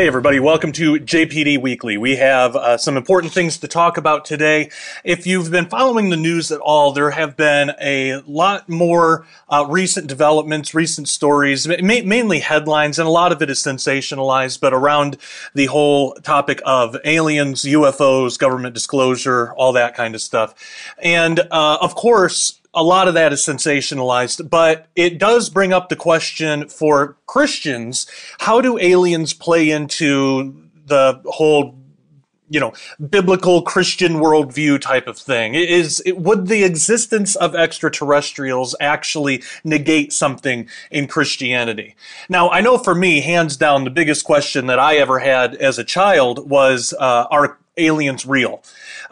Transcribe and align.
Hey, 0.00 0.06
everybody, 0.06 0.40
welcome 0.40 0.72
to 0.72 0.94
JPD 0.94 1.60
Weekly. 1.60 1.98
We 1.98 2.16
have 2.16 2.56
uh, 2.56 2.78
some 2.78 2.96
important 2.96 3.34
things 3.34 3.58
to 3.58 3.68
talk 3.68 3.98
about 3.98 4.24
today. 4.24 4.70
If 5.04 5.26
you've 5.26 5.50
been 5.50 5.66
following 5.66 6.08
the 6.08 6.16
news 6.16 6.50
at 6.50 6.58
all, 6.58 6.92
there 6.92 7.10
have 7.10 7.36
been 7.36 7.72
a 7.78 8.22
lot 8.26 8.66
more 8.66 9.26
uh, 9.50 9.66
recent 9.68 10.06
developments, 10.06 10.72
recent 10.74 11.06
stories, 11.06 11.68
ma- 11.68 11.76
mainly 12.02 12.40
headlines, 12.40 12.98
and 12.98 13.06
a 13.06 13.10
lot 13.10 13.30
of 13.30 13.42
it 13.42 13.50
is 13.50 13.58
sensationalized, 13.58 14.58
but 14.58 14.72
around 14.72 15.18
the 15.52 15.66
whole 15.66 16.14
topic 16.14 16.62
of 16.64 16.96
aliens, 17.04 17.64
UFOs, 17.64 18.38
government 18.38 18.72
disclosure, 18.72 19.52
all 19.52 19.74
that 19.74 19.94
kind 19.94 20.14
of 20.14 20.22
stuff. 20.22 20.54
And 21.02 21.40
uh, 21.40 21.76
of 21.78 21.94
course, 21.94 22.59
a 22.72 22.82
lot 22.82 23.08
of 23.08 23.14
that 23.14 23.32
is 23.32 23.40
sensationalized, 23.40 24.48
but 24.48 24.88
it 24.94 25.18
does 25.18 25.50
bring 25.50 25.72
up 25.72 25.88
the 25.88 25.96
question 25.96 26.68
for 26.68 27.16
Christians 27.26 28.06
how 28.40 28.60
do 28.60 28.78
aliens 28.78 29.32
play 29.32 29.70
into 29.70 30.68
the 30.86 31.20
whole 31.26 31.80
you 32.50 32.58
know, 32.58 32.72
biblical 33.08 33.62
Christian 33.62 34.14
worldview 34.14 34.80
type 34.80 35.06
of 35.06 35.16
thing. 35.16 35.54
Is 35.54 36.02
would 36.08 36.48
the 36.48 36.64
existence 36.64 37.36
of 37.36 37.54
extraterrestrials 37.54 38.74
actually 38.80 39.44
negate 39.62 40.12
something 40.12 40.68
in 40.90 41.06
Christianity? 41.06 41.94
Now, 42.28 42.50
I 42.50 42.60
know 42.60 42.76
for 42.76 42.94
me, 42.94 43.20
hands 43.20 43.56
down, 43.56 43.84
the 43.84 43.90
biggest 43.90 44.24
question 44.24 44.66
that 44.66 44.80
I 44.80 44.96
ever 44.96 45.20
had 45.20 45.54
as 45.54 45.78
a 45.78 45.84
child 45.84 46.50
was, 46.50 46.92
uh, 46.98 47.26
are 47.30 47.59
aliens 47.76 48.26
real? 48.26 48.62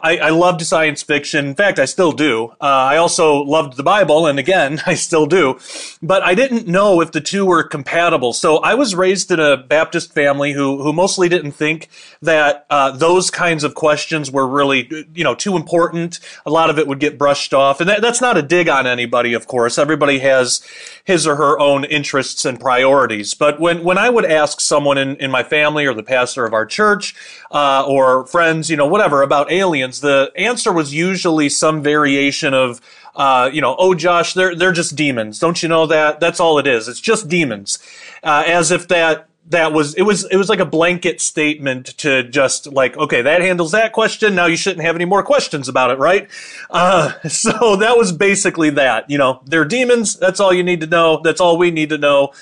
I, 0.01 0.17
I 0.17 0.29
loved 0.29 0.61
science 0.61 1.03
fiction. 1.03 1.47
In 1.47 1.55
fact, 1.55 1.79
I 1.79 1.85
still 1.85 2.11
do. 2.11 2.49
Uh, 2.61 2.65
I 2.65 2.97
also 2.97 3.35
loved 3.43 3.75
the 3.75 3.83
Bible, 3.83 4.27
and 4.27 4.39
again, 4.39 4.81
I 4.85 4.95
still 4.95 5.25
do. 5.25 5.59
But 6.01 6.23
I 6.23 6.35
didn't 6.35 6.67
know 6.67 7.01
if 7.01 7.11
the 7.11 7.21
two 7.21 7.45
were 7.45 7.63
compatible. 7.63 8.33
So 8.33 8.57
I 8.57 8.75
was 8.75 8.95
raised 8.95 9.31
in 9.31 9.39
a 9.39 9.57
Baptist 9.57 10.13
family 10.13 10.53
who 10.53 10.81
who 10.81 10.93
mostly 10.93 11.29
didn't 11.29 11.51
think 11.51 11.89
that 12.21 12.65
uh, 12.69 12.91
those 12.91 13.29
kinds 13.29 13.63
of 13.63 13.75
questions 13.75 14.31
were 14.31 14.47
really 14.47 14.89
you 15.13 15.23
know 15.23 15.35
too 15.35 15.55
important. 15.55 16.19
A 16.45 16.49
lot 16.49 16.69
of 16.69 16.79
it 16.79 16.87
would 16.87 16.99
get 16.99 17.17
brushed 17.17 17.53
off, 17.53 17.81
and 17.81 17.89
that, 17.89 18.01
that's 18.01 18.21
not 18.21 18.37
a 18.37 18.41
dig 18.41 18.69
on 18.69 18.87
anybody. 18.87 19.33
Of 19.33 19.47
course, 19.47 19.77
everybody 19.77 20.19
has 20.19 20.61
his 21.03 21.27
or 21.27 21.35
her 21.35 21.59
own 21.59 21.83
interests 21.85 22.45
and 22.45 22.59
priorities. 22.59 23.33
But 23.33 23.59
when 23.59 23.83
when 23.83 23.97
I 23.97 24.09
would 24.09 24.25
ask 24.25 24.61
someone 24.61 24.97
in 24.97 25.17
in 25.17 25.31
my 25.31 25.43
family 25.43 25.85
or 25.85 25.93
the 25.93 26.03
pastor 26.03 26.45
of 26.45 26.53
our 26.53 26.65
church 26.65 27.15
uh, 27.51 27.85
or 27.85 28.25
friends, 28.27 28.48
you 28.69 28.75
know, 28.75 28.87
whatever 28.87 29.21
about 29.21 29.51
aliens 29.51 30.01
the 30.01 30.31
answer 30.35 30.71
was 30.71 30.93
usually 30.93 31.49
some 31.49 31.81
variation 31.81 32.53
of, 32.53 32.81
uh, 33.15 33.49
you 33.51 33.61
know, 33.61 33.75
oh, 33.77 33.93
Josh, 33.93 34.33
they're, 34.33 34.55
they're 34.55 34.71
just 34.71 34.95
demons. 34.95 35.39
Don't 35.39 35.61
you 35.61 35.69
know 35.69 35.85
that? 35.87 36.19
That's 36.19 36.39
all 36.39 36.59
it 36.59 36.67
is. 36.67 36.87
It's 36.87 36.99
just 36.99 37.27
demons. 37.27 37.79
Uh, 38.23 38.43
as 38.45 38.71
if 38.71 38.87
that, 38.89 39.27
that 39.47 39.73
was, 39.73 39.95
it 39.95 40.03
was, 40.03 40.25
it 40.25 40.35
was 40.35 40.47
like 40.47 40.59
a 40.59 40.65
blanket 40.65 41.19
statement 41.19 41.97
to 41.97 42.23
just 42.23 42.67
like, 42.67 42.95
okay, 42.97 43.21
that 43.21 43.41
handles 43.41 43.71
that 43.71 43.93
question. 43.93 44.35
Now 44.35 44.45
you 44.45 44.57
shouldn't 44.57 44.85
have 44.85 44.95
any 44.95 45.05
more 45.05 45.23
questions 45.23 45.67
about 45.67 45.91
it, 45.91 45.97
right? 45.97 46.29
Uh, 46.69 47.13
so 47.27 47.75
that 47.77 47.97
was 47.97 48.11
basically 48.11 48.69
that, 48.71 49.09
you 49.09 49.17
know, 49.17 49.41
they're 49.45 49.65
demons. 49.65 50.15
That's 50.15 50.39
all 50.39 50.53
you 50.53 50.63
need 50.63 50.81
to 50.81 50.87
know. 50.87 51.21
That's 51.23 51.41
all 51.41 51.57
we 51.57 51.71
need 51.71 51.89
to 51.89 51.97
know. 51.97 52.33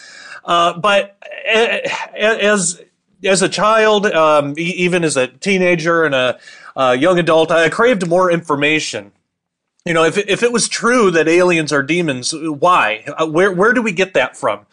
Uh, 0.44 0.78
but 0.80 1.18
as, 2.16 2.82
as 3.24 3.42
a 3.42 3.50
child, 3.50 4.06
um, 4.08 4.54
even 4.58 5.04
as 5.04 5.18
a 5.18 5.28
teenager 5.28 6.04
and 6.04 6.16
a, 6.16 6.40
uh, 6.76 6.96
young 6.98 7.18
adult, 7.18 7.50
I 7.52 7.70
craved 7.70 8.08
more 8.08 8.32
information. 8.32 9.12
You 9.86 9.94
know, 9.94 10.04
if 10.04 10.18
if 10.18 10.44
it 10.44 10.52
was 10.52 10.68
true 10.68 11.12
that 11.12 11.28
aliens 11.28 11.72
are 11.72 11.82
demons, 11.82 12.34
why? 12.34 13.06
Uh, 13.08 13.26
where 13.26 13.52
where 13.52 13.74
do 13.74 13.82
we 13.82 13.94
get 13.94 14.14
that 14.16 14.36
from? 14.36 14.66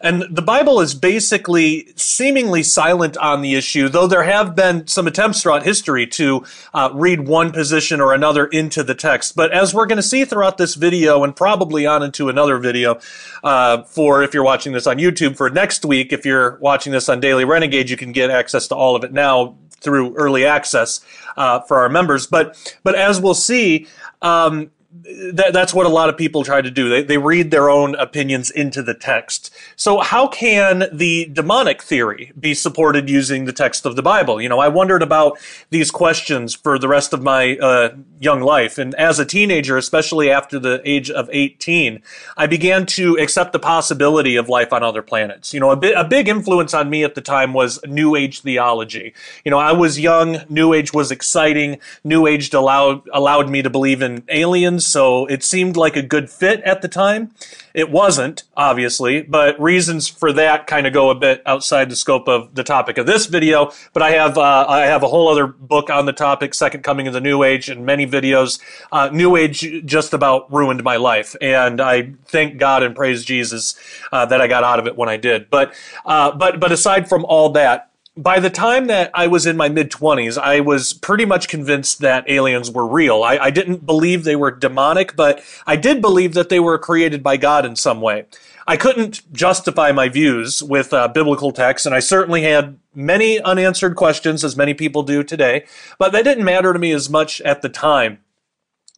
And 0.00 0.22
the 0.30 0.42
Bible 0.42 0.80
is 0.80 0.94
basically 0.94 1.92
seemingly 1.94 2.62
silent 2.62 3.18
on 3.18 3.42
the 3.42 3.54
issue, 3.54 3.88
though 3.88 4.06
there 4.06 4.22
have 4.22 4.54
been 4.54 4.86
some 4.86 5.06
attempts 5.06 5.42
throughout 5.42 5.62
history 5.62 6.06
to 6.06 6.44
uh, 6.72 6.90
read 6.94 7.28
one 7.28 7.52
position 7.52 8.00
or 8.00 8.14
another 8.14 8.46
into 8.46 8.82
the 8.82 8.94
text. 8.94 9.36
But 9.36 9.52
as 9.52 9.74
we're 9.74 9.86
going 9.86 9.96
to 9.96 10.02
see 10.02 10.24
throughout 10.24 10.56
this 10.56 10.74
video 10.74 11.22
and 11.22 11.36
probably 11.36 11.86
on 11.86 12.02
into 12.02 12.30
another 12.30 12.56
video 12.56 12.98
uh, 13.44 13.82
for 13.82 14.22
if 14.22 14.32
you're 14.32 14.44
watching 14.44 14.72
this 14.72 14.86
on 14.86 14.96
YouTube 14.96 15.36
for 15.36 15.50
next 15.50 15.84
week, 15.84 16.14
if 16.14 16.24
you're 16.24 16.56
watching 16.60 16.92
this 16.92 17.10
on 17.10 17.20
Daily 17.20 17.44
Renegade, 17.44 17.90
you 17.90 17.98
can 17.98 18.12
get 18.12 18.30
access 18.30 18.68
to 18.68 18.74
all 18.74 18.96
of 18.96 19.04
it 19.04 19.12
now 19.12 19.56
through 19.80 20.14
early 20.16 20.46
access 20.46 21.00
uh, 21.36 21.60
for 21.60 21.78
our 21.78 21.90
members. 21.90 22.26
But 22.26 22.78
but 22.82 22.94
as 22.94 23.20
we'll 23.20 23.34
see, 23.34 23.86
um, 24.22 24.70
that, 24.92 25.52
that's 25.52 25.72
what 25.72 25.86
a 25.86 25.90
lot 25.90 26.08
of 26.08 26.16
people 26.16 26.42
try 26.42 26.60
to 26.60 26.70
do. 26.70 26.88
They, 26.88 27.02
they 27.02 27.18
read 27.18 27.50
their 27.50 27.70
own 27.70 27.94
opinions 27.94 28.50
into 28.50 28.82
the 28.82 28.94
text. 28.94 29.54
So 29.76 30.00
how 30.00 30.26
can 30.26 30.88
the 30.92 31.26
demonic 31.32 31.80
theory 31.80 32.32
be 32.38 32.54
supported 32.54 33.08
using 33.08 33.44
the 33.44 33.52
text 33.52 33.86
of 33.86 33.94
the 33.94 34.02
Bible? 34.02 34.40
You 34.40 34.48
know, 34.48 34.58
I 34.58 34.66
wondered 34.66 35.02
about 35.02 35.38
these 35.70 35.92
questions 35.92 36.54
for 36.54 36.76
the 36.78 36.88
rest 36.88 37.12
of 37.12 37.22
my 37.22 37.56
uh, 37.58 37.94
young 38.18 38.40
life. 38.40 38.78
And 38.78 38.94
as 38.96 39.20
a 39.20 39.24
teenager, 39.24 39.76
especially 39.76 40.28
after 40.28 40.58
the 40.58 40.82
age 40.84 41.08
of 41.08 41.30
18, 41.32 42.02
I 42.36 42.46
began 42.48 42.84
to 42.86 43.16
accept 43.18 43.52
the 43.52 43.60
possibility 43.60 44.34
of 44.34 44.48
life 44.48 44.72
on 44.72 44.82
other 44.82 45.02
planets. 45.02 45.54
You 45.54 45.60
know, 45.60 45.70
a, 45.70 45.76
bit, 45.76 45.96
a 45.96 46.04
big 46.04 46.26
influence 46.26 46.74
on 46.74 46.90
me 46.90 47.04
at 47.04 47.14
the 47.14 47.20
time 47.20 47.52
was 47.52 47.78
New 47.86 48.16
Age 48.16 48.40
theology. 48.40 49.14
You 49.44 49.52
know, 49.52 49.58
I 49.58 49.72
was 49.72 50.00
young, 50.00 50.38
New 50.48 50.74
Age 50.74 50.92
was 50.92 51.12
exciting, 51.12 51.78
New 52.02 52.26
Age 52.26 52.52
allowed, 52.52 53.08
allowed 53.12 53.48
me 53.48 53.62
to 53.62 53.70
believe 53.70 54.02
in 54.02 54.24
aliens, 54.28 54.79
so 54.86 55.26
it 55.26 55.42
seemed 55.42 55.76
like 55.76 55.96
a 55.96 56.02
good 56.02 56.30
fit 56.30 56.60
at 56.62 56.82
the 56.82 56.88
time. 56.88 57.32
It 57.72 57.90
wasn't, 57.90 58.42
obviously, 58.56 59.22
but 59.22 59.60
reasons 59.60 60.08
for 60.08 60.32
that 60.32 60.66
kind 60.66 60.86
of 60.86 60.92
go 60.92 61.10
a 61.10 61.14
bit 61.14 61.42
outside 61.46 61.88
the 61.88 61.96
scope 61.96 62.26
of 62.28 62.54
the 62.54 62.64
topic 62.64 62.98
of 62.98 63.06
this 63.06 63.26
video. 63.26 63.70
But 63.92 64.02
I 64.02 64.10
have 64.12 64.36
uh, 64.36 64.66
I 64.68 64.80
have 64.86 65.02
a 65.02 65.08
whole 65.08 65.28
other 65.28 65.46
book 65.46 65.88
on 65.88 66.06
the 66.06 66.12
topic, 66.12 66.54
Second 66.54 66.82
Coming 66.82 67.06
of 67.06 67.12
the 67.12 67.20
New 67.20 67.44
Age, 67.44 67.68
and 67.68 67.86
many 67.86 68.06
videos. 68.06 68.60
Uh, 68.90 69.08
New 69.12 69.36
Age 69.36 69.84
just 69.84 70.12
about 70.12 70.52
ruined 70.52 70.82
my 70.82 70.96
life, 70.96 71.36
and 71.40 71.80
I 71.80 72.12
thank 72.26 72.58
God 72.58 72.82
and 72.82 72.96
praise 72.96 73.24
Jesus 73.24 73.76
uh, 74.10 74.26
that 74.26 74.40
I 74.40 74.48
got 74.48 74.64
out 74.64 74.80
of 74.80 74.86
it 74.86 74.96
when 74.96 75.08
I 75.08 75.16
did. 75.16 75.48
But 75.48 75.72
uh, 76.04 76.32
but 76.32 76.58
but 76.58 76.72
aside 76.72 77.08
from 77.08 77.24
all 77.24 77.50
that, 77.50 77.89
by 78.20 78.38
the 78.38 78.50
time 78.50 78.86
that 78.88 79.10
I 79.14 79.26
was 79.26 79.46
in 79.46 79.56
my 79.56 79.70
mid 79.70 79.90
20s, 79.90 80.36
I 80.36 80.60
was 80.60 80.92
pretty 80.92 81.24
much 81.24 81.48
convinced 81.48 82.00
that 82.00 82.28
aliens 82.28 82.70
were 82.70 82.86
real. 82.86 83.22
I, 83.22 83.38
I, 83.38 83.50
didn't 83.50 83.86
believe 83.86 84.24
they 84.24 84.36
were 84.36 84.50
demonic, 84.50 85.16
but 85.16 85.42
I 85.66 85.76
did 85.76 86.02
believe 86.02 86.34
that 86.34 86.50
they 86.50 86.60
were 86.60 86.78
created 86.78 87.22
by 87.22 87.38
God 87.38 87.64
in 87.64 87.76
some 87.76 88.02
way. 88.02 88.26
I 88.66 88.76
couldn't 88.76 89.32
justify 89.32 89.90
my 89.92 90.08
views 90.08 90.62
with 90.62 90.92
uh, 90.92 91.08
biblical 91.08 91.50
texts, 91.50 91.86
and 91.86 91.94
I 91.94 92.00
certainly 92.00 92.42
had 92.42 92.78
many 92.94 93.40
unanswered 93.40 93.96
questions, 93.96 94.44
as 94.44 94.56
many 94.56 94.74
people 94.74 95.02
do 95.02 95.24
today, 95.24 95.64
but 95.98 96.12
that 96.12 96.24
didn't 96.24 96.44
matter 96.44 96.72
to 96.72 96.78
me 96.78 96.92
as 96.92 97.08
much 97.08 97.40
at 97.40 97.62
the 97.62 97.70
time. 97.70 98.18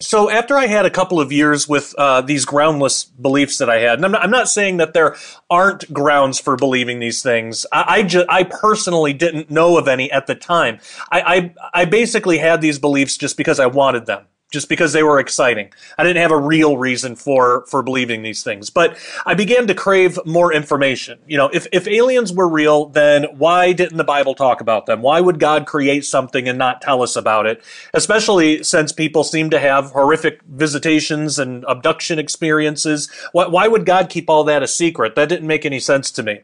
So 0.03 0.31
after 0.31 0.57
I 0.57 0.67
had 0.67 0.85
a 0.85 0.91
couple 0.91 1.21
of 1.21 1.31
years 1.31 1.69
with 1.69 1.95
uh, 1.97 2.21
these 2.21 2.45
groundless 2.45 3.05
beliefs 3.05 3.59
that 3.59 3.71
I 3.71 3.79
had, 3.79 3.99
and 3.99 4.05
I'm 4.05 4.13
not, 4.13 4.23
I'm 4.23 4.31
not, 4.31 4.49
saying 4.49 4.79
that 4.79 4.93
there 4.93 5.17
aren't 5.49 5.93
grounds 5.93 6.41
for 6.41 6.57
believing 6.57 6.99
these 6.99 7.23
things. 7.23 7.65
I 7.73 7.85
I, 7.87 8.03
ju- 8.03 8.27
I 8.29 8.43
personally 8.43 9.13
didn't 9.13 9.51
know 9.51 9.79
of 9.79 9.87
any 9.87 10.11
at 10.11 10.27
the 10.27 10.35
time. 10.35 10.81
I, 11.11 11.55
I 11.73 11.83
I 11.83 11.85
basically 11.85 12.39
had 12.39 12.61
these 12.61 12.79
beliefs 12.79 13.17
just 13.17 13.37
because 13.37 13.61
I 13.61 13.67
wanted 13.67 14.07
them 14.07 14.27
just 14.53 14.69
because 14.69 14.93
they 14.93 15.03
were 15.03 15.19
exciting. 15.19 15.73
I 15.99 16.05
didn't 16.05 16.23
have 16.23 16.31
a 16.31 16.39
real 16.39 16.77
reason 16.77 17.17
for 17.17 17.65
for 17.67 17.83
believing 17.83 18.23
these 18.23 18.43
things, 18.43 18.71
but 18.71 18.97
I 19.27 19.35
began 19.35 19.67
to 19.67 19.75
crave 19.75 20.19
more 20.25 20.53
information. 20.53 21.19
You 21.27 21.39
know, 21.39 21.51
if 21.53 21.67
if 21.73 21.89
aliens 21.89 22.33
were 22.33 22.49
real, 22.49 22.87
then 22.87 23.25
why 23.37 23.73
didn't 23.73 23.97
the 23.97 24.05
Bible 24.05 24.35
talk 24.35 24.61
about 24.61 24.87
them? 24.87 25.03
Why 25.03 25.21
would 25.21 25.41
God 25.41 25.67
create 25.67 26.05
something 26.05 26.49
and 26.49 26.59
not 26.59 26.83
tell 26.83 27.03
us 27.03 27.17
about 27.17 27.47
it? 27.47 27.63
Especially 27.95 28.63
since 28.63 28.93
people 28.93 29.25
seem 29.25 29.51
to 29.51 29.59
have 29.59 29.91
horrific 29.91 30.43
visitations 30.43 31.39
and 31.39 31.65
abduction 31.67 32.19
experiences. 32.19 33.11
Why, 33.33 33.47
why 33.47 33.69
would 33.69 33.87
God 33.87 34.11
keep 34.11 34.29
all 34.29 34.45
that 34.45 34.63
a 34.63 34.69
secret? 34.69 35.15
That 35.15 35.29
didn't 35.29 35.47
make 35.47 35.65
any 35.65 35.81
sense 35.81 36.11
to 36.13 36.23
me. 36.23 36.41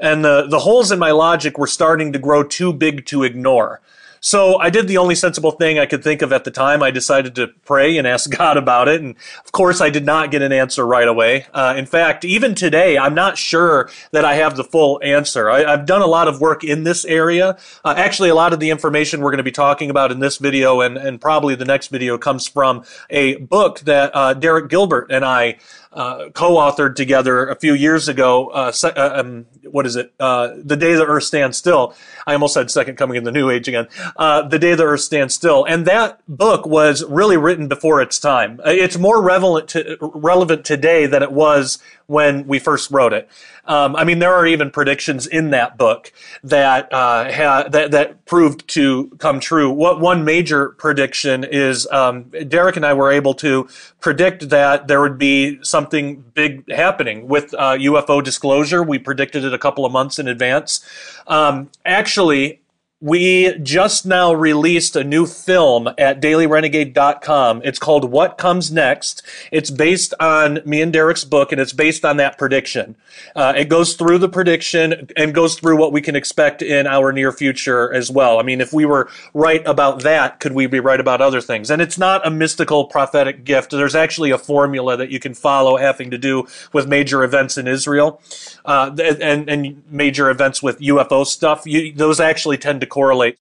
And 0.00 0.24
the 0.24 0.46
the 0.48 0.60
holes 0.60 0.90
in 0.90 0.98
my 0.98 1.12
logic 1.12 1.56
were 1.56 1.66
starting 1.66 2.12
to 2.12 2.18
grow 2.18 2.42
too 2.42 2.72
big 2.72 3.06
to 3.06 3.22
ignore. 3.22 3.80
So 4.24 4.58
I 4.58 4.70
did 4.70 4.88
the 4.88 4.96
only 4.96 5.14
sensible 5.14 5.50
thing 5.50 5.78
I 5.78 5.84
could 5.84 6.02
think 6.02 6.22
of 6.22 6.32
at 6.32 6.44
the 6.44 6.50
time. 6.50 6.82
I 6.82 6.90
decided 6.90 7.34
to 7.34 7.48
pray 7.66 7.98
and 7.98 8.06
ask 8.06 8.30
God 8.38 8.56
about 8.56 8.88
it. 8.88 9.02
And 9.02 9.16
of 9.44 9.52
course, 9.52 9.82
I 9.82 9.90
did 9.90 10.06
not 10.06 10.30
get 10.30 10.40
an 10.40 10.50
answer 10.50 10.86
right 10.86 11.06
away. 11.06 11.44
Uh, 11.52 11.74
in 11.76 11.84
fact, 11.84 12.24
even 12.24 12.54
today, 12.54 12.96
I'm 12.96 13.14
not 13.14 13.36
sure 13.36 13.90
that 14.12 14.24
I 14.24 14.36
have 14.36 14.56
the 14.56 14.64
full 14.64 14.98
answer. 15.04 15.50
I, 15.50 15.70
have 15.70 15.84
done 15.84 16.00
a 16.00 16.06
lot 16.06 16.26
of 16.26 16.40
work 16.40 16.64
in 16.64 16.84
this 16.84 17.04
area. 17.04 17.58
Uh, 17.84 17.92
actually, 17.98 18.30
a 18.30 18.34
lot 18.34 18.54
of 18.54 18.60
the 18.60 18.70
information 18.70 19.20
we're 19.20 19.30
going 19.30 19.36
to 19.36 19.44
be 19.44 19.52
talking 19.52 19.90
about 19.90 20.10
in 20.10 20.20
this 20.20 20.38
video 20.38 20.80
and, 20.80 20.96
and 20.96 21.20
probably 21.20 21.54
the 21.54 21.66
next 21.66 21.88
video 21.88 22.16
comes 22.16 22.48
from 22.48 22.82
a 23.10 23.36
book 23.36 23.80
that 23.80 24.10
uh, 24.14 24.32
Derek 24.32 24.70
Gilbert 24.70 25.08
and 25.10 25.26
I 25.26 25.58
uh, 25.94 26.28
co-authored 26.30 26.96
together 26.96 27.46
a 27.46 27.54
few 27.54 27.72
years 27.72 28.08
ago. 28.08 28.48
Uh, 28.48 28.72
se- 28.72 28.92
uh, 28.96 29.20
um, 29.20 29.46
what 29.70 29.86
is 29.86 29.96
it? 29.96 30.12
Uh, 30.18 30.50
the 30.56 30.76
Day 30.76 30.94
the 30.94 31.06
Earth 31.06 31.22
Stands 31.22 31.56
Still. 31.56 31.94
I 32.26 32.32
almost 32.32 32.54
said 32.54 32.70
Second 32.70 32.96
Coming 32.96 33.16
in 33.16 33.24
the 33.24 33.30
New 33.30 33.48
Age 33.48 33.68
again. 33.68 33.86
Uh, 34.16 34.42
The 34.42 34.58
Day 34.58 34.74
the 34.74 34.84
Earth 34.84 35.00
Stands 35.00 35.34
Still. 35.34 35.64
And 35.64 35.86
that 35.86 36.20
book 36.28 36.66
was 36.66 37.04
really 37.04 37.36
written 37.36 37.68
before 37.68 38.00
its 38.00 38.18
time. 38.18 38.60
It's 38.64 38.98
more 38.98 39.22
relevant, 39.22 39.68
to, 39.70 39.96
relevant 40.00 40.64
today 40.64 41.06
than 41.06 41.22
it 41.22 41.32
was 41.32 41.78
when 42.06 42.46
we 42.46 42.58
first 42.58 42.90
wrote 42.90 43.12
it. 43.12 43.28
Um, 43.66 43.96
I 43.96 44.04
mean, 44.04 44.18
there 44.18 44.34
are 44.34 44.46
even 44.46 44.70
predictions 44.70 45.26
in 45.26 45.50
that 45.50 45.78
book 45.78 46.12
that 46.42 46.92
uh, 46.92 47.32
ha- 47.32 47.68
that 47.68 47.92
that 47.92 48.26
proved 48.26 48.68
to 48.68 49.08
come 49.18 49.40
true. 49.40 49.70
What 49.70 50.00
one 50.00 50.24
major 50.24 50.70
prediction 50.70 51.44
is, 51.44 51.86
um, 51.90 52.30
Derek 52.46 52.76
and 52.76 52.84
I 52.84 52.92
were 52.92 53.10
able 53.10 53.32
to 53.34 53.68
predict 54.00 54.50
that 54.50 54.86
there 54.86 55.00
would 55.00 55.16
be 55.18 55.58
something 55.62 56.24
big 56.34 56.70
happening 56.70 57.26
with 57.26 57.54
uh, 57.54 57.72
UFO 57.72 58.22
disclosure. 58.22 58.82
We 58.82 58.98
predicted 58.98 59.44
it 59.44 59.54
a 59.54 59.58
couple 59.58 59.86
of 59.86 59.92
months 59.92 60.18
in 60.18 60.28
advance. 60.28 60.86
Um, 61.26 61.70
actually, 61.86 62.60
we 63.00 63.58
just 63.58 64.06
now 64.06 64.32
released 64.32 64.96
a 64.96 65.04
new 65.04 65.26
film 65.26 65.88
at 65.98 66.22
dailyrenegade.com. 66.22 67.60
It's 67.62 67.78
called 67.78 68.10
What 68.10 68.38
Comes 68.38 68.72
Next. 68.72 69.22
It's 69.52 69.70
based 69.70 70.14
on 70.20 70.60
me 70.64 70.80
and 70.80 70.92
Derek's 70.92 71.24
book, 71.24 71.52
and 71.52 71.60
it's 71.60 71.74
based 71.74 72.04
on 72.04 72.16
that 72.16 72.38
prediction. 72.38 72.96
Uh, 73.36 73.52
it 73.56 73.68
goes 73.68 73.94
through 73.94 74.18
the 74.18 74.28
prediction 74.28 75.10
and 75.16 75.34
goes 75.34 75.56
through 75.56 75.76
what 75.76 75.92
we 75.92 76.00
can 76.00 76.16
expect 76.16 76.62
in 76.62 76.86
our 76.86 77.12
near 77.12 77.30
future 77.30 77.92
as 77.92 78.10
well. 78.10 78.38
I 78.38 78.42
mean, 78.42 78.60
if 78.60 78.72
we 78.72 78.86
were 78.86 79.10
right 79.34 79.62
about 79.66 80.02
that, 80.02 80.40
could 80.40 80.52
we 80.52 80.66
be 80.66 80.80
right 80.80 81.00
about 81.00 81.20
other 81.20 81.40
things? 81.42 81.70
And 81.70 81.82
it's 81.82 81.98
not 81.98 82.26
a 82.26 82.30
mystical 82.30 82.86
prophetic 82.86 83.44
gift. 83.44 83.72
There's 83.72 83.94
actually 83.94 84.30
a 84.30 84.38
formula 84.38 84.96
that 84.96 85.10
you 85.10 85.18
can 85.20 85.34
follow 85.34 85.76
having 85.76 86.10
to 86.10 86.16
do 86.16 86.46
with 86.72 86.88
major 86.88 87.22
events 87.22 87.58
in 87.58 87.68
Israel 87.68 88.22
uh, 88.64 88.96
and, 88.98 89.50
and 89.50 89.82
major 89.90 90.30
events 90.30 90.62
with 90.62 90.78
UFO 90.78 91.26
stuff. 91.26 91.66
You, 91.66 91.92
those 91.92 92.18
actually 92.18 92.56
tend 92.56 92.80
to 92.80 92.93
correlate. 92.94 93.36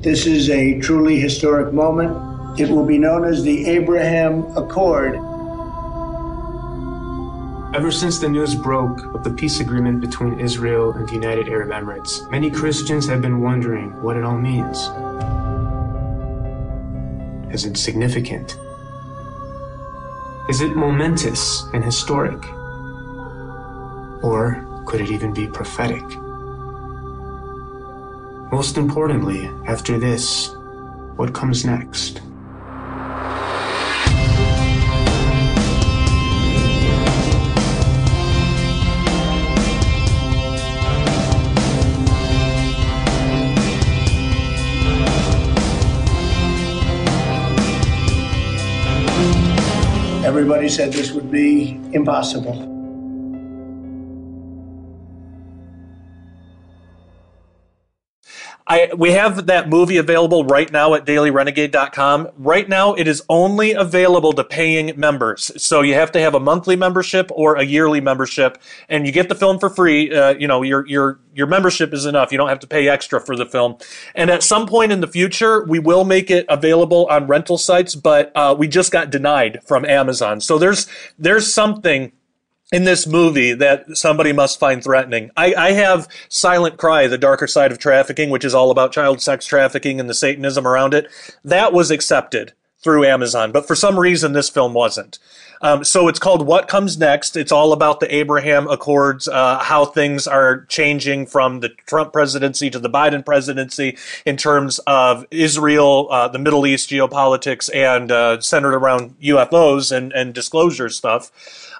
This 0.00 0.24
is 0.24 0.48
a 0.48 0.80
truly 0.80 1.20
historic 1.20 1.74
moment. 1.74 2.58
It 2.58 2.70
will 2.70 2.86
be 2.86 2.96
known 2.96 3.22
as 3.22 3.42
the 3.42 3.66
Abraham 3.66 4.44
Accord. 4.56 5.16
Ever 7.76 7.90
since 7.92 8.18
the 8.18 8.30
news 8.30 8.54
broke 8.54 9.14
of 9.14 9.24
the 9.24 9.30
peace 9.30 9.60
agreement 9.60 10.00
between 10.00 10.40
Israel 10.40 10.92
and 10.92 11.06
the 11.06 11.12
United 11.12 11.50
Arab 11.50 11.68
Emirates, 11.68 12.30
many 12.30 12.50
Christians 12.50 13.06
have 13.08 13.20
been 13.20 13.42
wondering 13.42 13.90
what 14.02 14.16
it 14.16 14.24
all 14.24 14.38
means. 14.38 14.78
Is 17.54 17.66
it 17.66 17.76
significant? 17.76 18.56
Is 20.48 20.62
it 20.62 20.74
momentous 20.74 21.64
and 21.74 21.84
historic? 21.84 22.42
Or 24.24 24.66
could 24.86 25.02
it 25.02 25.10
even 25.10 25.34
be 25.34 25.46
prophetic? 25.46 26.02
Most 28.52 28.76
importantly, 28.76 29.46
after 29.66 29.98
this, 29.98 30.50
what 31.16 31.32
comes 31.32 31.64
next? 31.64 32.20
Everybody 50.26 50.68
said 50.68 50.92
this 50.92 51.12
would 51.12 51.30
be 51.30 51.80
impossible. 51.94 52.71
I, 58.66 58.90
we 58.96 59.12
have 59.12 59.46
that 59.46 59.68
movie 59.68 59.96
available 59.96 60.44
right 60.44 60.70
now 60.70 60.94
at 60.94 61.04
dailyrenegade.com. 61.04 62.28
Right 62.36 62.68
now, 62.68 62.94
it 62.94 63.08
is 63.08 63.22
only 63.28 63.72
available 63.72 64.32
to 64.34 64.44
paying 64.44 64.98
members. 64.98 65.50
So 65.62 65.82
you 65.82 65.94
have 65.94 66.12
to 66.12 66.20
have 66.20 66.34
a 66.34 66.40
monthly 66.40 66.76
membership 66.76 67.30
or 67.32 67.56
a 67.56 67.64
yearly 67.64 68.00
membership, 68.00 68.58
and 68.88 69.06
you 69.06 69.12
get 69.12 69.28
the 69.28 69.34
film 69.34 69.58
for 69.58 69.68
free. 69.68 70.14
Uh, 70.14 70.34
you 70.34 70.46
know, 70.46 70.62
your 70.62 70.86
your 70.86 71.20
your 71.34 71.46
membership 71.46 71.92
is 71.92 72.06
enough. 72.06 72.30
You 72.30 72.38
don't 72.38 72.48
have 72.48 72.60
to 72.60 72.66
pay 72.66 72.88
extra 72.88 73.20
for 73.20 73.36
the 73.36 73.46
film. 73.46 73.76
And 74.14 74.30
at 74.30 74.42
some 74.42 74.66
point 74.66 74.92
in 74.92 75.00
the 75.00 75.06
future, 75.06 75.64
we 75.64 75.78
will 75.78 76.04
make 76.04 76.30
it 76.30 76.46
available 76.48 77.06
on 77.06 77.26
rental 77.26 77.58
sites, 77.58 77.94
but 77.94 78.30
uh, 78.34 78.54
we 78.56 78.68
just 78.68 78.92
got 78.92 79.10
denied 79.10 79.60
from 79.64 79.84
Amazon. 79.84 80.40
So 80.40 80.58
there's 80.58 80.86
there's 81.18 81.52
something 81.52 82.12
in 82.72 82.84
this 82.84 83.06
movie 83.06 83.52
that 83.52 83.96
somebody 83.96 84.32
must 84.32 84.58
find 84.58 84.82
threatening. 84.82 85.30
I, 85.36 85.54
I, 85.54 85.72
have 85.72 86.08
Silent 86.30 86.78
Cry, 86.78 87.06
The 87.06 87.18
Darker 87.18 87.46
Side 87.46 87.70
of 87.70 87.78
Trafficking, 87.78 88.30
which 88.30 88.44
is 88.44 88.54
all 88.54 88.70
about 88.70 88.92
child 88.92 89.20
sex 89.20 89.46
trafficking 89.46 90.00
and 90.00 90.08
the 90.08 90.14
Satanism 90.14 90.66
around 90.66 90.94
it. 90.94 91.08
That 91.44 91.72
was 91.72 91.90
accepted 91.90 92.54
through 92.82 93.04
Amazon, 93.04 93.52
but 93.52 93.66
for 93.68 93.76
some 93.76 93.98
reason 93.98 94.32
this 94.32 94.48
film 94.48 94.74
wasn't. 94.74 95.18
Um, 95.62 95.84
so 95.84 96.08
it's 96.08 96.18
called 96.18 96.44
What 96.44 96.66
Comes 96.66 96.98
Next. 96.98 97.36
It's 97.36 97.52
all 97.52 97.72
about 97.72 98.00
the 98.00 98.12
Abraham 98.12 98.68
Accords, 98.68 99.28
uh, 99.28 99.60
how 99.60 99.84
things 99.84 100.26
are 100.26 100.64
changing 100.64 101.26
from 101.26 101.60
the 101.60 101.68
Trump 101.86 102.12
presidency 102.12 102.68
to 102.70 102.80
the 102.80 102.90
Biden 102.90 103.24
presidency 103.24 103.96
in 104.26 104.36
terms 104.36 104.80
of 104.88 105.24
Israel, 105.30 106.08
uh, 106.10 106.26
the 106.26 106.40
Middle 106.40 106.66
East 106.66 106.90
geopolitics, 106.90 107.72
and 107.72 108.10
uh, 108.10 108.40
centered 108.40 108.74
around 108.74 109.14
UFOs 109.20 109.96
and, 109.96 110.12
and 110.12 110.34
disclosure 110.34 110.88
stuff. 110.88 111.30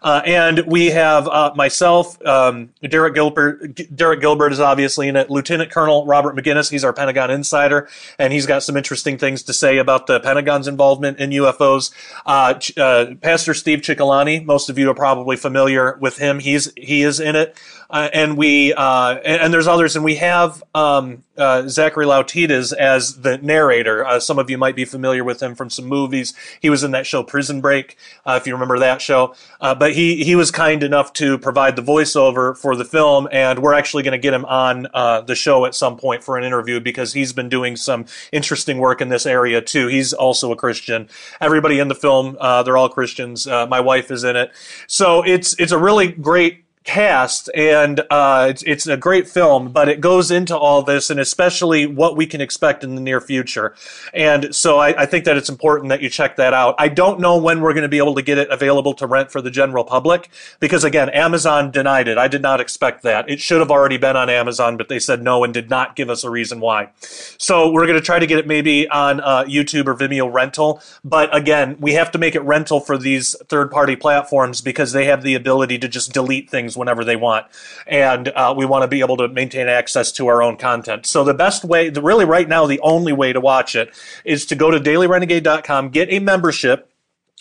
Uh, 0.03 0.21
and 0.25 0.61
we 0.67 0.87
have 0.87 1.29
uh, 1.29 1.53
myself, 1.55 2.21
um, 2.27 2.71
Derek 2.83 3.15
Gilbert. 3.15 3.81
Derek 3.95 4.21
Gilbert 4.21 4.53
is 4.53 4.61
obviously 4.61 5.09
in 5.09 5.17
it. 5.17 5.31
Lieutenant 5.31 5.71
Colonel 5.71 6.05
Robert 6.07 6.37
Maginnis, 6.37 6.71
He's 6.71 6.85
our 6.85 6.93
Pentagon 6.93 7.31
insider, 7.31 7.89
and 8.19 8.33
he's 8.33 8.47
got 8.47 8.63
some 8.63 8.77
interesting 8.77 9.17
things 9.19 9.43
to 9.45 9.53
say 9.53 9.79
about 9.79 10.07
the 10.07 10.19
Pentagon's 10.21 10.67
involvement 10.67 11.19
in 11.19 11.31
UFOs. 11.31 11.93
Uh, 12.27 12.59
uh, 12.77 13.15
Pastor 13.21 13.55
Steve 13.55 13.81
Cioccolanti. 13.81 14.45
Most 14.45 14.69
of 14.69 14.79
you 14.79 14.91
are 14.91 14.95
probably 14.95 15.37
familiar 15.37 15.97
with 16.01 16.19
him. 16.19 16.41
He's 16.41 16.73
he 16.77 17.03
is 17.03 17.21
in 17.21 17.37
it. 17.37 17.57
Uh, 17.93 18.09
and 18.15 18.39
we 18.39 18.73
uh, 18.73 19.17
and, 19.23 19.43
and, 19.43 19.55
there's 19.55 19.67
others, 19.67 19.95
and 19.97 20.05
we 20.05 20.15
have 20.15 20.63
um, 20.75 21.23
uh, 21.37 21.69
Zachary 21.69 22.07
Lautitas 22.07 22.73
as 22.73 23.21
the 23.21 23.37
narrator. 23.37 24.03
Uh, 24.03 24.19
some 24.19 24.39
of 24.39 24.49
you 24.49 24.57
might 24.57 24.75
be 24.75 24.87
familiar 24.87 25.23
with 25.23 25.43
him 25.43 25.55
from 25.55 25.69
some 25.69 25.85
movies. 25.85 26.33
He 26.59 26.71
was 26.71 26.83
in 26.83 26.93
that 26.93 27.07
show 27.07 27.23
Prison 27.23 27.61
Break, 27.61 27.99
uh, 28.25 28.39
if 28.41 28.47
you 28.47 28.55
remember 28.55 28.79
that 28.79 29.03
show. 29.03 29.35
Uh, 29.61 29.75
but 29.75 29.93
he 29.93 30.25
he 30.25 30.35
was 30.35 30.51
kind 30.51 30.83
enough 30.83 31.13
to 31.15 31.37
provide 31.37 31.77
the 31.77 31.83
voiceover 31.83 32.57
for 32.57 32.77
the 32.77 32.85
film, 32.87 33.29
and 33.31 33.59
we're 33.59 33.75
actually 33.75 34.03
going 34.03 34.13
to 34.13 34.19
get 34.19 34.33
him 34.33 34.47
on 34.47 34.85
the 35.27 35.35
show 35.35 35.67
at 35.67 35.75
some 35.75 35.99
point 35.99 36.25
for 36.25 36.39
an 36.39 36.45
interview 36.45 36.81
because 36.81 37.13
he's 37.13 37.35
been 37.35 37.51
doing 37.51 37.77
some 37.77 38.07
interesting 38.33 38.79
work 38.79 39.03
in 39.03 39.11
this 39.11 39.27
area 39.27 39.61
too. 39.61 39.89
He's 39.89 40.15
also 40.15 40.51
a 40.51 40.57
Christian. 40.57 41.11
Everybody 41.43 41.79
in 41.79 41.89
the 41.89 41.95
film, 41.95 42.39
they're 42.41 42.79
all 42.79 42.89
Christians. 42.89 43.47
my 43.47 43.81
wife 43.81 44.11
is 44.11 44.25
in 44.25 44.35
it, 44.35 44.51
so 44.87 45.23
it's 45.23 45.55
it's 45.61 45.73
a 45.73 45.79
really 45.79 46.09
great 46.09 46.62
cast 46.85 47.49
and 47.55 48.01
uh, 48.11 48.49
it's, 48.51 48.63
it's 48.65 48.87
a 48.87 48.97
great 48.97 49.29
film 49.29 49.71
but 49.71 49.89
it 49.89 50.01
goes 50.01 50.31
into 50.31 50.57
all 50.57 50.83
this 50.83 51.11
and 51.11 51.21
especially 51.21 51.87
what 51.87 52.17
we 52.17 52.27
can 52.27 52.41
expect 52.41 52.83
in 52.83 52.95
the 52.95 53.01
near 53.01 53.21
future. 53.21 53.75
And 54.13 54.55
so 54.55 54.79
I, 54.79 55.03
I 55.03 55.07
think 55.07 55.25
that 55.25 55.37
it's 55.37 55.49
important 55.49 55.91
that 55.91 56.03
you 56.03 56.09
check 56.09 56.37
that 56.37 56.53
out. 56.53 56.75
I 56.79 56.89
don't 56.89 57.21
know 57.21 57.37
when 57.37 57.61
we're 57.61 57.73
going 57.73 57.83
to 57.83 57.89
be 57.89 57.99
able 57.99 58.15
to 58.17 58.23
get 58.23 58.39
it 58.39 58.51
available 58.51 58.95
to 58.95 59.07
rent 59.07 59.31
for 59.31 59.41
the 59.41 59.51
general 59.51 59.85
public 59.85 60.29
because 60.61 60.83
again 60.83 61.09
amazon 61.11 61.71
denied 61.71 62.09
it. 62.09 62.19
I 62.19 62.29
did 62.29 62.43
not 62.43 62.61
expect 62.61 63.03
that. 63.03 63.31
It 63.31 63.41
should 63.41 63.61
have 63.61 63.71
already 63.71 63.97
been 63.97 64.17
on 64.17 64.29
amazon 64.29 64.77
but 64.77 64.89
they 64.89 64.99
said 64.99 65.23
no 65.23 65.45
and 65.45 65.55
did 65.55 65.71
not 65.71 65.95
give 65.95 66.11
us 66.11 66.25
a 66.25 66.31
reason 66.31 66.61
why. 66.61 66.91
So 67.39 67.71
we're 67.71 67.87
going 67.87 67.99
to 67.99 68.05
try 68.05 68.19
to 68.19 68.27
get 68.27 68.39
it 68.39 68.47
maybe 68.47 68.89
on 68.89 69.21
uh, 69.21 69.45
youtube 69.45 69.87
or 69.87 69.95
vimeo 69.95 70.33
rental 70.33 70.83
but 71.05 71.35
again 71.35 71.77
we 71.79 71.93
have 71.93 72.11
to 72.11 72.19
make 72.19 72.35
it 72.35 72.43
rental 72.43 72.81
for 72.81 72.99
these 72.99 73.37
third 73.49 73.71
party 73.71 73.95
platforms 73.95 74.61
because 74.61 74.93
they 74.93 75.05
have 75.05 75.23
the 75.23 75.35
ability 75.35 75.79
to 75.79 75.89
just 75.89 76.13
delete 76.13 76.51
things 76.51 76.72
things 76.73 76.79
whenever 76.79 77.05
they 77.05 77.17
want. 77.17 77.47
And 77.87 78.29
uh, 78.29 78.55
we 78.57 78.67
want 78.67 78.83
to 78.83 78.89
be 78.89 79.01
able 79.01 79.17
to 79.19 79.29
maintain 79.29 79.69
access 79.69 80.13
to 80.13 80.29
our 80.29 80.43
own 80.43 80.57
content. 80.57 81.07
So 81.07 81.25
the 81.25 81.35
best 81.35 81.65
way, 81.65 81.91
the, 81.91 82.03
really 82.03 82.25
right 82.25 82.49
now, 82.49 82.67
the 82.67 82.81
only 82.81 83.13
way 83.13 83.33
to 83.33 83.41
watch 83.41 83.75
it 83.77 83.93
is 84.25 84.47
to 84.47 84.55
go 84.55 84.71
to 84.71 84.79
dailyrenegade.com, 84.79 85.91
get 85.91 86.13
a 86.13 86.19
membership. 86.19 86.89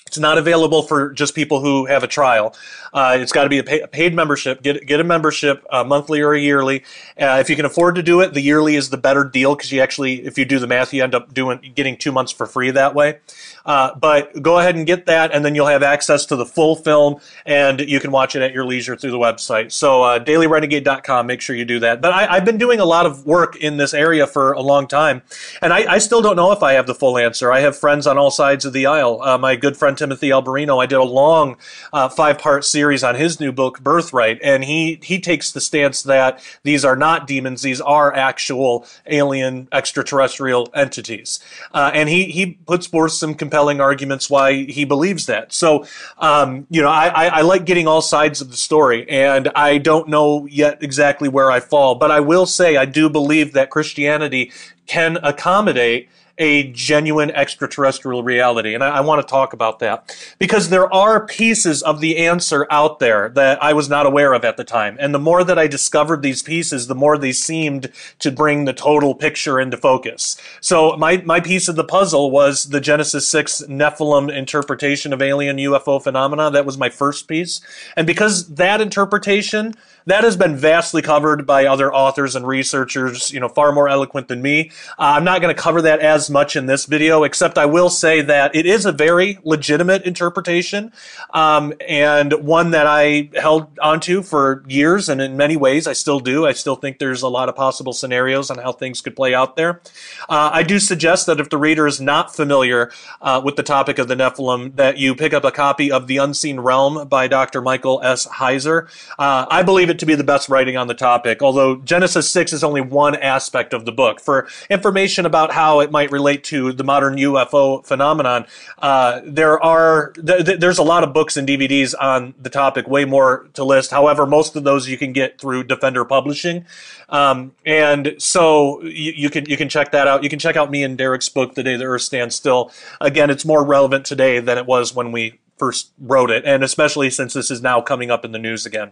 It's 0.08 0.18
not 0.18 0.38
available 0.38 0.84
for 0.84 1.14
just 1.14 1.36
people 1.36 1.62
who 1.62 1.86
have 1.86 2.04
a 2.04 2.08
trial. 2.08 2.54
Uh, 2.93 3.17
it's 3.19 3.31
got 3.31 3.43
to 3.43 3.50
be 3.50 3.60
a, 3.60 3.63
pay, 3.63 3.79
a, 3.79 3.88
paid 3.88 4.13
membership. 4.13 4.62
Get 4.62 4.86
get 4.86 5.00
a 5.00 5.03
membership, 5.03 5.65
uh, 5.69 5.83
monthly 5.83 6.21
or 6.21 6.36
yearly. 6.36 6.83
Uh, 7.19 7.38
if 7.39 7.50
you 7.50 7.55
can 7.55 7.65
afford 7.65 7.95
to 7.95 8.03
do 8.03 8.19
it, 8.19 8.33
the 8.33 8.41
yearly 8.41 8.75
is 8.75 8.89
the 8.89 8.98
better 8.98 9.24
deal 9.24 9.55
because 9.55 9.71
you 9.71 9.81
actually, 9.81 10.25
if 10.25 10.38
you 10.38 10.45
do 10.45 10.60
the 10.60 10.67
math, 10.67 10.93
you 10.93 11.03
end 11.03 11.15
up 11.15 11.33
doing 11.33 11.71
getting 11.74 11.98
two 11.98 12.12
months 12.12 12.31
for 12.31 12.45
free 12.45 12.71
that 12.71 12.93
way. 12.93 13.19
Uh, 13.65 13.95
but 13.95 14.41
go 14.41 14.60
ahead 14.60 14.75
and 14.75 14.86
get 14.86 15.05
that, 15.05 15.31
and 15.31 15.45
then 15.45 15.55
you'll 15.55 15.67
have 15.67 15.83
access 15.83 16.25
to 16.25 16.36
the 16.36 16.45
full 16.45 16.75
film, 16.75 17.19
and 17.45 17.79
you 17.79 18.00
can 18.00 18.12
watch 18.12 18.36
it 18.36 18.41
at 18.41 18.53
your 18.53 18.65
leisure 18.65 18.95
through 18.95 19.12
the 19.12 19.19
website. 19.19 19.71
So, 19.71 20.03
uh, 20.03 20.19
dailyrenegade.com, 20.19 21.27
make 21.27 21.41
sure 21.41 21.55
you 21.55 21.65
do 21.65 21.79
that. 21.79 22.01
But 22.01 22.12
I, 22.12 22.33
have 22.33 22.45
been 22.45 22.57
doing 22.57 22.79
a 22.79 22.86
lot 22.86 23.05
of 23.05 23.25
work 23.25 23.55
in 23.55 23.77
this 23.77 23.93
area 23.93 24.25
for 24.25 24.51
a 24.53 24.62
long 24.62 24.88
time, 24.88 25.21
and 25.62 25.71
I, 25.71 25.93
I, 25.93 25.98
still 26.00 26.24
don't 26.24 26.36
know 26.36 26.51
if 26.51 26.63
I 26.63 26.74
have 26.74 26.88
the 26.88 26.95
full 26.95 27.19
answer. 27.19 27.51
I 27.51 27.60
have 27.60 27.77
friends 27.77 28.07
on 28.07 28.17
all 28.17 28.31
sides 28.31 28.65
of 28.65 28.74
the 28.74 28.88
aisle. 28.88 29.21
Uh, 29.21 29.38
my 29.38 29.55
good 29.55 29.77
friend 29.77 29.95
Timothy 29.95 30.29
Alberino. 30.29 30.81
I 30.81 30.88
did 30.88 30.98
a 30.98 31.03
long 31.03 31.57
five 31.91 32.39
part 32.39 32.65
series 32.65 32.81
on 32.82 33.16
his 33.16 33.40
new 33.40 33.52
book, 33.52 33.80
Birthright, 33.82 34.40
and 34.44 34.64
he 34.64 35.00
he 35.04 35.20
takes 35.20 35.52
the 35.52 35.62
stance 35.62 36.04
that 36.04 36.44
these 36.64 36.84
are 36.84 36.96
not 36.96 37.28
demons; 37.28 37.62
these 37.62 37.80
are 37.80 38.14
actual 38.14 38.86
alien 39.06 39.68
extraterrestrial 39.72 40.70
entities, 40.74 41.40
uh, 41.74 41.92
and 41.94 42.10
he 42.10 42.26
he 42.26 42.54
puts 42.66 42.88
forth 42.88 43.12
some 43.12 43.36
compelling 43.36 43.80
arguments 43.80 44.30
why 44.30 44.64
he 44.64 44.84
believes 44.84 45.28
that. 45.28 45.54
So, 45.54 45.86
um, 46.18 46.66
you 46.70 46.82
know, 46.82 46.90
I, 46.90 47.08
I, 47.08 47.26
I 47.28 47.42
like 47.42 47.66
getting 47.66 47.88
all 47.88 48.02
sides 48.02 48.42
of 48.42 48.52
the 48.52 48.58
story, 48.58 49.08
and 49.10 49.50
I 49.56 49.78
don't 49.78 50.08
know 50.08 50.46
yet 50.48 50.82
exactly 50.82 51.30
where 51.30 51.52
I 51.52 51.60
fall, 51.60 51.96
but 51.96 52.12
I 52.12 52.20
will 52.20 52.46
say 52.46 52.78
I 52.78 52.86
do 52.86 53.10
believe 53.10 53.54
that 53.54 53.70
Christianity 53.70 54.52
can 54.88 55.18
accommodate 55.24 56.10
a 56.41 56.63
genuine 56.71 57.29
extraterrestrial 57.29 58.24
reality. 58.24 58.74
And 58.74 58.83
I, 58.83 58.98
I, 58.98 59.01
want 59.01 59.21
to 59.21 59.29
talk 59.29 59.53
about 59.53 59.77
that 59.79 60.15
because 60.39 60.69
there 60.69 60.91
are 60.91 61.25
pieces 61.27 61.83
of 61.83 62.01
the 62.01 62.17
answer 62.17 62.65
out 62.71 62.98
there 62.98 63.29
that 63.29 63.62
I 63.63 63.74
was 63.74 63.88
not 63.88 64.07
aware 64.07 64.33
of 64.33 64.43
at 64.43 64.57
the 64.57 64.63
time. 64.63 64.98
And 65.00 65.13
the 65.13 65.19
more 65.19 65.43
that 65.43 65.60
I 65.60 65.67
discovered 65.67 66.24
these 66.24 66.41
pieces, 66.41 66.88
the 66.88 66.95
more 66.95 67.15
they 67.15 67.31
seemed 67.31 67.91
to 68.19 68.31
bring 68.31 68.65
the 68.65 68.74
total 68.74 69.13
picture 69.13 69.60
into 69.60 69.77
focus. 69.77 70.36
So 70.62 70.98
my, 70.98 71.17
my 71.17 71.39
piece 71.39 71.67
of 71.67 71.75
the 71.75 71.83
puzzle 71.83 72.31
was 72.31 72.69
the 72.69 72.81
Genesis 72.81 73.29
6 73.29 73.65
Nephilim 73.69 74.36
interpretation 74.36 75.13
of 75.13 75.21
alien 75.21 75.57
UFO 75.57 76.01
phenomena. 76.01 76.50
That 76.50 76.65
was 76.65 76.77
my 76.77 76.89
first 76.89 77.27
piece. 77.27 77.62
And 77.95 78.07
because 78.07 78.55
that 78.55 78.81
interpretation 78.81 79.75
that 80.05 80.24
has 80.24 80.36
been 80.36 80.55
vastly 80.55 81.01
covered 81.01 81.46
by 81.46 81.65
other 81.65 81.93
authors 81.93 82.36
and 82.36 82.48
researchers, 82.48 83.31
you 83.31 83.39
know, 83.39 83.50
far 83.50 83.72
more 83.72 83.88
eloquent 83.88 84.27
than 84.27 84.41
me. 84.41 84.72
Uh, 84.98 85.13
I'm 85.15 85.24
not 85.24 85.41
going 85.41 85.53
to 85.55 85.62
cover 85.62 85.81
that 85.84 86.00
as 86.00 86.29
much 86.29 86.55
in 86.55 86.65
this 86.65 86.86
video, 86.86 87.24
except 87.24 87.58
I 87.58 87.65
will 87.65 87.89
say 87.89 88.22
that 88.22 88.55
it 88.55 88.65
is 88.65 88.86
a 88.86 88.91
very 88.91 89.38
legitimate 89.43 90.03
interpretation, 90.03 90.91
um, 91.34 91.74
and 91.88 92.34
one 92.34 92.72
that 92.72 92.88
I 92.88 93.29
held 93.36 93.77
onto 93.79 94.22
for 94.22 94.63
years, 94.67 95.10
and 95.10 95.22
in 95.22 95.38
many 95.38 95.55
ways 95.58 95.88
I 95.88 95.93
still 95.93 96.20
do. 96.20 96.46
I 96.46 96.53
still 96.53 96.75
think 96.75 96.98
there's 97.00 97.22
a 97.22 97.27
lot 97.27 97.50
of 97.50 97.55
possible 97.55 97.93
scenarios 97.93 98.50
on 98.50 98.58
how 98.58 98.72
things 98.72 99.01
could 99.01 99.15
play 99.15 99.34
out 99.34 99.55
there. 99.55 99.81
Uh, 100.29 100.50
I 100.53 100.63
do 100.63 100.79
suggest 100.79 101.25
that 101.27 101.39
if 101.39 101.50
the 101.50 101.58
reader 101.58 101.88
is 101.88 102.01
not 102.01 102.36
familiar 102.36 102.91
uh, 103.22 103.41
with 103.43 103.55
the 103.55 103.63
topic 103.63 104.00
of 104.00 104.08
the 104.08 104.15
Nephilim, 104.15 104.75
that 104.75 104.98
you 104.98 105.15
pick 105.15 105.34
up 105.34 105.43
a 105.43 105.51
copy 105.51 105.91
of 105.91 106.08
The 106.08 106.17
Unseen 106.17 106.60
Realm 106.60 107.08
by 107.08 107.27
Dr. 107.27 107.62
Michael 107.62 108.01
S. 108.03 108.27
Heiser. 108.27 108.88
Uh, 109.20 109.46
I 109.50 109.63
believe 109.63 109.89
it 109.91 110.00
to 110.00 110.05
be 110.05 110.15
the 110.15 110.24
best 110.24 110.50
writing 110.50 110.75
on 110.75 110.88
the 110.88 110.95
topic, 110.95 111.43
although 111.43 111.75
Genesis 111.75 112.29
6 112.31 112.53
is 112.53 112.63
only 112.63 112.81
one 112.81 113.15
aspect 113.15 113.74
of 113.74 113.86
the 113.86 113.91
book. 113.91 114.19
For 114.19 114.48
information 114.69 115.25
about 115.25 115.51
how 115.51 115.79
it 115.81 115.91
might 115.91 116.12
relate 116.12 116.43
to 116.45 116.74
the 116.74 116.83
modern 116.83 117.17
UFO 117.17 117.86
phenomenon, 117.86 118.48
uh, 118.79 119.21
there 119.24 119.62
are 119.63 120.13
th- 120.13 120.45
th- 120.45 120.60
there's 120.60 120.79
a 120.79 120.83
lot 120.83 121.03
of 121.03 121.13
books 121.13 121.38
and 121.38 121.48
DVDs 121.48 121.93
on 122.00 122.33
the 122.41 122.50
topic, 122.50 122.88
way 122.88 123.05
more 123.05 123.48
to 123.53 123.63
list. 123.63 123.91
However, 123.91 124.25
most 124.25 124.55
of 124.55 124.63
those 124.63 124.89
you 124.89 124.98
can 124.98 125.13
get 125.13 125.39
through 125.39 125.65
Defender 125.65 126.03
Publishing. 126.03 126.65
Um, 127.10 127.53
and 127.65 128.15
so 128.17 128.81
you, 128.83 129.12
you, 129.12 129.29
can 129.29 129.45
you 129.45 129.57
can 129.57 129.69
check 129.69 129.91
that 129.91 130.07
out. 130.07 130.24
You 130.24 130.29
can 130.29 130.39
check 130.39 130.55
out 130.55 130.71
me 130.71 130.83
and 130.83 130.98
Derek's 130.98 131.29
book, 131.29 131.55
The 131.55 131.63
Day 131.63 131.75
the 131.75 131.86
Earth 131.86 132.01
Stands 132.01 132.36
Still. 132.36 132.71
Again, 133.00 133.29
it's 133.29 133.45
more 133.45 133.63
relevant 133.65 134.05
today 134.05 134.39
than 134.39 134.57
it 134.57 134.65
was 134.65 134.95
when 134.95 135.12
we 135.12 135.39
first 135.62 135.91
wrote 136.00 136.31
it, 136.31 136.43
and 136.43 136.63
especially 136.63 137.12
since 137.12 137.33
this 137.33 137.51
is 137.51 137.62
now 137.62 137.81
coming 137.81 138.10
up 138.10 138.25
in 138.25 138.31
the 138.31 138.39
news 138.39 138.65
again. 138.65 138.89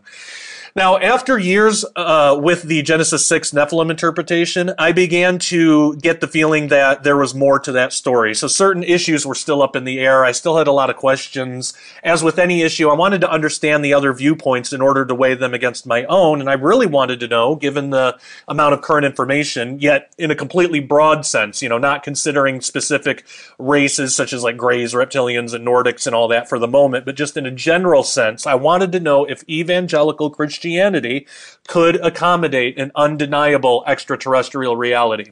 Now, 0.76 0.98
after 0.98 1.40
years 1.40 1.84
uh, 1.96 2.40
with 2.42 2.64
the 2.64 2.84
Genesis 2.84 3.26
6 3.26 3.52
Nephilim 3.52 3.90
interpretation, 3.90 4.72
I 4.78 4.92
began 4.92 5.40
to 5.40 5.96
get 5.96 6.22
the 6.22 6.28
feeling 6.28 6.68
that 6.68 7.04
there 7.04 7.18
was 7.18 7.34
more 7.34 7.60
to 7.60 7.72
that 7.72 7.92
story. 7.92 8.36
So 8.36 8.48
certain 8.48 8.84
issues 8.84 9.26
were 9.26 9.36
still 9.36 9.64
up 9.64 9.76
in 9.76 9.84
the 9.84 10.00
air. 10.00 10.24
I 10.24 10.32
still 10.32 10.58
had 10.58 10.68
a 10.68 10.72
lot 10.72 10.92
of 10.92 10.96
questions. 10.96 11.74
As 12.04 12.24
with 12.24 12.38
any 12.38 12.62
issue, 12.62 12.88
I 12.88 12.94
wanted 12.94 13.22
to 13.22 13.32
understand 13.32 13.84
the 13.84 13.94
other 13.94 14.14
viewpoints 14.14 14.72
in 14.72 14.82
order 14.82 15.06
to 15.06 15.16
weigh 15.16 15.34
them 15.34 15.56
against 15.56 15.88
my 15.88 16.06
own. 16.06 16.40
And 16.40 16.50
I 16.50 16.54
really 16.54 16.88
wanted 16.88 17.20
to 17.22 17.28
know, 17.28 17.56
given 17.56 17.90
the 17.90 18.20
amount 18.48 18.76
of 18.76 18.82
current 18.84 19.06
information, 19.06 19.80
yet 19.80 20.14
in 20.20 20.30
a 20.30 20.36
completely 20.36 20.80
broad 20.80 21.26
sense, 21.26 21.64
you 21.64 21.70
know, 21.70 21.80
not 21.80 22.04
considering 22.04 22.62
specific 22.62 23.26
races 23.58 24.16
such 24.16 24.34
as 24.34 24.44
like 24.44 24.58
Greys, 24.58 24.94
reptilians, 24.94 25.54
and 25.54 25.66
Nordics 25.66 26.06
and 26.06 26.16
all 26.16 26.28
that 26.28 26.48
for 26.48 26.60
the 26.60 26.68
moment, 26.68 27.06
but 27.06 27.16
just 27.16 27.38
in 27.38 27.48
a 27.48 27.52
general 27.52 28.04
sense, 28.04 28.46
I 28.46 28.54
wanted 28.54 28.92
to 28.92 29.00
know 29.00 29.26
if 29.26 29.48
evangelical 29.50 30.30
Christianity 30.30 30.59
Christianity 30.60 31.26
could 31.68 31.96
accommodate 32.06 32.78
an 32.78 32.92
undeniable 32.94 33.82
extraterrestrial 33.88 34.76
reality. 34.76 35.32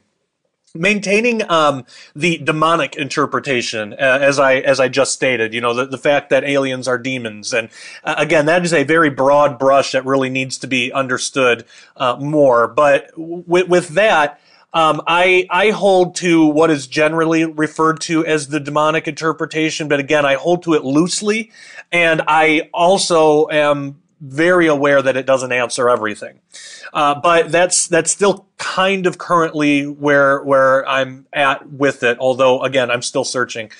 Maintaining 0.74 1.42
um, 1.50 1.84
the 2.16 2.38
demonic 2.38 2.96
interpretation 2.96 3.92
uh, 3.92 3.96
as 4.22 4.38
i 4.38 4.56
as 4.56 4.80
i 4.80 4.88
just 4.88 5.12
stated 5.12 5.52
you 5.52 5.60
know 5.60 5.74
the, 5.74 5.86
the 5.86 5.98
fact 5.98 6.30
that 6.30 6.44
aliens 6.44 6.88
are 6.88 6.96
demons. 6.96 7.52
And 7.52 7.68
uh, 8.04 8.14
again 8.16 8.46
that 8.46 8.64
is 8.64 8.72
a 8.72 8.84
very 8.84 9.10
broad 9.10 9.58
brush 9.58 9.92
that 9.92 10.06
really 10.06 10.30
needs 10.30 10.56
to 10.58 10.66
be 10.66 10.92
understood 10.92 11.66
uh, 11.96 12.16
more. 12.16 12.66
But 12.68 13.10
with, 13.16 13.68
with 13.68 13.88
that 13.88 14.40
um, 14.72 15.02
I 15.06 15.46
I 15.50 15.70
hold 15.70 16.16
to 16.16 16.46
what 16.46 16.70
is 16.70 16.86
generally 16.86 17.44
referred 17.44 18.00
to 18.02 18.24
as 18.24 18.48
the 18.48 18.60
demonic 18.60 19.08
interpretation, 19.08 19.88
but 19.88 20.00
again, 20.00 20.24
I 20.26 20.34
hold 20.34 20.62
to 20.64 20.74
it 20.74 20.84
loosely, 20.84 21.50
and 21.90 22.22
I 22.28 22.68
also 22.72 23.48
am 23.48 24.02
very 24.20 24.66
aware 24.66 25.00
that 25.02 25.16
it 25.16 25.26
doesn't 25.26 25.52
answer 25.52 25.88
everything. 25.88 26.40
Uh, 26.92 27.14
but 27.20 27.52
that's 27.52 27.86
that's 27.86 28.10
still 28.10 28.46
kind 28.56 29.06
of 29.06 29.18
currently 29.18 29.86
where 29.86 30.42
where 30.42 30.88
I'm 30.88 31.26
at 31.32 31.70
with 31.70 32.02
it. 32.02 32.18
Although 32.18 32.62
again, 32.62 32.90
I'm 32.90 33.02
still 33.02 33.24
searching. 33.24 33.70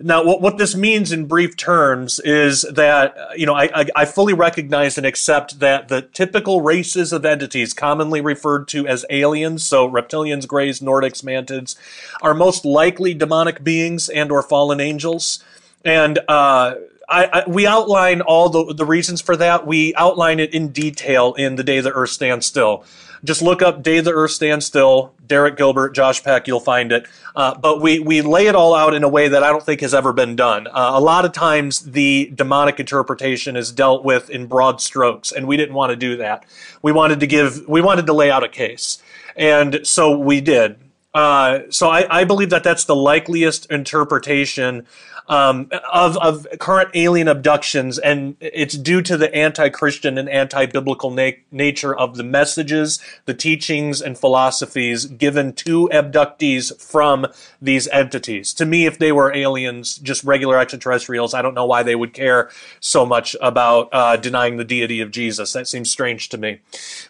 Now, 0.00 0.24
what, 0.24 0.40
what 0.40 0.58
this 0.58 0.74
means 0.74 1.12
in 1.12 1.26
brief 1.26 1.56
terms 1.56 2.18
is 2.20 2.62
that 2.62 3.16
you 3.36 3.46
know 3.46 3.54
I, 3.54 3.68
I, 3.74 3.86
I 3.94 4.04
fully 4.04 4.32
recognize 4.32 4.96
and 4.96 5.06
accept 5.06 5.60
that 5.60 5.88
the 5.88 6.02
typical 6.02 6.60
races 6.60 7.12
of 7.12 7.24
entities, 7.24 7.74
commonly 7.74 8.20
referred 8.20 8.68
to 8.68 8.86
as 8.86 9.04
aliens, 9.10 9.64
so 9.64 9.88
reptilians, 9.88 10.46
greys, 10.46 10.80
Nordics, 10.80 11.22
mantids, 11.22 11.76
are 12.20 12.34
most 12.34 12.64
likely 12.64 13.14
demonic 13.14 13.62
beings 13.62 14.08
and 14.08 14.32
or 14.32 14.42
fallen 14.42 14.80
angels. 14.80 15.42
And 15.84 16.18
uh, 16.28 16.74
I, 17.12 17.28
I, 17.32 17.44
we 17.46 17.66
outline 17.66 18.22
all 18.22 18.48
the, 18.48 18.72
the 18.74 18.86
reasons 18.86 19.20
for 19.20 19.36
that. 19.36 19.66
We 19.66 19.94
outline 19.94 20.40
it 20.40 20.54
in 20.54 20.68
detail 20.68 21.34
in 21.34 21.56
The 21.56 21.62
Day 21.62 21.80
the 21.80 21.92
Earth 21.92 22.10
Stands 22.10 22.46
Still. 22.46 22.84
Just 23.24 23.42
look 23.42 23.62
up 23.62 23.82
Day 23.82 24.00
the 24.00 24.12
Earth 24.12 24.32
Stands 24.32 24.66
Still, 24.66 25.12
Derek 25.26 25.56
Gilbert, 25.56 25.94
Josh 25.94 26.24
Peck, 26.24 26.48
you'll 26.48 26.58
find 26.58 26.90
it. 26.90 27.06
Uh, 27.36 27.56
but 27.56 27.80
we, 27.80 28.00
we 28.00 28.20
lay 28.22 28.46
it 28.46 28.56
all 28.56 28.74
out 28.74 28.94
in 28.94 29.04
a 29.04 29.08
way 29.08 29.28
that 29.28 29.44
I 29.44 29.50
don't 29.50 29.62
think 29.62 29.80
has 29.82 29.94
ever 29.94 30.12
been 30.12 30.34
done. 30.34 30.66
Uh, 30.66 30.92
a 30.94 31.00
lot 31.00 31.24
of 31.24 31.32
times 31.32 31.80
the 31.80 32.32
demonic 32.34 32.80
interpretation 32.80 33.56
is 33.56 33.70
dealt 33.70 34.04
with 34.04 34.28
in 34.28 34.46
broad 34.46 34.80
strokes, 34.80 35.30
and 35.30 35.46
we 35.46 35.56
didn't 35.56 35.74
want 35.74 35.90
to 35.90 35.96
do 35.96 36.16
that. 36.16 36.44
We 36.80 36.90
wanted 36.90 37.20
to 37.20 37.26
give, 37.26 37.68
we 37.68 37.80
wanted 37.80 38.06
to 38.06 38.12
lay 38.12 38.30
out 38.30 38.42
a 38.42 38.48
case. 38.48 39.00
And 39.36 39.86
so 39.86 40.18
we 40.18 40.40
did. 40.40 40.78
Uh, 41.14 41.60
so 41.68 41.90
I, 41.90 42.20
I, 42.20 42.24
believe 42.24 42.48
that 42.50 42.64
that's 42.64 42.86
the 42.86 42.96
likeliest 42.96 43.66
interpretation 43.70 44.86
um, 45.28 45.68
of, 45.92 46.16
of 46.18 46.46
current 46.58 46.90
alien 46.94 47.28
abductions, 47.28 47.98
and 47.98 48.36
it's 48.40 48.76
due 48.76 49.02
to 49.02 49.16
the 49.16 49.32
anti-Christian 49.34 50.18
and 50.18 50.28
anti-biblical 50.28 51.10
na- 51.10 51.30
nature 51.50 51.94
of 51.94 52.16
the 52.16 52.24
messages, 52.24 52.98
the 53.26 53.34
teachings, 53.34 54.00
and 54.02 54.18
philosophies 54.18 55.06
given 55.06 55.52
to 55.54 55.88
abductees 55.92 56.78
from 56.82 57.26
these 57.60 57.88
entities. 57.88 58.52
To 58.54 58.66
me, 58.66 58.86
if 58.86 58.98
they 58.98 59.12
were 59.12 59.34
aliens, 59.34 59.96
just 59.96 60.24
regular 60.24 60.58
extraterrestrials, 60.58 61.34
I 61.34 61.42
don't 61.42 61.54
know 61.54 61.66
why 61.66 61.82
they 61.82 61.94
would 61.94 62.12
care 62.12 62.50
so 62.80 63.06
much 63.06 63.36
about 63.40 63.88
uh, 63.92 64.16
denying 64.16 64.56
the 64.56 64.64
deity 64.64 65.00
of 65.00 65.10
Jesus. 65.10 65.52
That 65.52 65.68
seems 65.68 65.90
strange 65.90 66.28
to 66.30 66.38
me. 66.38 66.60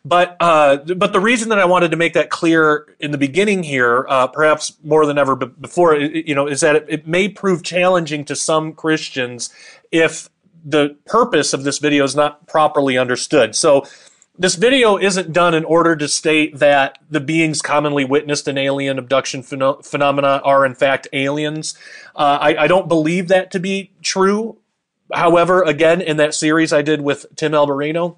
But 0.05 0.37
uh, 0.41 0.77
but 0.77 1.13
the 1.13 1.21
reason 1.21 1.49
that 1.49 1.59
I 1.59 1.65
wanted 1.65 1.91
to 1.91 1.97
make 1.97 2.13
that 2.13 2.31
clear 2.31 2.95
in 3.01 3.11
the 3.11 3.19
beginning 3.19 3.63
here, 3.63 3.92
uh, 4.11 4.27
perhaps 4.27 4.77
more 4.83 5.07
than 5.07 5.19
ever 5.19 5.35
before, 5.37 5.97
you 5.97 6.35
know, 6.35 6.47
is 6.47 6.61
that 6.61 6.77
it, 6.77 6.87
it 6.89 7.07
may 7.07 7.29
prove 7.29 7.63
challenging 7.63 8.03
challenging 8.03 8.25
to 8.25 8.37
some 8.37 8.73
Christians 8.73 9.51
if 9.91 10.29
the 10.65 10.97
purpose 11.07 11.53
of 11.53 11.65
this 11.65 11.79
video 11.79 12.05
is 12.05 12.15
not 12.15 12.47
properly 12.47 12.97
understood. 12.97 13.55
So 13.55 13.85
this 14.39 14.55
video 14.55 14.97
isn't 14.97 15.33
done 15.33 15.55
in 15.55 15.65
order 15.65 15.97
to 15.97 16.09
state 16.09 16.59
that 16.59 16.99
the 17.11 17.21
beings 17.21 17.61
commonly 17.61 18.05
witnessed 18.05 18.49
in 18.49 18.57
alien 18.57 18.99
abduction 18.99 19.43
pheno- 19.43 19.85
phenomena 19.85 20.41
are 20.45 20.65
in 20.65 20.75
fact 20.75 21.09
aliens. 21.13 21.75
Uh, 22.17 22.39
I, 22.41 22.65
I, 22.65 22.67
don't 22.67 22.89
believe 22.89 23.29
that 23.29 23.51
to 23.51 23.61
be 23.61 23.93
true. 24.03 24.59
However, 25.13 25.63
again, 25.63 26.01
in 26.01 26.17
that 26.17 26.35
series 26.35 26.73
I 26.73 26.83
did 26.83 27.01
with 27.01 27.27
Tim 27.37 27.53
Alberino, 27.53 28.17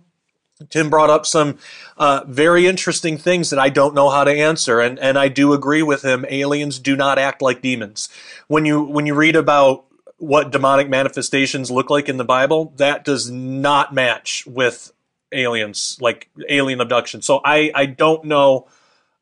Tim 0.71 0.89
brought 0.89 1.11
up 1.11 1.27
some 1.27 1.59
uh, 1.97 2.23
very 2.27 2.67
interesting 2.67 3.19
things 3.19 3.51
that 3.51 3.59
I 3.59 3.71
don't 3.71 3.95
know 3.95 4.11
how 4.11 4.25
to 4.25 4.31
answer, 4.31 4.81
and 4.81 4.99
and 4.99 5.19
I 5.19 5.29
do 5.29 5.53
agree 5.53 5.83
with 5.83 6.05
him. 6.05 6.25
Aliens 6.29 6.79
do 6.79 6.97
not 6.97 7.19
act 7.19 7.43
like 7.43 7.61
demons. 7.61 8.09
When 8.47 8.65
you 8.65 8.83
when 8.83 9.07
you 9.07 9.15
read 9.15 9.37
about 9.37 9.85
what 10.19 10.53
demonic 10.53 10.89
manifestations 10.89 11.71
look 11.71 11.91
like 11.91 12.09
in 12.09 12.19
the 12.19 12.25
Bible, 12.25 12.73
that 12.77 13.05
does 13.05 13.31
not 13.31 13.93
match 13.93 14.47
with 14.47 14.93
aliens, 15.33 15.99
like 16.01 16.31
alien 16.49 16.81
abduction. 16.81 17.21
So 17.21 17.41
I 17.45 17.73
I 17.75 17.87
don't 17.87 18.25
know 18.25 18.69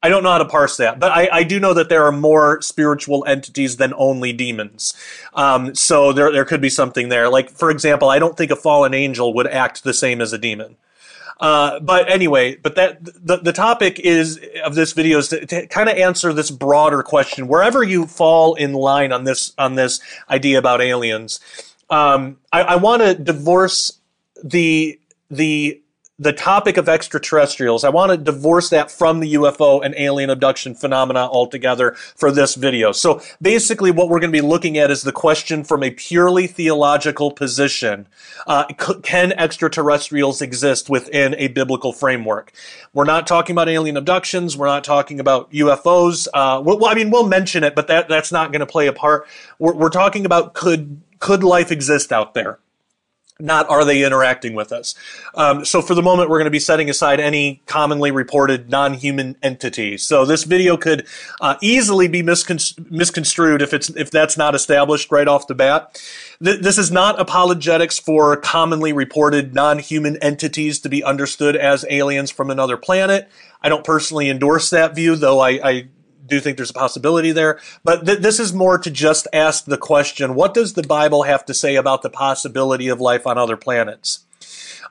I 0.02 0.08
don't 0.08 0.24
know 0.24 0.32
how 0.32 0.38
to 0.38 0.44
parse 0.44 0.76
that, 0.78 0.98
but 0.98 1.12
I, 1.12 1.28
I 1.30 1.42
do 1.44 1.60
know 1.60 1.74
that 1.74 1.88
there 1.88 2.04
are 2.04 2.12
more 2.12 2.60
spiritual 2.60 3.24
entities 3.24 3.76
than 3.76 3.94
only 3.96 4.32
demons. 4.32 4.94
Um, 5.32 5.76
so 5.76 6.12
there, 6.12 6.32
there 6.32 6.44
could 6.44 6.60
be 6.60 6.70
something 6.70 7.08
there. 7.08 7.28
Like, 7.28 7.50
for 7.50 7.70
example, 7.70 8.08
I 8.08 8.18
don't 8.18 8.36
think 8.36 8.50
a 8.50 8.56
fallen 8.56 8.94
angel 8.94 9.32
would 9.34 9.46
act 9.46 9.84
the 9.84 9.94
same 9.94 10.20
as 10.20 10.32
a 10.32 10.38
demon. 10.38 10.76
Uh, 11.40 11.80
but 11.80 12.10
anyway, 12.10 12.56
but 12.56 12.74
that 12.76 13.04
the, 13.04 13.38
the 13.38 13.52
topic 13.52 13.98
is 13.98 14.40
of 14.64 14.74
this 14.74 14.92
video 14.92 15.18
is 15.18 15.28
to, 15.28 15.44
to 15.46 15.66
kind 15.66 15.88
of 15.88 15.96
answer 15.96 16.32
this 16.32 16.50
broader 16.50 17.02
question. 17.02 17.48
Wherever 17.48 17.82
you 17.82 18.06
fall 18.06 18.54
in 18.54 18.72
line 18.72 19.12
on 19.12 19.24
this 19.24 19.52
on 19.58 19.74
this 19.74 20.00
idea 20.30 20.58
about 20.58 20.80
aliens, 20.80 21.40
um, 21.90 22.38
I, 22.52 22.62
I 22.62 22.76
want 22.76 23.02
to 23.02 23.14
divorce 23.14 23.98
the 24.42 24.98
the 25.30 25.81
the 26.22 26.32
topic 26.32 26.76
of 26.76 26.88
extraterrestrials. 26.88 27.82
I 27.82 27.88
want 27.88 28.12
to 28.12 28.16
divorce 28.16 28.70
that 28.70 28.90
from 28.90 29.18
the 29.18 29.34
UFO 29.34 29.84
and 29.84 29.94
alien 29.96 30.30
abduction 30.30 30.74
phenomena 30.74 31.20
altogether 31.20 31.92
for 32.16 32.30
this 32.30 32.54
video. 32.54 32.92
So 32.92 33.20
basically 33.40 33.90
what 33.90 34.08
we're 34.08 34.20
going 34.20 34.32
to 34.32 34.40
be 34.40 34.46
looking 34.46 34.78
at 34.78 34.90
is 34.90 35.02
the 35.02 35.12
question 35.12 35.64
from 35.64 35.82
a 35.82 35.90
purely 35.90 36.46
theological 36.46 37.32
position. 37.32 38.06
Uh, 38.46 38.66
can 39.02 39.32
extraterrestrials 39.32 40.40
exist 40.40 40.88
within 40.88 41.34
a 41.38 41.48
biblical 41.48 41.92
framework? 41.92 42.52
We're 42.94 43.04
not 43.04 43.26
talking 43.26 43.54
about 43.54 43.68
alien 43.68 43.96
abductions. 43.96 44.56
We're 44.56 44.66
not 44.66 44.84
talking 44.84 45.18
about 45.18 45.50
UFOs. 45.50 46.28
Uh, 46.32 46.62
well, 46.64 46.86
I 46.86 46.94
mean, 46.94 47.10
we'll 47.10 47.26
mention 47.26 47.64
it, 47.64 47.74
but 47.74 47.88
that, 47.88 48.08
that's 48.08 48.30
not 48.30 48.52
going 48.52 48.60
to 48.60 48.66
play 48.66 48.86
a 48.86 48.92
part. 48.92 49.26
We're, 49.58 49.74
we're 49.74 49.90
talking 49.90 50.24
about 50.24 50.54
could, 50.54 51.00
could 51.18 51.42
life 51.42 51.72
exist 51.72 52.12
out 52.12 52.34
there? 52.34 52.60
Not 53.42 53.68
are 53.68 53.84
they 53.84 54.04
interacting 54.04 54.54
with 54.54 54.72
us. 54.72 54.94
Um, 55.34 55.64
so 55.64 55.82
for 55.82 55.94
the 55.94 56.02
moment, 56.02 56.30
we're 56.30 56.38
going 56.38 56.46
to 56.46 56.50
be 56.50 56.60
setting 56.60 56.88
aside 56.88 57.20
any 57.20 57.60
commonly 57.66 58.10
reported 58.10 58.70
non-human 58.70 59.36
entity. 59.42 59.98
So 59.98 60.24
this 60.24 60.44
video 60.44 60.76
could 60.76 61.06
uh, 61.40 61.56
easily 61.60 62.06
be 62.06 62.22
miscon- 62.22 62.90
misconstrued 62.90 63.60
if 63.60 63.74
it's 63.74 63.90
if 63.90 64.10
that's 64.10 64.36
not 64.36 64.54
established 64.54 65.10
right 65.10 65.26
off 65.26 65.48
the 65.48 65.54
bat. 65.54 66.00
Th- 66.42 66.60
this 66.60 66.78
is 66.78 66.90
not 66.90 67.20
apologetics 67.20 67.98
for 67.98 68.36
commonly 68.36 68.92
reported 68.92 69.54
non-human 69.54 70.16
entities 70.18 70.78
to 70.80 70.88
be 70.88 71.02
understood 71.02 71.56
as 71.56 71.84
aliens 71.90 72.30
from 72.30 72.50
another 72.50 72.76
planet. 72.76 73.28
I 73.60 73.68
don't 73.68 73.84
personally 73.84 74.30
endorse 74.30 74.70
that 74.70 74.94
view, 74.94 75.16
though 75.16 75.40
I, 75.40 75.50
I 75.62 75.88
do 76.26 76.40
think 76.40 76.56
there's 76.56 76.70
a 76.70 76.74
possibility 76.74 77.32
there. 77.32 77.60
But 77.84 78.06
th- 78.06 78.18
this 78.18 78.38
is 78.38 78.52
more 78.52 78.78
to 78.78 78.90
just 78.90 79.26
ask 79.32 79.64
the 79.64 79.78
question 79.78 80.34
what 80.34 80.54
does 80.54 80.74
the 80.74 80.82
Bible 80.82 81.24
have 81.24 81.44
to 81.46 81.54
say 81.54 81.76
about 81.76 82.02
the 82.02 82.10
possibility 82.10 82.88
of 82.88 83.00
life 83.00 83.26
on 83.26 83.38
other 83.38 83.56
planets? 83.56 84.24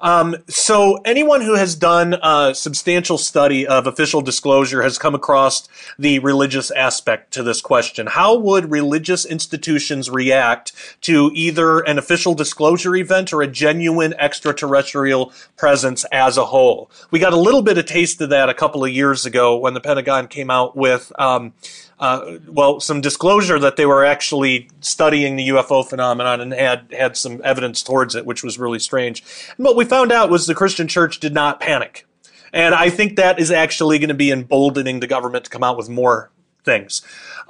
Um, 0.01 0.35
so 0.47 0.95
anyone 1.05 1.41
who 1.41 1.55
has 1.55 1.75
done 1.75 2.15
a 2.21 2.53
substantial 2.55 3.17
study 3.17 3.67
of 3.67 3.85
official 3.85 4.21
disclosure 4.21 4.81
has 4.81 4.97
come 4.97 5.13
across 5.13 5.69
the 5.97 6.19
religious 6.19 6.71
aspect 6.71 7.31
to 7.33 7.43
this 7.43 7.61
question. 7.61 8.07
How 8.07 8.35
would 8.35 8.71
religious 8.71 9.25
institutions 9.25 10.09
react 10.09 10.73
to 11.01 11.31
either 11.33 11.79
an 11.79 11.99
official 11.99 12.33
disclosure 12.33 12.95
event 12.95 13.31
or 13.31 13.41
a 13.41 13.47
genuine 13.47 14.15
extraterrestrial 14.17 15.31
presence 15.55 16.03
as 16.11 16.37
a 16.37 16.45
whole? 16.45 16.89
We 17.11 17.19
got 17.19 17.33
a 17.33 17.37
little 17.37 17.61
bit 17.61 17.77
of 17.77 17.85
taste 17.85 18.19
of 18.21 18.31
that 18.31 18.49
a 18.49 18.55
couple 18.55 18.83
of 18.83 18.91
years 18.91 19.25
ago 19.25 19.55
when 19.57 19.75
the 19.75 19.81
Pentagon 19.81 20.27
came 20.27 20.49
out 20.49 20.75
with 20.75 21.11
um, 21.19 21.53
uh, 22.01 22.39
well, 22.47 22.79
some 22.79 22.99
disclosure 22.99 23.59
that 23.59 23.77
they 23.77 23.85
were 23.85 24.03
actually 24.03 24.67
studying 24.79 25.35
the 25.35 25.49
UFO 25.49 25.87
phenomenon 25.87 26.41
and 26.41 26.51
had 26.51 26.87
had 26.91 27.15
some 27.15 27.39
evidence 27.43 27.83
towards 27.83 28.15
it, 28.15 28.25
which 28.25 28.43
was 28.43 28.57
really 28.57 28.79
strange. 28.79 29.23
And 29.55 29.63
what 29.63 29.75
we 29.75 29.85
found 29.85 30.11
out 30.11 30.31
was 30.31 30.47
the 30.47 30.55
Christian 30.55 30.87
Church 30.87 31.19
did 31.19 31.33
not 31.33 31.59
panic, 31.59 32.07
and 32.51 32.73
I 32.73 32.89
think 32.89 33.15
that 33.15 33.39
is 33.39 33.51
actually 33.51 33.99
going 33.99 34.09
to 34.09 34.15
be 34.15 34.31
emboldening 34.31 34.99
the 34.99 35.07
government 35.07 35.45
to 35.45 35.51
come 35.51 35.63
out 35.63 35.77
with 35.77 35.89
more 35.89 36.31
things. 36.65 37.03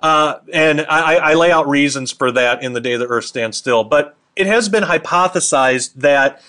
Uh, 0.03 0.39
and 0.51 0.81
I, 0.81 1.15
I 1.15 1.34
lay 1.36 1.51
out 1.51 1.67
reasons 1.70 2.12
for 2.12 2.31
that 2.34 2.62
in 2.62 2.74
the 2.74 2.81
day 2.81 2.98
the 2.98 3.08
Earth 3.08 3.25
stands 3.25 3.58
still, 3.58 3.85
but 3.85 4.18
it 4.35 4.48
has 4.48 4.68
been 4.68 4.83
hypothesized 4.83 5.94
that 5.96 6.42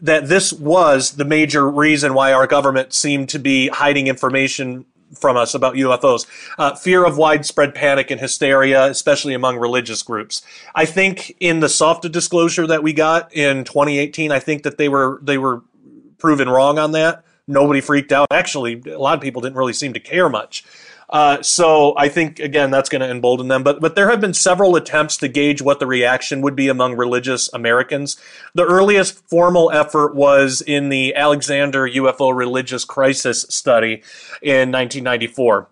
that 0.00 0.28
this 0.28 0.52
was 0.52 1.12
the 1.12 1.24
major 1.24 1.68
reason 1.68 2.14
why 2.14 2.32
our 2.32 2.46
government 2.46 2.92
seemed 2.92 3.28
to 3.30 3.38
be 3.38 3.68
hiding 3.68 4.06
information 4.06 4.84
from 5.14 5.36
us 5.36 5.54
about 5.54 5.74
UFOs. 5.74 6.26
Uh, 6.58 6.74
fear 6.74 7.04
of 7.04 7.16
widespread 7.16 7.74
panic 7.74 8.10
and 8.10 8.20
hysteria, 8.20 8.86
especially 8.86 9.34
among 9.34 9.56
religious 9.56 10.02
groups. 10.02 10.42
I 10.74 10.84
think 10.84 11.36
in 11.40 11.60
the 11.60 11.68
soft 11.68 12.10
disclosure 12.10 12.66
that 12.66 12.82
we 12.82 12.92
got 12.92 13.32
in 13.34 13.64
2018, 13.64 14.32
I 14.32 14.38
think 14.38 14.62
that 14.62 14.78
they 14.78 14.88
were 14.88 15.18
they 15.22 15.38
were 15.38 15.62
proven 16.18 16.48
wrong 16.48 16.78
on 16.78 16.92
that. 16.92 17.24
Nobody 17.46 17.80
freaked 17.80 18.12
out. 18.12 18.28
Actually, 18.30 18.82
a 18.86 18.98
lot 18.98 19.14
of 19.14 19.22
people 19.22 19.40
didn't 19.40 19.56
really 19.56 19.72
seem 19.72 19.94
to 19.94 20.00
care 20.00 20.28
much. 20.28 20.64
Uh, 21.10 21.40
so 21.42 21.94
I 21.96 22.08
think 22.08 22.38
again 22.38 22.70
that's 22.70 22.88
going 22.88 23.00
to 23.00 23.10
embolden 23.10 23.48
them. 23.48 23.62
But 23.62 23.80
but 23.80 23.94
there 23.94 24.10
have 24.10 24.20
been 24.20 24.34
several 24.34 24.76
attempts 24.76 25.16
to 25.18 25.28
gauge 25.28 25.62
what 25.62 25.80
the 25.80 25.86
reaction 25.86 26.42
would 26.42 26.54
be 26.54 26.68
among 26.68 26.96
religious 26.96 27.52
Americans. 27.52 28.16
The 28.54 28.64
earliest 28.64 29.26
formal 29.28 29.70
effort 29.70 30.14
was 30.14 30.60
in 30.60 30.90
the 30.90 31.14
Alexander 31.14 31.88
UFO 31.88 32.36
Religious 32.36 32.84
Crisis 32.84 33.46
Study 33.48 34.02
in 34.42 34.70
1994 34.70 35.68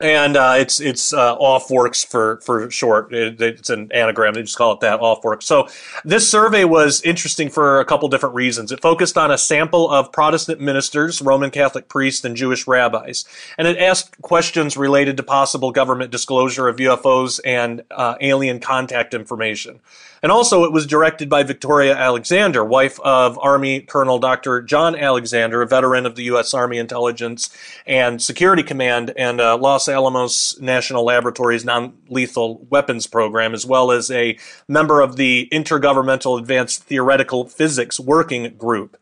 and 0.00 0.36
uh, 0.36 0.54
it's 0.58 0.78
it's 0.80 1.12
uh, 1.12 1.36
AUFORCS 1.38 2.06
for 2.06 2.40
for 2.40 2.70
short. 2.70 3.12
It, 3.14 3.40
it's 3.40 3.70
an 3.70 3.90
anagram. 3.92 4.34
They 4.34 4.42
just 4.42 4.58
call 4.58 4.72
it 4.72 4.80
that 4.80 5.00
AUFORCS. 5.00 5.44
So 5.44 5.68
this 6.04 6.30
survey 6.30 6.64
was 6.64 7.00
interesting 7.02 7.48
for 7.48 7.80
a 7.80 7.84
couple 7.84 8.08
different 8.08 8.34
reasons. 8.34 8.72
It 8.72 8.82
focused 8.82 9.16
on 9.16 9.30
a 9.30 9.38
sample 9.38 9.90
of 9.90 10.12
Protestant 10.12 10.60
ministers, 10.60 11.22
Roman 11.22 11.50
Catholic 11.50 11.88
priests, 11.88 12.24
and 12.24 12.36
Jewish 12.36 12.66
rabbis, 12.66 13.24
and 13.56 13.66
it 13.66 13.78
asked 13.78 14.20
questions 14.20 14.76
related 14.76 15.16
to 15.16 15.22
possible 15.22 15.72
government 15.72 16.10
disclosure 16.10 16.68
of 16.68 16.76
UFOs 16.76 17.40
and 17.44 17.82
uh, 17.90 18.16
alien 18.20 18.60
contact 18.60 19.14
information. 19.14 19.80
And 20.22 20.32
also, 20.32 20.64
it 20.64 20.72
was 20.72 20.86
directed 20.86 21.28
by 21.28 21.42
Victoria 21.42 21.94
Alexander, 21.94 22.64
wife 22.64 22.98
of 23.00 23.38
Army 23.38 23.80
Colonel 23.80 24.18
Dr. 24.18 24.62
John 24.62 24.96
Alexander, 24.96 25.62
a 25.62 25.66
veteran 25.66 26.06
of 26.06 26.16
the 26.16 26.24
U.S. 26.24 26.54
Army 26.54 26.78
Intelligence 26.78 27.50
and 27.86 28.20
Security 28.20 28.62
Command 28.62 29.12
and 29.16 29.40
uh, 29.40 29.56
Los 29.56 29.88
Alamos 29.88 30.58
National 30.60 31.04
Laboratories 31.04 31.64
Non 31.64 31.94
Lethal 32.08 32.66
Weapons 32.70 33.06
Program, 33.06 33.54
as 33.54 33.66
well 33.66 33.90
as 33.92 34.10
a 34.10 34.38
member 34.68 35.00
of 35.00 35.16
the 35.16 35.48
Intergovernmental 35.52 36.38
Advanced 36.38 36.84
Theoretical 36.84 37.46
Physics 37.46 38.00
Working 38.00 38.56
Group. 38.56 38.96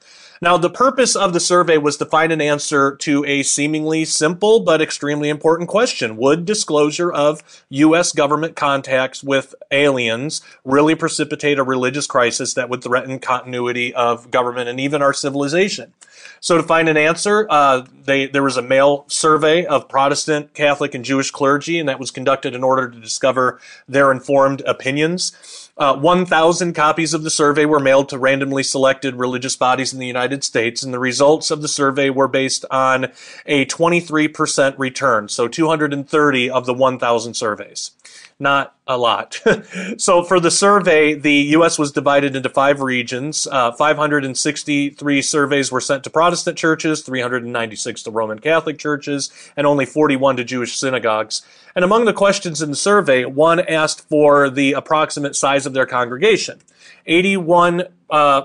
Now, 0.44 0.58
the 0.58 0.68
purpose 0.68 1.16
of 1.16 1.32
the 1.32 1.40
survey 1.40 1.78
was 1.78 1.96
to 1.96 2.04
find 2.04 2.30
an 2.30 2.42
answer 2.42 2.96
to 2.96 3.24
a 3.24 3.42
seemingly 3.42 4.04
simple 4.04 4.60
but 4.60 4.82
extremely 4.82 5.30
important 5.30 5.70
question. 5.70 6.18
Would 6.18 6.44
disclosure 6.44 7.10
of 7.10 7.64
U.S. 7.70 8.12
government 8.12 8.54
contacts 8.54 9.24
with 9.24 9.54
aliens 9.70 10.42
really 10.62 10.94
precipitate 11.04 11.58
a 11.58 11.62
religious 11.62 12.06
crisis 12.06 12.54
that 12.54 12.70
would 12.70 12.82
threaten 12.82 13.18
continuity 13.18 13.92
of 13.92 14.30
government 14.30 14.70
and 14.70 14.80
even 14.80 15.02
our 15.02 15.12
civilization? 15.12 15.92
So 16.40 16.56
to 16.56 16.62
find 16.62 16.88
an 16.88 16.96
answer, 16.96 17.46
uh, 17.50 17.84
they, 18.06 18.26
there 18.26 18.42
was 18.42 18.56
a 18.56 18.62
mail 18.62 19.04
survey 19.06 19.66
of 19.66 19.86
Protestant, 19.86 20.54
Catholic, 20.54 20.94
and 20.94 21.04
Jewish 21.04 21.30
clergy, 21.30 21.78
and 21.78 21.90
that 21.90 22.00
was 22.00 22.10
conducted 22.10 22.54
in 22.54 22.64
order 22.64 22.88
to 22.88 22.98
discover 22.98 23.60
their 23.86 24.10
informed 24.10 24.62
opinions. 24.62 25.70
Uh, 25.76 25.94
1,000 25.94 26.72
copies 26.72 27.12
of 27.12 27.22
the 27.22 27.28
survey 27.28 27.66
were 27.66 27.80
mailed 27.80 28.08
to 28.08 28.18
randomly 28.18 28.62
selected 28.62 29.16
religious 29.16 29.56
bodies 29.56 29.92
in 29.92 29.98
the 29.98 30.06
United 30.06 30.42
States, 30.42 30.82
and 30.82 30.94
the 30.94 30.98
results 30.98 31.50
of 31.50 31.60
the 31.60 31.68
survey 31.68 32.08
were 32.08 32.28
based 32.28 32.64
on 32.70 33.12
a 33.44 33.66
23% 33.66 34.74
return, 34.78 35.28
so 35.28 35.48
230 35.48 36.48
of 36.48 36.64
the 36.64 36.72
1,000 36.72 37.34
surveys 37.34 37.90
not 38.38 38.76
a 38.86 38.98
lot. 38.98 39.40
so 39.96 40.22
for 40.22 40.40
the 40.40 40.50
survey, 40.50 41.14
the 41.14 41.32
U.S. 41.32 41.78
was 41.78 41.92
divided 41.92 42.34
into 42.34 42.48
five 42.48 42.80
regions. 42.80 43.46
Uh, 43.46 43.72
563 43.72 45.22
surveys 45.22 45.72
were 45.72 45.80
sent 45.80 46.04
to 46.04 46.10
Protestant 46.10 46.58
churches, 46.58 47.02
396 47.02 48.02
to 48.02 48.10
Roman 48.10 48.38
Catholic 48.38 48.78
churches, 48.78 49.30
and 49.56 49.66
only 49.66 49.86
41 49.86 50.36
to 50.36 50.44
Jewish 50.44 50.76
synagogues. 50.76 51.42
And 51.74 51.84
among 51.84 52.04
the 52.04 52.12
questions 52.12 52.60
in 52.60 52.70
the 52.70 52.76
survey, 52.76 53.24
one 53.24 53.60
asked 53.60 54.08
for 54.08 54.50
the 54.50 54.72
approximate 54.72 55.36
size 55.36 55.66
of 55.66 55.72
their 55.72 55.86
congregation. 55.86 56.60
81 57.06 57.84
uh, 58.10 58.42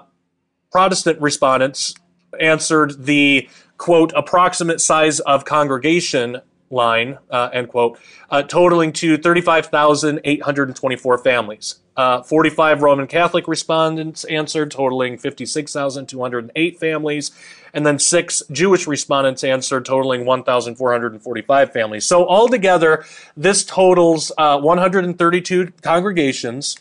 Protestant 0.72 1.20
respondents 1.20 1.96
answered 2.40 3.06
the 3.06 3.50
quote 3.78 4.14
approximate 4.16 4.82
size 4.82 5.20
of 5.22 5.46
congregation 5.46 6.42
line, 6.70 7.18
uh, 7.30 7.50
end 7.54 7.70
quote, 7.70 7.98
uh, 8.30 8.44
totaling 8.44 8.92
to 8.94 9.18
35,824 9.18 11.18
families. 11.18 11.76
Uh, 11.98 12.22
45 12.24 12.82
Roman 12.82 13.08
Catholic 13.08 13.46
respondents 13.48 14.24
answered, 14.26 14.72
totaling 14.72 15.18
56,208 15.18 16.80
families. 16.80 17.32
And 17.74 17.86
then 17.86 18.00
six 18.00 18.42
Jewish 18.52 18.88
respondents 18.88 19.44
answered, 19.44 19.86
totaling 19.86 20.26
1,445 20.26 21.74
families. 21.74 22.06
So 22.06 22.26
altogether, 22.26 23.04
this 23.36 23.66
totals 23.66 24.32
uh, 24.38 24.58
132 24.60 25.74
congregations 25.82 26.78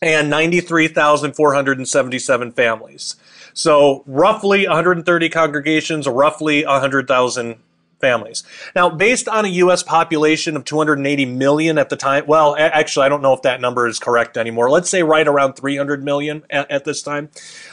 and 0.00 0.30
93,477 0.30 2.52
families. 2.52 3.16
So 3.52 4.04
roughly 4.06 4.66
130 4.66 5.28
congregations, 5.30 6.06
roughly 6.06 6.64
100,000 6.64 7.56
families. 8.00 8.44
Now, 8.74 8.90
based 8.90 9.28
on 9.28 9.44
a 9.44 9.48
U.S. 9.48 9.82
population 9.82 10.56
of 10.56 10.64
280 10.64 11.24
million 11.26 11.78
at 11.78 11.88
the 11.88 11.96
time, 11.96 12.24
well, 12.26 12.56
actually, 12.58 13.06
I 13.06 13.08
don't 13.08 13.22
know 13.22 13.32
if 13.32 13.42
that 13.42 13.60
number 13.60 13.86
is 13.86 13.98
correct 13.98 14.36
anymore. 14.36 14.70
Let's 14.70 14.90
say 14.90 15.02
right 15.02 15.26
around 15.26 15.54
300 15.54 16.04
million 16.04 16.44
at, 16.50 16.70
at 16.70 16.84
this 16.84 17.02
time. 17.02 17.30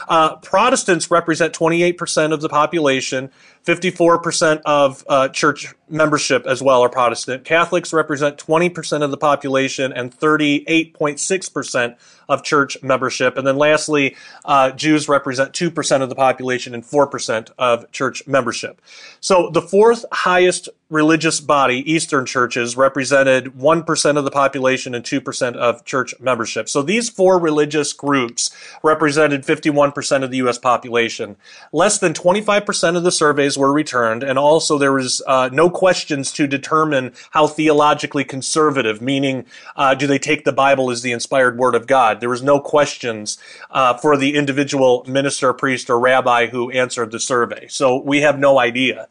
Uh, 0.08 0.36
Protestants 0.36 1.10
represent 1.10 1.52
28% 1.52 2.32
of 2.32 2.40
the 2.40 2.48
population. 2.48 3.30
54% 3.64 4.60
of 4.66 5.04
uh, 5.08 5.28
church 5.28 5.74
membership 5.88 6.46
as 6.46 6.62
well 6.62 6.82
are 6.82 6.88
Protestant. 6.88 7.44
Catholics 7.44 7.92
represent 7.92 8.36
20% 8.36 9.02
of 9.02 9.10
the 9.10 9.16
population 9.16 9.92
and 9.92 10.16
38.6% 10.16 11.96
of 12.28 12.42
church 12.42 12.82
membership. 12.82 13.36
And 13.36 13.46
then 13.46 13.56
lastly, 13.56 14.16
uh, 14.44 14.70
Jews 14.70 15.08
represent 15.08 15.52
2% 15.52 16.02
of 16.02 16.08
the 16.08 16.14
population 16.14 16.74
and 16.74 16.82
4% 16.82 17.50
of 17.58 17.90
church 17.92 18.26
membership. 18.26 18.80
So 19.20 19.50
the 19.50 19.62
fourth 19.62 20.04
highest 20.10 20.68
religious 20.90 21.40
body, 21.40 21.90
Eastern 21.90 22.24
churches, 22.24 22.76
represented 22.76 23.46
1% 23.46 24.16
of 24.16 24.24
the 24.24 24.30
population 24.30 24.94
and 24.94 25.04
2% 25.04 25.56
of 25.56 25.84
church 25.84 26.14
membership. 26.20 26.68
So 26.68 26.82
these 26.82 27.10
four 27.10 27.38
religious 27.38 27.92
groups 27.92 28.54
represented 28.82 29.42
51% 29.42 30.22
of 30.22 30.30
the 30.30 30.36
U.S. 30.38 30.58
population. 30.58 31.36
Less 31.72 31.98
than 31.98 32.12
25% 32.12 32.96
of 32.96 33.02
the 33.02 33.12
surveys 33.12 33.53
were 33.56 33.72
returned, 33.72 34.22
and 34.22 34.38
also 34.38 34.78
there 34.78 34.92
was 34.92 35.22
uh, 35.26 35.48
no 35.52 35.70
questions 35.70 36.32
to 36.32 36.46
determine 36.46 37.12
how 37.30 37.46
theologically 37.46 38.24
conservative, 38.24 39.00
meaning 39.00 39.46
uh, 39.76 39.94
do 39.94 40.06
they 40.06 40.18
take 40.18 40.44
the 40.44 40.52
Bible 40.52 40.90
as 40.90 41.02
the 41.02 41.12
inspired 41.12 41.58
word 41.58 41.74
of 41.74 41.86
God? 41.86 42.20
There 42.20 42.28
was 42.28 42.42
no 42.42 42.60
questions 42.60 43.38
uh, 43.70 43.94
for 43.94 44.16
the 44.16 44.34
individual 44.34 45.04
minister, 45.06 45.52
priest, 45.52 45.90
or 45.90 45.98
rabbi 45.98 46.46
who 46.46 46.70
answered 46.70 47.10
the 47.10 47.20
survey. 47.20 47.66
So 47.68 47.96
we 48.00 48.20
have 48.20 48.38
no 48.38 48.58
idea. 48.58 49.08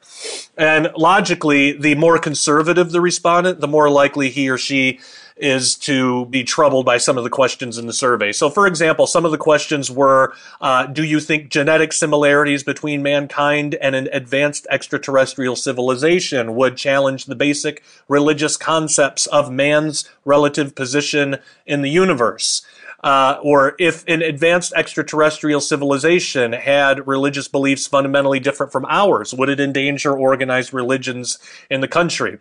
And 0.57 0.91
logically, 0.97 1.71
the 1.71 1.95
more 1.95 2.17
conservative 2.17 2.91
the 2.91 3.01
respondent, 3.01 3.59
the 3.59 3.67
more 3.67 3.89
likely 3.89 4.29
he 4.29 4.49
or 4.49 4.57
she 4.57 4.99
is 5.37 5.75
to 5.75 6.25
be 6.27 6.43
troubled 6.43 6.85
by 6.85 6.97
some 6.97 7.17
of 7.17 7.23
the 7.23 7.29
questions 7.29 7.77
in 7.77 7.87
the 7.87 7.93
survey. 7.93 8.31
So, 8.31 8.49
for 8.49 8.67
example, 8.67 9.07
some 9.07 9.25
of 9.25 9.31
the 9.31 9.37
questions 9.37 9.89
were 9.89 10.33
uh, 10.61 10.85
Do 10.85 11.03
you 11.03 11.19
think 11.19 11.49
genetic 11.49 11.93
similarities 11.93 12.63
between 12.63 13.01
mankind 13.01 13.75
and 13.75 13.95
an 13.95 14.09
advanced 14.11 14.67
extraterrestrial 14.69 15.55
civilization 15.55 16.55
would 16.55 16.77
challenge 16.77 17.25
the 17.25 17.35
basic 17.35 17.83
religious 18.07 18.57
concepts 18.57 19.27
of 19.27 19.51
man's 19.51 20.09
relative 20.25 20.75
position 20.75 21.37
in 21.65 21.81
the 21.81 21.89
universe? 21.89 22.65
Uh, 23.03 23.37
or 23.43 23.75
if 23.79 24.07
an 24.07 24.21
advanced 24.21 24.71
extraterrestrial 24.77 25.59
civilization 25.59 26.53
had 26.53 27.05
religious 27.05 27.49
beliefs 27.49 27.85
fundamentally 27.85 28.39
different 28.39 28.71
from 28.71 28.85
ours, 28.87 29.33
would 29.33 29.49
it 29.49 29.59
endanger 29.59 30.17
organized 30.17 30.73
religions 30.73 31.37
in 31.69 31.81
the 31.81 31.87
country? 31.87 32.39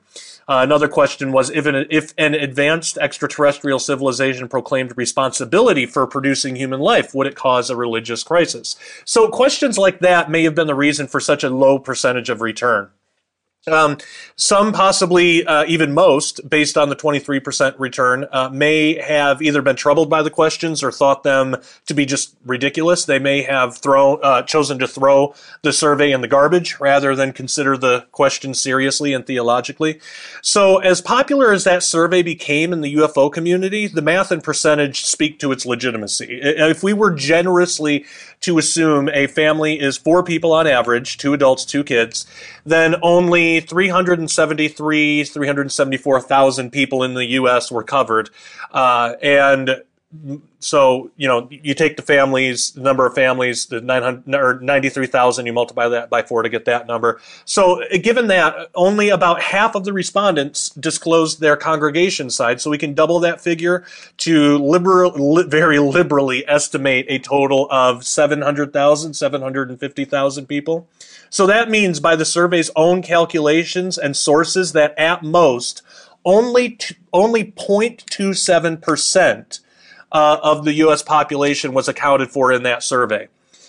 Uh, 0.48 0.60
another 0.62 0.88
question 0.88 1.32
was 1.32 1.50
if 1.50 1.66
an, 1.66 1.86
if 1.90 2.12
an 2.18 2.34
advanced 2.34 2.98
extraterrestrial 2.98 3.78
civilization 3.78 4.48
proclaimed 4.48 4.96
responsibility 4.96 5.86
for 5.86 6.06
producing 6.06 6.56
human 6.56 6.80
life, 6.80 7.14
would 7.14 7.26
it 7.26 7.36
cause 7.36 7.70
a 7.70 7.76
religious 7.76 8.22
crisis? 8.22 8.76
So 9.04 9.28
questions 9.28 9.78
like 9.78 10.00
that 10.00 10.30
may 10.30 10.42
have 10.44 10.54
been 10.54 10.66
the 10.66 10.74
reason 10.74 11.06
for 11.06 11.20
such 11.20 11.44
a 11.44 11.50
low 11.50 11.78
percentage 11.78 12.28
of 12.28 12.40
return. 12.40 12.90
Um, 13.68 13.98
some, 14.34 14.72
possibly 14.72 15.46
uh, 15.46 15.64
even 15.68 15.94
most, 15.94 16.40
based 16.50 16.76
on 16.76 16.88
the 16.88 16.96
23% 16.96 17.78
return, 17.78 18.26
uh, 18.32 18.48
may 18.48 19.00
have 19.00 19.40
either 19.40 19.62
been 19.62 19.76
troubled 19.76 20.10
by 20.10 20.20
the 20.20 20.30
questions 20.30 20.82
or 20.82 20.90
thought 20.90 21.22
them 21.22 21.56
to 21.86 21.94
be 21.94 22.04
just 22.04 22.34
ridiculous. 22.44 23.04
They 23.04 23.20
may 23.20 23.42
have 23.42 23.78
thrown, 23.78 24.18
uh, 24.20 24.42
chosen 24.42 24.80
to 24.80 24.88
throw 24.88 25.36
the 25.62 25.72
survey 25.72 26.10
in 26.10 26.22
the 26.22 26.28
garbage 26.28 26.80
rather 26.80 27.14
than 27.14 27.32
consider 27.32 27.76
the 27.76 28.04
question 28.10 28.52
seriously 28.52 29.12
and 29.12 29.24
theologically. 29.24 30.00
So, 30.40 30.78
as 30.78 31.00
popular 31.00 31.52
as 31.52 31.62
that 31.62 31.84
survey 31.84 32.22
became 32.22 32.72
in 32.72 32.80
the 32.80 32.96
UFO 32.96 33.32
community, 33.32 33.86
the 33.86 34.02
math 34.02 34.32
and 34.32 34.42
percentage 34.42 35.04
speak 35.04 35.38
to 35.38 35.52
its 35.52 35.64
legitimacy. 35.64 36.40
If 36.42 36.82
we 36.82 36.94
were 36.94 37.14
generously 37.14 38.06
to 38.40 38.58
assume 38.58 39.08
a 39.10 39.28
family 39.28 39.80
is 39.80 39.96
four 39.96 40.24
people 40.24 40.52
on 40.52 40.66
average, 40.66 41.16
two 41.16 41.32
adults, 41.32 41.64
two 41.64 41.84
kids, 41.84 42.26
then 42.64 42.96
only 43.02 43.51
373, 43.60 45.24
374,000 45.24 46.70
people 46.70 47.02
in 47.02 47.14
the 47.14 47.26
U.S. 47.26 47.70
were 47.70 47.84
covered. 47.84 48.30
Uh, 48.72 49.14
and 49.22 49.82
so 50.58 51.10
you 51.16 51.26
know 51.26 51.48
you 51.50 51.74
take 51.74 51.96
the 51.96 52.02
families 52.02 52.72
the 52.72 52.82
number 52.82 53.06
of 53.06 53.14
families 53.14 53.66
the 53.66 53.80
900 53.80 54.34
or 54.34 54.60
93,000 54.60 55.46
you 55.46 55.52
multiply 55.54 55.88
that 55.88 56.10
by 56.10 56.22
4 56.22 56.42
to 56.42 56.48
get 56.50 56.66
that 56.66 56.86
number 56.86 57.20
so 57.46 57.82
given 58.02 58.26
that 58.26 58.68
only 58.74 59.08
about 59.08 59.40
half 59.40 59.74
of 59.74 59.84
the 59.84 59.92
respondents 59.92 60.68
disclosed 60.70 61.40
their 61.40 61.56
congregation 61.56 62.28
side 62.28 62.60
so 62.60 62.70
we 62.70 62.76
can 62.76 62.92
double 62.92 63.20
that 63.20 63.40
figure 63.40 63.84
to 64.18 64.58
liberal 64.58 65.12
li- 65.12 65.46
very 65.48 65.78
liberally 65.78 66.46
estimate 66.46 67.06
a 67.08 67.18
total 67.18 67.66
of 67.70 68.04
700,000 68.04 69.14
750,000 69.14 70.46
people 70.46 70.88
so 71.32 71.46
that 71.46 71.70
means 71.70 71.98
by 71.98 72.14
the 72.14 72.26
survey's 72.26 72.70
own 72.76 73.00
calculations 73.00 73.96
and 73.96 74.14
sources 74.14 74.72
that 74.72 74.92
at 74.98 75.22
most 75.22 75.80
only 76.26 76.72
t- 76.72 76.96
only 77.10 77.44
0.27 77.52 78.82
percent 78.82 79.60
uh, 80.12 80.36
of 80.42 80.66
the 80.66 80.74
U.S. 80.74 81.02
population 81.02 81.72
was 81.72 81.88
accounted 81.88 82.30
for 82.30 82.52
in 82.52 82.64
that 82.64 82.82
survey. 82.82 83.28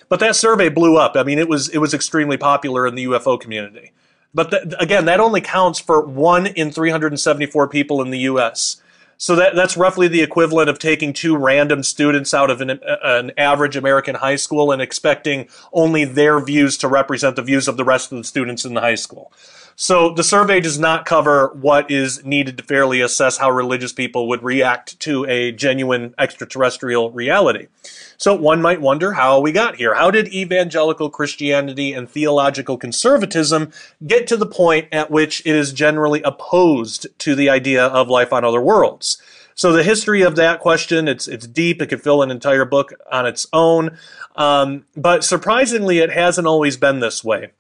But 0.10 0.20
that 0.20 0.36
survey 0.36 0.68
blew 0.68 0.98
up. 0.98 1.14
I 1.16 1.24
mean, 1.24 1.40
it 1.40 1.48
was 1.48 1.70
it 1.70 1.78
was 1.78 1.94
extremely 1.94 2.36
popular 2.36 2.86
in 2.86 2.96
the 2.96 3.06
UFO 3.06 3.40
community. 3.40 3.94
But 4.34 4.52
th- 4.52 4.74
again, 4.78 5.06
that 5.06 5.22
only 5.22 5.40
counts 5.40 5.80
for 5.80 6.06
one 6.06 6.46
in 6.46 6.70
374 6.70 7.70
people 7.70 8.02
in 8.02 8.10
the 8.10 8.20
U.S. 8.20 8.82
So 9.18 9.36
that, 9.36 9.56
that's 9.56 9.78
roughly 9.78 10.08
the 10.08 10.22
equivalent 10.22 10.70
of 10.70 10.80
taking 10.80 11.14
two 11.14 11.38
random 11.38 11.84
students 11.84 12.34
out 12.34 12.50
of 12.50 12.62
an, 12.62 12.72
uh, 12.72 12.98
an 13.04 13.32
average 13.38 13.76
American 13.76 14.16
high 14.16 14.36
school 14.36 14.72
and 14.72 14.82
expecting 14.82 15.48
only 15.72 16.06
their 16.06 16.40
views 16.40 16.78
to 16.80 16.88
represent 16.88 17.36
the 17.36 17.42
views 17.42 17.68
of 17.68 17.78
the 17.78 17.86
rest 17.86 18.12
of 18.12 18.18
the 18.18 18.24
students 18.24 18.66
in 18.66 18.74
the 18.74 18.82
high 18.82 18.96
school. 18.96 19.32
So 19.76 20.14
the 20.14 20.24
survey 20.24 20.60
does 20.60 20.78
not 20.78 21.06
cover 21.06 21.50
what 21.54 21.90
is 21.90 22.24
needed 22.24 22.58
to 22.58 22.64
fairly 22.64 23.02
assess 23.02 23.38
how 23.38 23.50
religious 23.50 23.92
people 23.92 24.28
would 24.28 24.44
react 24.44 25.00
to 25.02 25.26
a 25.26 25.52
genuine 25.52 26.14
extraterrestrial 26.18 27.12
reality. 27.12 27.68
So 28.18 28.36
one 28.36 28.62
might 28.62 28.82
wonder 28.82 29.14
how 29.14 29.40
we 29.40 29.52
got 29.52 29.78
here. 29.78 29.96
How 29.96 30.12
did 30.12 30.34
evangelical 30.34 31.10
Christianity 31.10 31.94
and 31.94 32.10
theological 32.10 32.78
conservatism 32.78 33.72
get 34.06 34.28
to 34.28 34.38
the 34.38 34.46
point 34.46 34.88
at 34.92 35.10
which 35.10 35.42
it 35.46 35.56
is 35.56 35.74
generally 35.74 36.22
opposed 36.22 37.08
to 37.20 37.36
the 37.36 37.50
idea 37.50 37.86
of 37.86 38.10
life 38.10 38.32
on 38.32 38.46
other 38.46 38.62
worlds? 38.62 39.22
So 39.56 39.72
the 39.72 39.84
history 39.84 40.22
of 40.22 40.36
that 40.36 40.60
question, 40.60 41.08
it's 41.08 41.28
it's 41.28 41.48
deep. 41.48 41.82
It 41.82 41.88
could 41.88 42.02
fill 42.02 42.24
an 42.24 42.32
entire 42.32 42.66
book 42.66 42.94
on 43.12 43.26
its 43.26 43.46
own. 43.54 43.98
Um, 44.36 44.86
but 44.96 45.24
surprisingly, 45.24 46.00
it 46.00 46.12
hasn't 46.12 46.48
always 46.48 46.78
been 46.78 47.00
this 47.00 47.24
way. 47.24 47.52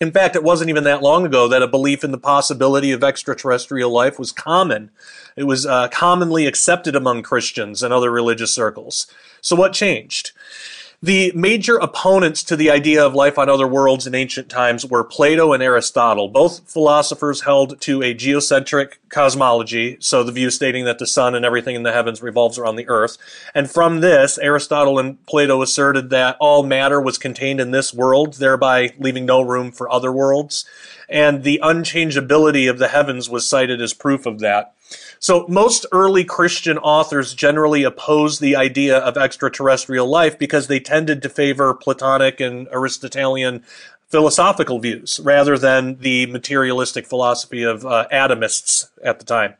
In 0.00 0.10
fact, 0.10 0.34
it 0.34 0.42
wasn't 0.42 0.70
even 0.70 0.84
that 0.84 1.02
long 1.02 1.24
ago 1.24 1.46
that 1.48 1.62
a 1.62 1.68
belief 1.68 2.02
in 2.02 2.10
the 2.10 2.18
possibility 2.18 2.90
of 2.90 3.04
extraterrestrial 3.04 3.90
life 3.90 4.18
was 4.18 4.32
common. 4.32 4.90
It 5.36 5.44
was 5.44 5.66
uh, 5.66 5.88
commonly 5.88 6.46
accepted 6.46 6.96
among 6.96 7.22
Christians 7.22 7.82
and 7.82 7.94
other 7.94 8.10
religious 8.10 8.52
circles. 8.52 9.06
So 9.40 9.54
what 9.54 9.72
changed? 9.72 10.32
The 11.04 11.32
major 11.34 11.76
opponents 11.76 12.42
to 12.44 12.56
the 12.56 12.70
idea 12.70 13.04
of 13.04 13.14
life 13.14 13.38
on 13.38 13.50
other 13.50 13.68
worlds 13.68 14.06
in 14.06 14.14
ancient 14.14 14.48
times 14.48 14.86
were 14.86 15.04
Plato 15.04 15.52
and 15.52 15.62
Aristotle. 15.62 16.28
Both 16.28 16.62
philosophers 16.66 17.42
held 17.42 17.78
to 17.82 18.02
a 18.02 18.14
geocentric 18.14 19.00
cosmology, 19.10 19.98
so 20.00 20.22
the 20.22 20.32
view 20.32 20.48
stating 20.48 20.86
that 20.86 20.98
the 20.98 21.06
sun 21.06 21.34
and 21.34 21.44
everything 21.44 21.76
in 21.76 21.82
the 21.82 21.92
heavens 21.92 22.22
revolves 22.22 22.56
around 22.56 22.76
the 22.76 22.88
earth. 22.88 23.18
And 23.54 23.70
from 23.70 24.00
this, 24.00 24.38
Aristotle 24.38 24.98
and 24.98 25.22
Plato 25.26 25.60
asserted 25.60 26.08
that 26.08 26.38
all 26.40 26.62
matter 26.62 26.98
was 27.02 27.18
contained 27.18 27.60
in 27.60 27.70
this 27.70 27.92
world, 27.92 28.36
thereby 28.36 28.94
leaving 28.98 29.26
no 29.26 29.42
room 29.42 29.72
for 29.72 29.92
other 29.92 30.10
worlds. 30.10 30.64
And 31.06 31.42
the 31.42 31.60
unchangeability 31.62 32.70
of 32.70 32.78
the 32.78 32.88
heavens 32.88 33.28
was 33.28 33.46
cited 33.46 33.82
as 33.82 33.92
proof 33.92 34.24
of 34.24 34.38
that. 34.38 34.72
So 35.18 35.46
most 35.48 35.86
early 35.92 36.24
Christian 36.24 36.78
authors 36.78 37.34
generally 37.34 37.82
opposed 37.82 38.40
the 38.40 38.56
idea 38.56 38.98
of 38.98 39.16
extraterrestrial 39.16 40.06
life 40.06 40.38
because 40.38 40.66
they 40.66 40.80
tended 40.80 41.22
to 41.22 41.28
favor 41.28 41.72
Platonic 41.74 42.40
and 42.40 42.68
Aristotelian 42.72 43.62
philosophical 44.08 44.78
views 44.78 45.18
rather 45.24 45.58
than 45.58 45.96
the 45.96 46.26
materialistic 46.26 47.06
philosophy 47.06 47.62
of 47.62 47.84
uh, 47.84 48.06
atomists 48.12 48.90
at 49.02 49.18
the 49.18 49.24
time. 49.24 49.54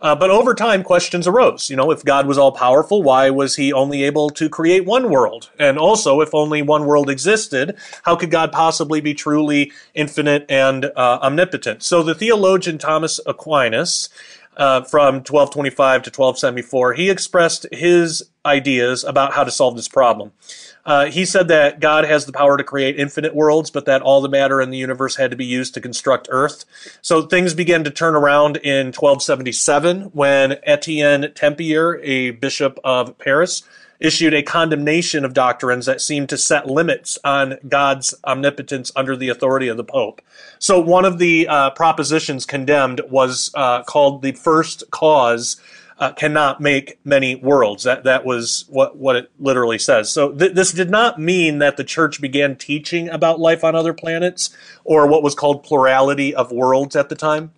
Uh, 0.00 0.14
but 0.14 0.30
over 0.30 0.54
time, 0.54 0.82
questions 0.82 1.26
arose. 1.26 1.68
You 1.68 1.76
know, 1.76 1.90
if 1.90 2.04
God 2.04 2.26
was 2.26 2.38
all 2.38 2.52
powerful, 2.52 3.02
why 3.02 3.28
was 3.28 3.56
he 3.56 3.72
only 3.72 4.02
able 4.04 4.30
to 4.30 4.48
create 4.48 4.86
one 4.86 5.10
world? 5.10 5.50
And 5.58 5.78
also, 5.78 6.22
if 6.22 6.34
only 6.34 6.62
one 6.62 6.86
world 6.86 7.10
existed, 7.10 7.76
how 8.04 8.16
could 8.16 8.30
God 8.30 8.50
possibly 8.50 9.02
be 9.02 9.12
truly 9.12 9.72
infinite 9.92 10.46
and 10.48 10.86
uh, 10.86 11.18
omnipotent? 11.22 11.82
So 11.82 12.02
the 12.02 12.14
theologian 12.14 12.78
Thomas 12.78 13.20
Aquinas 13.26 14.08
uh, 14.56 14.82
from 14.82 15.16
1225 15.16 16.02
to 16.02 16.08
1274, 16.08 16.94
he 16.94 17.10
expressed 17.10 17.66
his 17.72 18.30
ideas 18.44 19.04
about 19.04 19.32
how 19.32 19.44
to 19.44 19.50
solve 19.50 19.76
this 19.76 19.88
problem. 19.88 20.32
Uh, 20.84 21.06
he 21.06 21.24
said 21.24 21.48
that 21.48 21.80
God 21.80 22.04
has 22.04 22.26
the 22.26 22.32
power 22.32 22.56
to 22.56 22.64
create 22.64 22.98
infinite 22.98 23.34
worlds, 23.34 23.70
but 23.70 23.84
that 23.84 24.02
all 24.02 24.20
the 24.20 24.28
matter 24.28 24.60
in 24.60 24.70
the 24.70 24.78
universe 24.78 25.16
had 25.16 25.30
to 25.30 25.36
be 25.36 25.44
used 25.44 25.74
to 25.74 25.80
construct 25.80 26.28
Earth. 26.30 26.64
So 27.02 27.22
things 27.22 27.54
began 27.54 27.84
to 27.84 27.90
turn 27.90 28.14
around 28.14 28.56
in 28.58 28.86
1277 28.88 30.02
when 30.12 30.56
Etienne 30.62 31.32
Tempier, 31.34 32.00
a 32.02 32.30
bishop 32.30 32.78
of 32.82 33.18
Paris, 33.18 33.62
issued 34.00 34.32
a 34.32 34.42
condemnation 34.42 35.24
of 35.24 35.34
doctrines 35.34 35.86
that 35.86 36.00
seemed 36.00 36.28
to 36.30 36.38
set 36.38 36.66
limits 36.66 37.18
on 37.22 37.58
God's 37.68 38.14
omnipotence 38.24 38.90
under 38.96 39.14
the 39.14 39.28
authority 39.28 39.68
of 39.68 39.76
the 39.76 39.84
Pope. 39.84 40.22
So 40.58 40.80
one 40.80 41.04
of 41.04 41.18
the 41.18 41.46
uh, 41.46 41.70
propositions 41.70 42.46
condemned 42.46 43.02
was 43.08 43.50
uh, 43.54 43.82
called 43.82 44.22
the 44.22 44.32
first 44.32 44.90
cause 44.90 45.60
uh, 46.00 46.12
cannot 46.12 46.60
make 46.60 46.98
many 47.04 47.36
worlds. 47.36 47.84
That 47.84 48.04
that 48.04 48.24
was 48.24 48.64
what 48.68 48.96
what 48.96 49.16
it 49.16 49.30
literally 49.38 49.78
says. 49.78 50.10
So 50.10 50.32
th- 50.32 50.54
this 50.54 50.72
did 50.72 50.90
not 50.90 51.20
mean 51.20 51.58
that 51.58 51.76
the 51.76 51.84
church 51.84 52.20
began 52.20 52.56
teaching 52.56 53.08
about 53.10 53.38
life 53.38 53.62
on 53.62 53.76
other 53.76 53.92
planets 53.92 54.50
or 54.82 55.06
what 55.06 55.22
was 55.22 55.34
called 55.34 55.62
plurality 55.62 56.34
of 56.34 56.50
worlds 56.50 56.96
at 56.96 57.10
the 57.10 57.14
time 57.14 57.52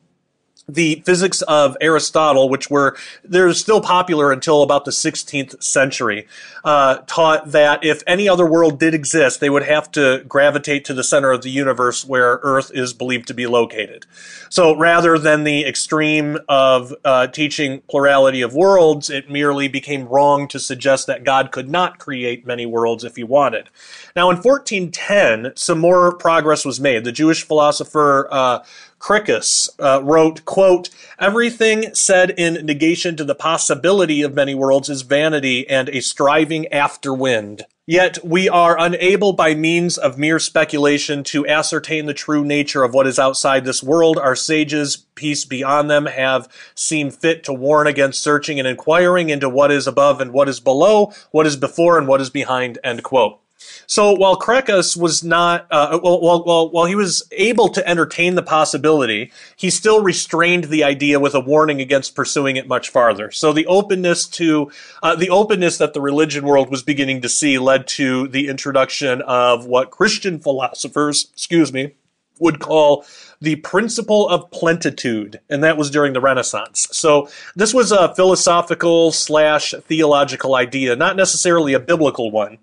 the 0.69 1.03
physics 1.05 1.43
of 1.43 1.77
Aristotle, 1.81 2.49
which 2.49 2.71
were 2.71 2.97
they're 3.25 3.53
still 3.53 3.81
popular 3.81 4.33
until 4.33 4.63
about 4.63 4.85
the 4.85 4.91
16th 4.91 5.63
century, 5.63 6.27
uh, 6.65 6.99
taught 7.07 7.51
that 7.51 7.85
if 7.85 8.03
any 8.07 8.29
other 8.29 8.47
world 8.47 8.79
did 8.79 8.95
exist, 8.95 9.41
they 9.41 9.51
would 9.51 9.65
have 9.65 9.91
to 9.93 10.25
gravitate 10.29 10.85
to 10.85 10.95
the 10.95 11.05
center 11.05 11.33
of 11.33 11.43
the 11.43 11.51
universe 11.51 12.05
where 12.05 12.41
Earth 12.43 12.71
is 12.75 12.93
believed 12.93 13.27
to 13.29 13.35
be 13.35 13.47
located. 13.47 14.07
So 14.49 14.77
rather 14.77 15.19
than 15.19 15.45
the 15.45 15.65
extreme 15.65 16.39
of 16.49 16.95
uh, 17.05 17.27
teaching 17.29 17.83
plurality 17.89 18.43
of 18.43 18.55
worlds, 18.55 19.11
it 19.11 19.31
merely 19.31 19.67
became 19.67 20.07
wrong 20.07 20.47
to 20.49 20.59
suggest 20.59 21.07
that 21.07 21.25
God 21.25 21.51
could 21.51 21.69
not 21.69 21.99
create 21.99 22.47
many 22.47 22.67
worlds 22.67 23.03
if 23.03 23.17
he 23.17 23.25
wanted. 23.25 23.69
Now, 24.15 24.31
in 24.31 24.37
1410, 24.37 25.53
some 25.57 25.79
more 25.79 26.15
progress 26.15 26.65
was 26.65 26.79
made. 26.79 27.05
The 27.05 27.13
Jewish 27.13 27.43
philosopher 27.43 28.29
uh, 28.31 28.65
Crescas 29.03 29.69
uh, 29.81 30.01
wrote, 30.05 30.45
quote, 30.45 30.89
Everything 31.19 31.93
said 31.93 32.31
in 32.31 32.65
negation 32.65 33.17
to 33.17 33.25
the 33.25 33.35
possibility 33.35 34.23
of 34.23 34.33
many 34.33 34.55
worlds 34.55 34.89
is 34.89 35.03
vanity 35.03 35.69
and 35.69 35.89
a 35.89 36.01
striving 36.01 36.73
after 36.73 37.13
wind. 37.13 37.65
Yet 37.85 38.25
we 38.25 38.49
are 38.49 38.79
unable 38.79 39.33
by 39.33 39.57
means 39.57 39.99
of 39.99 40.19
mere 40.19 40.39
speculation 40.39 41.25
to 41.25 41.45
ascertain 41.49 42.07
the 42.07 42.15
true 42.15 42.45
nature 42.45 42.85
of 42.85 42.95
what 42.95 43.09
is 43.09 43.19
outside 43.19 43.65
this 43.65 43.83
world. 43.83 44.19
Our 44.19 44.37
sages, 44.37 44.99
peace 45.17 45.45
be 45.45 45.65
on 45.65 45.89
them, 45.89 46.07
have 46.07 46.49
seen 46.77 47.11
fit 47.11 47.43
to 47.45 47.53
warn 47.53 47.89
against 47.89 48.23
searching 48.23 48.61
and 48.61 48.69
inquiring 48.69 49.31
into 49.31 49.49
what 49.49 49.73
is 49.73 49.89
above 49.89 50.21
and 50.21 50.33
what 50.33 50.49
is 50.49 50.61
below, 50.61 51.13
what 51.33 51.45
is 51.45 51.57
before 51.57 51.99
and 51.99 52.07
what 52.07 52.21
is 52.21 52.31
behind, 52.31 52.79
end 52.85 53.03
quote. 53.03 53.42
So 53.87 54.13
while 54.13 54.37
Crescas 54.39 54.97
was 54.97 55.23
not, 55.23 55.67
uh, 55.71 55.99
well, 56.03 56.71
while 56.71 56.87
he 56.87 56.95
was 56.95 57.23
able 57.33 57.69
to 57.69 57.87
entertain 57.87 58.35
the 58.35 58.43
possibility, 58.43 59.33
he 59.57 59.71
still 59.71 60.03
restrained 60.03 60.65
the 60.65 60.85
idea 60.85 61.21
with 61.21 61.35
a 61.35 61.41
warning 61.41 61.81
against 61.81 62.15
pursuing 62.15 62.57
it 62.57 62.67
much 62.67 62.91
farther. 62.91 63.31
So 63.31 63.53
the 63.53 63.67
openness 63.67 64.27
to, 64.29 64.71
uh, 65.03 65.15
the 65.15 65.31
openness 65.31 65.79
that 65.79 65.93
the 65.95 66.01
religion 66.01 66.47
world 66.47 66.71
was 66.71 66.83
beginning 66.83 67.21
to 67.23 67.29
see 67.29 67.59
led 67.59 67.87
to 67.89 68.29
the 68.29 68.49
introduction 68.49 69.21
of 69.23 69.67
what 69.67 69.91
Christian 69.91 70.39
philosophers, 70.39 71.29
excuse 71.33 71.73
me, 71.73 71.95
would 72.39 72.59
call 72.61 73.05
the 73.41 73.57
principle 73.57 74.29
of 74.29 74.51
plenitude, 74.51 75.41
and 75.49 75.63
that 75.63 75.77
was 75.77 75.91
during 75.91 76.13
the 76.13 76.21
Renaissance. 76.21 76.89
So 76.93 77.29
this 77.55 77.75
was 77.75 77.93
a 77.93 78.15
philosophical 78.15 79.13
slash 79.13 79.75
theological 79.83 80.55
idea, 80.55 80.97
not 80.97 81.17
necessarily 81.17 81.73
a 81.73 81.81
biblical 81.81 82.31
one. 82.31 82.59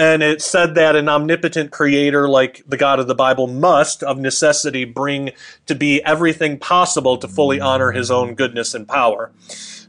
And 0.00 0.22
it 0.22 0.40
said 0.40 0.76
that 0.76 0.96
an 0.96 1.10
omnipotent 1.10 1.72
creator 1.72 2.26
like 2.26 2.62
the 2.66 2.78
God 2.78 3.00
of 3.00 3.06
the 3.06 3.14
Bible 3.14 3.46
must, 3.46 4.02
of 4.02 4.16
necessity, 4.16 4.86
bring 4.86 5.32
to 5.66 5.74
be 5.74 6.02
everything 6.04 6.58
possible 6.58 7.18
to 7.18 7.28
fully 7.28 7.60
honor 7.60 7.92
his 7.92 8.10
own 8.10 8.34
goodness 8.34 8.74
and 8.74 8.88
power. 8.88 9.30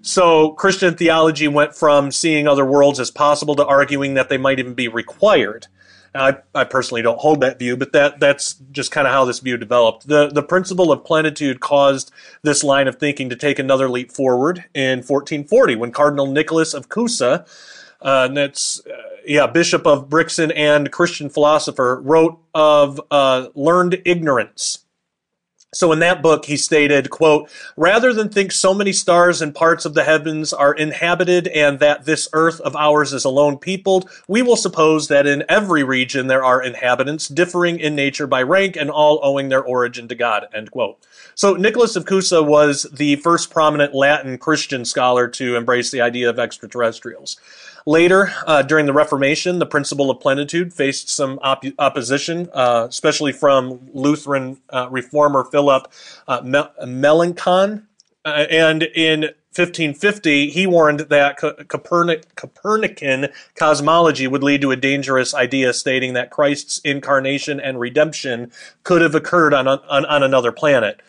So 0.02 0.52
Christian 0.52 0.96
theology 0.96 1.48
went 1.48 1.76
from 1.76 2.12
seeing 2.12 2.46
other 2.46 2.66
worlds 2.66 3.00
as 3.00 3.10
possible 3.10 3.56
to 3.56 3.66
arguing 3.66 4.16
that 4.16 4.28
they 4.28 4.38
might 4.38 4.60
even 4.60 4.74
be 4.74 4.90
required. 4.90 5.68
I, 6.14 6.40
I 6.54 6.66
personally 6.66 7.02
don't 7.02 7.22
hold 7.22 7.40
that 7.40 7.58
view, 7.58 7.78
but 7.78 7.94
that 7.94 8.20
that's 8.20 8.56
just 8.70 8.92
kind 8.92 9.08
of 9.08 9.14
how 9.14 9.24
this 9.24 9.40
view 9.40 9.56
developed. 9.56 10.10
The 10.10 10.28
the 10.28 10.44
principle 10.44 10.92
of 10.92 11.06
plenitude 11.06 11.62
caused 11.62 12.12
this 12.42 12.66
line 12.66 12.90
of 12.90 12.98
thinking 12.98 13.30
to 13.30 13.38
take 13.38 13.60
another 13.60 13.90
leap 13.90 14.12
forward 14.12 14.66
in 14.74 14.98
1440 14.98 15.78
when 15.78 15.94
Cardinal 15.94 16.28
Nicholas 16.28 16.74
of 16.74 16.90
Cusa, 16.90 17.48
uh, 18.02 18.26
and 18.28 18.38
that's 18.38 18.82
uh, 18.86 18.92
yeah, 19.26 19.48
Bishop 19.48 19.86
of 19.86 20.10
Brixen 20.10 20.52
and 20.52 20.92
Christian 20.92 21.30
philosopher, 21.30 22.02
wrote 22.02 22.40
of 22.54 23.00
uh, 23.12 23.48
learned 23.56 24.02
ignorance. 24.06 24.80
So 25.74 25.94
in 25.94 26.00
that 26.00 26.22
book, 26.22 26.46
he 26.46 26.58
stated, 26.58 27.10
quote, 27.10 27.50
rather 27.78 28.12
than 28.12 28.28
think 28.28 28.52
so 28.52 28.74
many 28.74 28.92
stars 28.92 29.42
and 29.42 29.56
parts 29.56 29.86
of 29.86 29.94
the 29.94 30.04
heavens 30.04 30.52
are 30.52 30.74
inhabited 30.74 31.48
and 31.48 31.80
that 31.80 32.04
this 32.04 32.28
earth 32.34 32.60
of 32.60 32.76
ours 32.76 33.14
is 33.14 33.24
alone 33.24 33.58
peopled, 33.58 34.10
we 34.28 34.42
will 34.42 34.58
suppose 34.58 35.08
that 35.08 35.26
in 35.26 35.46
every 35.48 35.82
region 35.82 36.28
there 36.28 36.44
are 36.44 36.62
inhabitants 36.62 37.30
differing 37.30 37.80
in 37.80 37.96
nature 37.96 38.28
by 38.28 38.44
rank 38.44 38.76
and 38.76 38.92
all 38.92 39.22
owing 39.24 39.48
their 39.48 39.64
origin 39.64 40.10
to 40.10 40.16
God, 40.16 40.46
end 40.54 40.72
quote. 40.72 40.98
So 41.36 41.54
Nicholas 41.54 41.96
of 41.96 42.04
Cusa 42.04 42.46
was 42.46 42.84
the 42.92 43.16
first 43.18 43.50
prominent 43.50 43.96
Latin 43.96 44.38
Christian 44.38 44.84
scholar 44.84 45.30
to 45.30 45.56
embrace 45.56 45.90
the 45.90 46.02
idea 46.02 46.30
of 46.30 46.38
extraterrestrials. 46.38 47.38
Later, 47.86 48.32
uh, 48.46 48.62
during 48.62 48.86
the 48.86 48.94
Reformation, 48.94 49.60
the 49.60 49.66
principle 49.66 50.12
of 50.12 50.20
plenitude 50.20 50.74
faced 50.74 51.10
some 51.10 51.40
op- 51.42 51.64
opposition, 51.80 52.50
uh, 52.54 52.88
especially 52.90 53.32
from 53.32 53.90
Lutheran 53.94 54.58
uh, 54.70 54.88
reformer 54.92 55.44
Philip 55.44 55.92
uh, 56.28 56.42
Melanchthon. 56.86 57.88
Uh, 58.24 58.46
and 58.52 58.84
in 58.84 59.22
1550, 59.54 60.52
he 60.52 60.68
warned 60.68 61.02
that 61.02 61.40
Copernic- 61.40 62.36
Copernican 62.36 63.30
cosmology 63.56 64.28
would 64.28 64.44
lead 64.44 64.62
to 64.62 64.72
a 64.72 64.76
dangerous 64.76 65.34
idea, 65.34 65.74
stating 65.74 66.14
that 66.14 66.30
Christ's 66.30 66.80
incarnation 66.86 67.60
and 67.60 67.80
redemption 67.80 68.52
could 68.84 69.02
have 69.02 69.16
occurred 69.16 69.54
on, 69.54 69.68
on, 69.68 70.06
on 70.06 70.24
another 70.24 70.52
planet. 70.52 71.02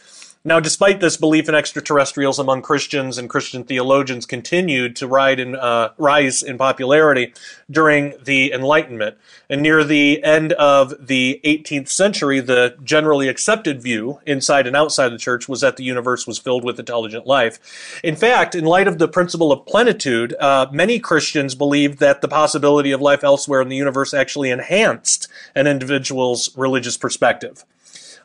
Now, 0.44 0.58
despite 0.58 0.98
this, 0.98 1.16
belief 1.16 1.48
in 1.48 1.54
extraterrestrials 1.54 2.40
among 2.40 2.62
Christians 2.62 3.16
and 3.16 3.30
Christian 3.30 3.62
theologians 3.62 4.26
continued 4.26 4.96
to 4.96 5.06
in, 5.38 5.54
uh, 5.54 5.90
rise 5.98 6.42
in 6.42 6.58
popularity 6.58 7.32
during 7.70 8.14
the 8.20 8.52
Enlightenment. 8.52 9.16
And 9.48 9.62
near 9.62 9.84
the 9.84 10.20
end 10.24 10.52
of 10.54 10.94
the 10.98 11.40
18th 11.44 11.86
century, 11.86 12.40
the 12.40 12.74
generally 12.82 13.28
accepted 13.28 13.80
view 13.80 14.18
inside 14.26 14.66
and 14.66 14.74
outside 14.74 15.10
the 15.10 15.18
church 15.18 15.48
was 15.48 15.60
that 15.60 15.76
the 15.76 15.84
universe 15.84 16.26
was 16.26 16.40
filled 16.40 16.64
with 16.64 16.80
intelligent 16.80 17.24
life. 17.24 18.00
In 18.02 18.16
fact, 18.16 18.56
in 18.56 18.64
light 18.64 18.88
of 18.88 18.98
the 18.98 19.06
principle 19.06 19.52
of 19.52 19.64
plenitude, 19.64 20.34
uh, 20.40 20.66
many 20.72 20.98
Christians 20.98 21.54
believed 21.54 22.00
that 22.00 22.20
the 22.20 22.26
possibility 22.26 22.90
of 22.90 23.00
life 23.00 23.22
elsewhere 23.22 23.60
in 23.60 23.68
the 23.68 23.76
universe 23.76 24.12
actually 24.12 24.50
enhanced 24.50 25.28
an 25.54 25.68
individual's 25.68 26.50
religious 26.56 26.96
perspective. 26.96 27.64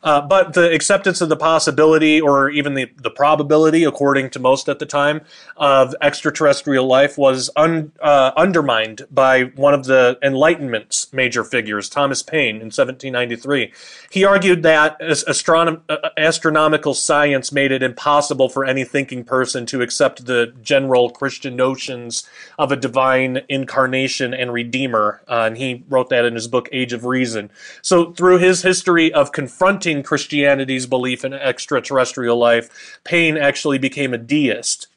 Uh, 0.04 0.22
but 0.22 0.54
the 0.54 0.72
acceptance 0.74 1.22
of 1.22 1.30
the 1.30 1.36
possibility, 1.36 2.22
or 2.22 2.50
even 2.50 2.74
the, 2.76 2.90
the 2.98 3.10
probability, 3.10 3.84
according 3.84 4.30
to 4.30 4.40
most 4.40 4.70
at 4.70 4.80
the 4.80 4.86
time, 4.86 5.22
of 5.56 5.96
extraterrestrial 6.02 6.86
life 6.86 7.18
was 7.18 7.50
un, 7.56 7.92
uh, 8.02 8.32
undermined 8.38 9.02
by 9.12 9.44
one 9.56 9.74
of 9.74 9.86
the 9.86 10.18
Enlightenment's 10.22 11.12
major 11.12 11.44
figures, 11.44 11.90
Thomas 11.90 12.22
Paine, 12.22 12.58
in 12.58 12.68
1793. 12.68 13.74
He 14.12 14.24
argued 14.24 14.64
that 14.64 15.00
astronom- 15.00 15.82
uh, 15.90 16.10
astronomical 16.18 16.94
science 16.94 17.52
made 17.52 17.72
it 17.72 17.84
impossible 17.84 18.50
for 18.50 18.66
any 18.66 18.84
thinking 18.84 19.24
person 19.24 19.66
to 19.68 19.82
accept 19.82 20.26
the 20.26 20.54
general 20.62 21.10
Christian 21.10 21.56
notions 21.56 22.28
of 22.58 22.72
a 22.72 22.76
divine 22.76 23.42
incarnation 23.50 24.34
and 24.34 24.54
redeemer. 24.54 25.22
Uh, 25.28 25.44
and 25.48 25.58
he 25.58 25.84
wrote 25.90 26.10
that 26.10 26.26
in 26.26 26.36
his 26.36 26.48
book, 26.48 26.70
Age 26.72 26.94
of 26.94 27.06
Reason. 27.06 27.50
So, 27.82 28.12
through 28.14 28.38
his 28.40 28.62
history 28.62 29.12
of 29.14 29.32
confronting 29.32 29.87
Christianity's 30.04 30.86
belief 30.86 31.26
in 31.26 31.34
extraterrestrial 31.34 32.38
life, 32.38 33.00
Paine 33.04 33.38
actually 33.38 33.78
became 33.78 34.14
a 34.14 34.18
deist. 34.18 34.88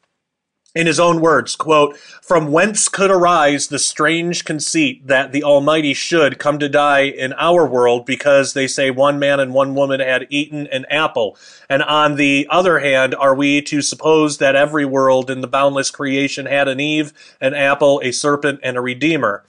In 0.73 0.87
his 0.87 1.01
own 1.01 1.19
words, 1.19 1.57
quote, 1.57 1.97
From 1.97 2.49
whence 2.49 2.87
could 2.87 3.11
arise 3.11 3.67
the 3.67 3.77
strange 3.79 4.45
conceit 4.45 5.05
that 5.05 5.33
the 5.33 5.43
Almighty 5.43 5.93
should 5.93 6.39
come 6.39 6.59
to 6.59 6.69
die 6.69 7.01
in 7.01 7.33
our 7.33 7.65
world 7.67 8.05
because 8.05 8.53
they 8.53 8.67
say 8.67 8.89
one 8.89 9.19
man 9.19 9.41
and 9.41 9.53
one 9.53 9.75
woman 9.75 9.99
had 9.99 10.27
eaten 10.29 10.67
an 10.67 10.85
apple? 10.89 11.37
And 11.69 11.83
on 11.83 12.15
the 12.15 12.47
other 12.49 12.79
hand, 12.79 13.13
are 13.15 13.35
we 13.35 13.61
to 13.63 13.81
suppose 13.81 14.37
that 14.37 14.55
every 14.55 14.85
world 14.85 15.29
in 15.29 15.41
the 15.41 15.47
boundless 15.47 15.91
creation 15.91 16.45
had 16.45 16.69
an 16.69 16.79
Eve, 16.79 17.11
an 17.41 17.53
apple, 17.53 17.99
a 18.01 18.11
serpent, 18.11 18.61
and 18.63 18.77
a 18.77 18.81
Redeemer? 18.81 19.43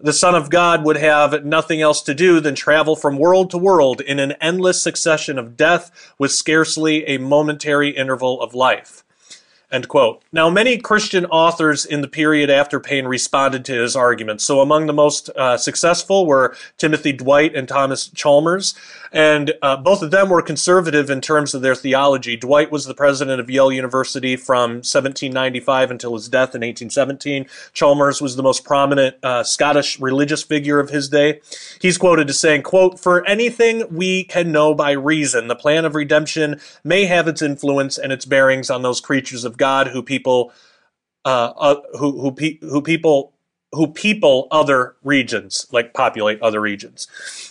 The 0.00 0.12
Son 0.12 0.34
of 0.34 0.50
God 0.50 0.84
would 0.84 0.96
have 0.96 1.44
nothing 1.44 1.80
else 1.80 2.02
to 2.02 2.14
do 2.14 2.40
than 2.40 2.54
travel 2.54 2.96
from 2.96 3.18
world 3.18 3.50
to 3.50 3.58
world 3.58 4.00
in 4.00 4.18
an 4.18 4.32
endless 4.40 4.82
succession 4.82 5.38
of 5.38 5.56
death 5.56 6.14
with 6.18 6.32
scarcely 6.32 7.04
a 7.06 7.18
momentary 7.18 7.90
interval 7.90 8.40
of 8.40 8.54
life. 8.54 9.03
End 9.72 9.88
quote. 9.88 10.22
Now, 10.30 10.50
many 10.50 10.78
Christian 10.78 11.24
authors 11.26 11.84
in 11.84 12.00
the 12.00 12.06
period 12.06 12.50
after 12.50 12.78
Paine 12.78 13.06
responded 13.06 13.64
to 13.64 13.80
his 13.82 13.96
arguments. 13.96 14.44
So, 14.44 14.60
among 14.60 14.86
the 14.86 14.92
most 14.92 15.30
uh, 15.30 15.56
successful 15.56 16.26
were 16.26 16.54
Timothy 16.76 17.12
Dwight 17.12 17.56
and 17.56 17.66
Thomas 17.66 18.08
Chalmers, 18.08 18.74
and 19.10 19.54
uh, 19.62 19.76
both 19.76 20.02
of 20.02 20.10
them 20.10 20.28
were 20.28 20.42
conservative 20.42 21.08
in 21.08 21.20
terms 21.20 21.54
of 21.54 21.62
their 21.62 21.74
theology. 21.74 22.36
Dwight 22.36 22.70
was 22.70 22.84
the 22.84 22.94
president 22.94 23.40
of 23.40 23.48
Yale 23.48 23.72
University 23.72 24.36
from 24.36 24.82
1795 24.82 25.90
until 25.90 26.14
his 26.14 26.28
death 26.28 26.54
in 26.54 26.60
1817. 26.60 27.46
Chalmers 27.72 28.20
was 28.20 28.36
the 28.36 28.42
most 28.42 28.64
prominent 28.64 29.16
uh, 29.22 29.42
Scottish 29.42 29.98
religious 29.98 30.42
figure 30.42 30.78
of 30.78 30.90
his 30.90 31.08
day. 31.08 31.40
He's 31.80 31.98
quoted 31.98 32.28
as 32.28 32.38
saying, 32.38 32.62
"quote 32.62 33.00
For 33.00 33.26
anything 33.26 33.84
we 33.90 34.24
can 34.24 34.52
know 34.52 34.74
by 34.74 34.92
reason, 34.92 35.48
the 35.48 35.56
plan 35.56 35.84
of 35.84 35.94
redemption 35.94 36.60
may 36.84 37.06
have 37.06 37.26
its 37.26 37.40
influence 37.40 37.96
and 37.96 38.12
its 38.12 38.24
bearings 38.24 38.70
on 38.70 38.82
those 38.82 39.00
creatures 39.00 39.44
of 39.44 39.53
God." 39.56 39.74
God 39.74 39.88
who 39.88 40.02
people 40.02 40.52
uh, 41.24 41.52
uh, 41.56 41.80
who 41.98 42.20
who, 42.20 42.32
pe- 42.32 42.58
who 42.60 42.82
people 42.82 43.32
who 43.72 43.88
people 43.88 44.46
other 44.50 44.94
regions 45.02 45.66
like 45.72 45.94
populate 45.94 46.40
other 46.42 46.60
regions. 46.60 47.08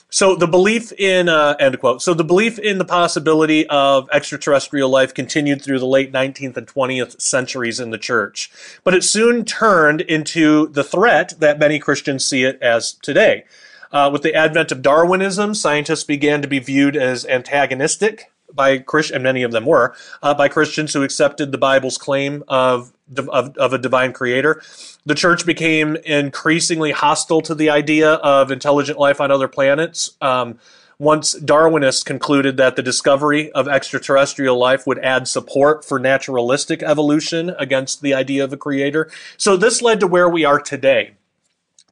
So 0.10 0.36
the 0.36 0.48
belief 0.48 0.94
in 0.94 1.28
uh, 1.28 1.56
end 1.60 1.80
quote. 1.80 2.02
So 2.02 2.14
the 2.14 2.24
belief 2.24 2.60
in 2.60 2.78
the 2.78 2.86
possibility 2.86 3.68
of 3.68 4.08
extraterrestrial 4.14 4.90
life 4.90 5.14
continued 5.14 5.62
through 5.62 5.80
the 5.80 5.88
late 5.88 6.14
19th 6.14 6.56
and 6.56 6.68
20th 6.68 7.20
centuries 7.20 7.80
in 7.80 7.90
the 7.90 7.98
church, 7.98 8.52
but 8.84 8.94
it 8.94 9.04
soon 9.04 9.44
turned 9.44 10.02
into 10.02 10.68
the 10.68 10.84
threat 10.84 11.34
that 11.40 11.60
many 11.60 11.80
Christians 11.80 12.24
see 12.24 12.44
it 12.44 12.58
as 12.62 12.94
today. 12.94 13.44
Uh, 13.92 14.10
with 14.12 14.22
the 14.22 14.34
advent 14.34 14.72
of 14.72 14.82
Darwinism, 14.82 15.54
scientists 15.54 16.04
began 16.04 16.42
to 16.42 16.48
be 16.48 16.60
viewed 16.60 16.96
as 16.96 17.26
antagonistic 17.26 18.33
by 18.54 18.78
Christian, 18.78 19.16
and 19.16 19.24
many 19.24 19.44
of 19.44 19.52
them 19.52 19.66
were, 19.66 19.96
uh, 20.22 20.34
by 20.34 20.48
Christians 20.48 20.94
who 20.94 21.04
accepted 21.04 21.52
the 21.52 21.58
Bible's 21.58 21.98
claim 21.98 22.44
of, 22.48 22.94
of, 23.18 23.58
of 23.58 23.74
a 23.74 23.78
divine 23.78 24.14
creator. 24.14 24.62
The 25.06 25.16
church 25.16 25.46
became 25.46 25.96
increasingly 25.98 26.92
hostile 26.92 27.42
to 27.42 27.56
the 27.56 27.70
idea 27.70 28.14
of 28.14 28.52
intelligent 28.52 28.98
life 29.00 29.20
on 29.20 29.32
other 29.32 29.48
planets. 29.48 30.12
Um, 30.22 30.60
once 31.00 31.38
Darwinists 31.38 32.06
concluded 32.06 32.58
that 32.58 32.76
the 32.76 32.84
discovery 32.84 33.52
of 33.52 33.68
extraterrestrial 33.68 34.58
life 34.58 34.88
would 34.88 35.00
add 35.00 35.28
support 35.28 35.84
for 35.84 36.00
naturalistic 36.00 36.82
evolution 36.84 37.54
against 37.60 38.02
the 38.02 38.14
idea 38.14 38.44
of 38.44 38.54
a 38.54 38.58
creator. 38.58 39.10
So 39.36 39.58
this 39.58 39.82
led 39.82 40.00
to 40.00 40.08
where 40.08 40.30
we 40.30 40.46
are 40.46 40.60
today. 40.60 41.16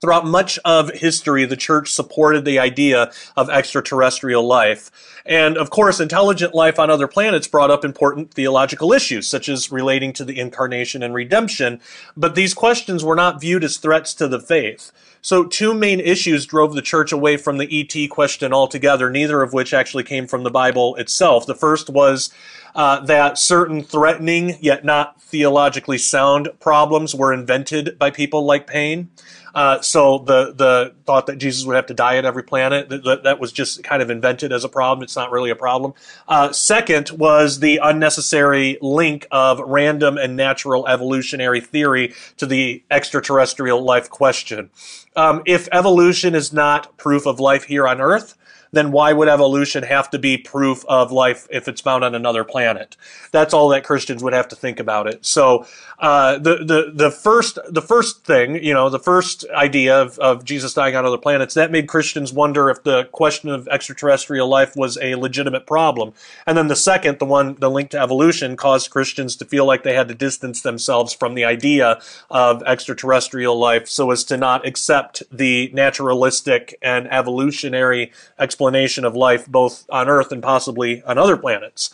Throughout 0.01 0.25
much 0.25 0.57
of 0.65 0.89
history, 0.89 1.45
the 1.45 1.55
church 1.55 1.91
supported 1.91 2.43
the 2.43 2.57
idea 2.57 3.11
of 3.37 3.51
extraterrestrial 3.51 4.43
life. 4.43 4.89
And 5.27 5.55
of 5.57 5.69
course, 5.69 5.99
intelligent 5.99 6.55
life 6.55 6.79
on 6.79 6.89
other 6.89 7.07
planets 7.07 7.47
brought 7.47 7.69
up 7.69 7.85
important 7.85 8.33
theological 8.33 8.93
issues, 8.93 9.27
such 9.27 9.47
as 9.47 9.71
relating 9.71 10.11
to 10.13 10.25
the 10.25 10.39
incarnation 10.39 11.03
and 11.03 11.13
redemption. 11.13 11.79
But 12.17 12.33
these 12.33 12.55
questions 12.55 13.03
were 13.03 13.15
not 13.15 13.39
viewed 13.39 13.63
as 13.63 13.77
threats 13.77 14.15
to 14.15 14.27
the 14.27 14.39
faith. 14.39 14.91
So, 15.21 15.43
two 15.43 15.75
main 15.75 15.99
issues 15.99 16.47
drove 16.47 16.73
the 16.73 16.81
church 16.81 17.11
away 17.11 17.37
from 17.37 17.59
the 17.59 17.69
ET 17.69 18.09
question 18.09 18.53
altogether, 18.53 19.11
neither 19.11 19.43
of 19.43 19.53
which 19.53 19.71
actually 19.71 20.03
came 20.03 20.25
from 20.25 20.41
the 20.41 20.49
Bible 20.49 20.95
itself. 20.95 21.45
The 21.45 21.53
first 21.53 21.91
was 21.91 22.33
uh, 22.73 23.01
that 23.01 23.37
certain 23.37 23.83
threatening 23.83 24.57
yet 24.61 24.83
not 24.83 25.21
theologically 25.21 25.99
sound 25.99 26.49
problems 26.59 27.13
were 27.13 27.31
invented 27.31 27.99
by 27.99 28.09
people 28.09 28.45
like 28.45 28.65
Paine. 28.65 29.09
Uh, 29.53 29.81
so 29.81 30.19
the 30.19 30.53
the 30.53 30.93
thought 31.05 31.27
that 31.27 31.37
Jesus 31.37 31.65
would 31.65 31.75
have 31.75 31.87
to 31.87 31.93
die 31.93 32.17
at 32.17 32.25
every 32.25 32.43
planet 32.43 32.89
that, 32.89 33.23
that, 33.23 33.39
was 33.39 33.51
just 33.51 33.83
kind 33.83 34.01
of 34.01 34.09
invented 34.09 34.53
as 34.53 34.63
a 34.63 34.69
problem. 34.69 35.03
It's 35.03 35.15
not 35.15 35.31
really 35.31 35.49
a 35.49 35.55
problem. 35.55 35.93
Uh, 36.27 36.51
second 36.51 37.09
was 37.11 37.59
the 37.59 37.79
unnecessary 37.83 38.77
link 38.81 39.27
of 39.31 39.59
random 39.59 40.17
and 40.17 40.35
natural 40.35 40.87
evolutionary 40.87 41.59
theory 41.59 42.13
to 42.37 42.45
the 42.45 42.83
extraterrestrial 42.89 43.81
life 43.83 44.09
question. 44.09 44.69
Um, 45.15 45.41
if 45.45 45.67
evolution 45.71 46.35
is 46.35 46.53
not 46.53 46.95
proof 46.97 47.25
of 47.25 47.39
life 47.39 47.65
here 47.65 47.87
on 47.87 47.99
Earth, 47.99 48.35
then 48.71 48.91
why 48.91 49.13
would 49.13 49.27
evolution 49.27 49.83
have 49.83 50.09
to 50.11 50.19
be 50.19 50.37
proof 50.37 50.85
of 50.87 51.11
life 51.11 51.47
if 51.51 51.67
it's 51.67 51.81
found 51.81 52.03
on 52.03 52.15
another 52.15 52.43
planet? 52.43 52.95
That's 53.31 53.53
all 53.53 53.69
that 53.69 53.83
Christians 53.83 54.23
would 54.23 54.33
have 54.33 54.47
to 54.49 54.55
think 54.55 54.79
about 54.79 55.07
it. 55.07 55.25
So 55.25 55.65
uh, 55.99 56.37
the 56.37 56.57
the 56.57 56.91
the 56.93 57.11
first 57.11 57.59
the 57.69 57.81
first 57.81 58.25
thing, 58.25 58.63
you 58.63 58.73
know, 58.73 58.89
the 58.89 58.99
first 58.99 59.45
idea 59.53 60.01
of, 60.01 60.17
of 60.19 60.45
Jesus 60.45 60.73
dying 60.73 60.95
on 60.95 61.05
other 61.05 61.17
planets, 61.17 61.53
that 61.55 61.71
made 61.71 61.87
Christians 61.87 62.31
wonder 62.33 62.69
if 62.69 62.83
the 62.83 63.05
question 63.11 63.49
of 63.49 63.67
extraterrestrial 63.67 64.47
life 64.47 64.75
was 64.75 64.97
a 65.01 65.15
legitimate 65.15 65.67
problem. 65.67 66.13
And 66.47 66.57
then 66.57 66.69
the 66.69 66.75
second, 66.75 67.19
the 67.19 67.25
one 67.25 67.55
the 67.59 67.69
link 67.69 67.89
to 67.91 67.99
evolution, 67.99 68.55
caused 68.55 68.89
Christians 68.89 69.35
to 69.37 69.45
feel 69.45 69.65
like 69.65 69.83
they 69.83 69.95
had 69.95 70.07
to 70.07 70.15
distance 70.15 70.61
themselves 70.61 71.13
from 71.13 71.35
the 71.35 71.43
idea 71.43 71.99
of 72.29 72.63
extraterrestrial 72.63 73.59
life 73.59 73.87
so 73.87 74.11
as 74.11 74.23
to 74.25 74.37
not 74.37 74.65
accept 74.65 75.23
the 75.31 75.69
naturalistic 75.73 76.77
and 76.81 77.11
evolutionary 77.11 78.11
explanation 78.39 78.60
explanation 78.61 79.05
of 79.05 79.15
life 79.15 79.47
both 79.47 79.87
on 79.89 80.07
Earth 80.07 80.31
and 80.31 80.43
possibly 80.43 81.01
on 81.03 81.17
other 81.17 81.35
planets. 81.35 81.91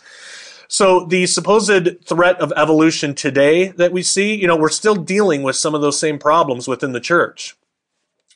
So 0.68 1.06
the 1.06 1.24
supposed 1.26 2.04
threat 2.04 2.38
of 2.40 2.52
evolution 2.56 3.14
today 3.14 3.68
that 3.68 3.90
we 3.90 4.02
see, 4.02 4.34
you 4.34 4.46
know, 4.46 4.56
we're 4.56 4.68
still 4.68 4.94
dealing 4.94 5.42
with 5.42 5.56
some 5.56 5.74
of 5.74 5.80
those 5.80 5.98
same 5.98 6.18
problems 6.18 6.68
within 6.68 6.92
the 6.92 7.00
church. 7.00 7.56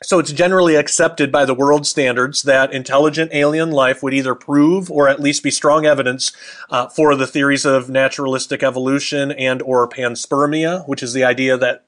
So 0.03 0.19
it's 0.19 0.33
generally 0.33 0.77
accepted 0.77 1.31
by 1.31 1.45
the 1.45 1.55
world 1.55 1.87
standards 1.87 2.43
that 2.45 2.73
intelligent 2.73 3.33
alien 3.35 3.71
life 3.71 4.03
would 4.03 4.15
either 4.15 4.35
prove 4.35 4.91
or 4.91 5.09
at 5.09 5.21
least 5.21 5.43
be 5.43 5.51
strong 5.51 5.85
evidence 5.85 6.33
uh, 6.71 6.89
for 6.89 7.15
the 7.15 7.27
theories 7.27 7.67
of 7.67 7.91
naturalistic 7.91 8.63
evolution 8.63 9.31
and 9.31 9.61
or 9.61 9.87
panspermia, 9.87 10.89
which 10.89 11.03
is 11.03 11.13
the 11.13 11.23
idea 11.23 11.59
that 11.59 11.85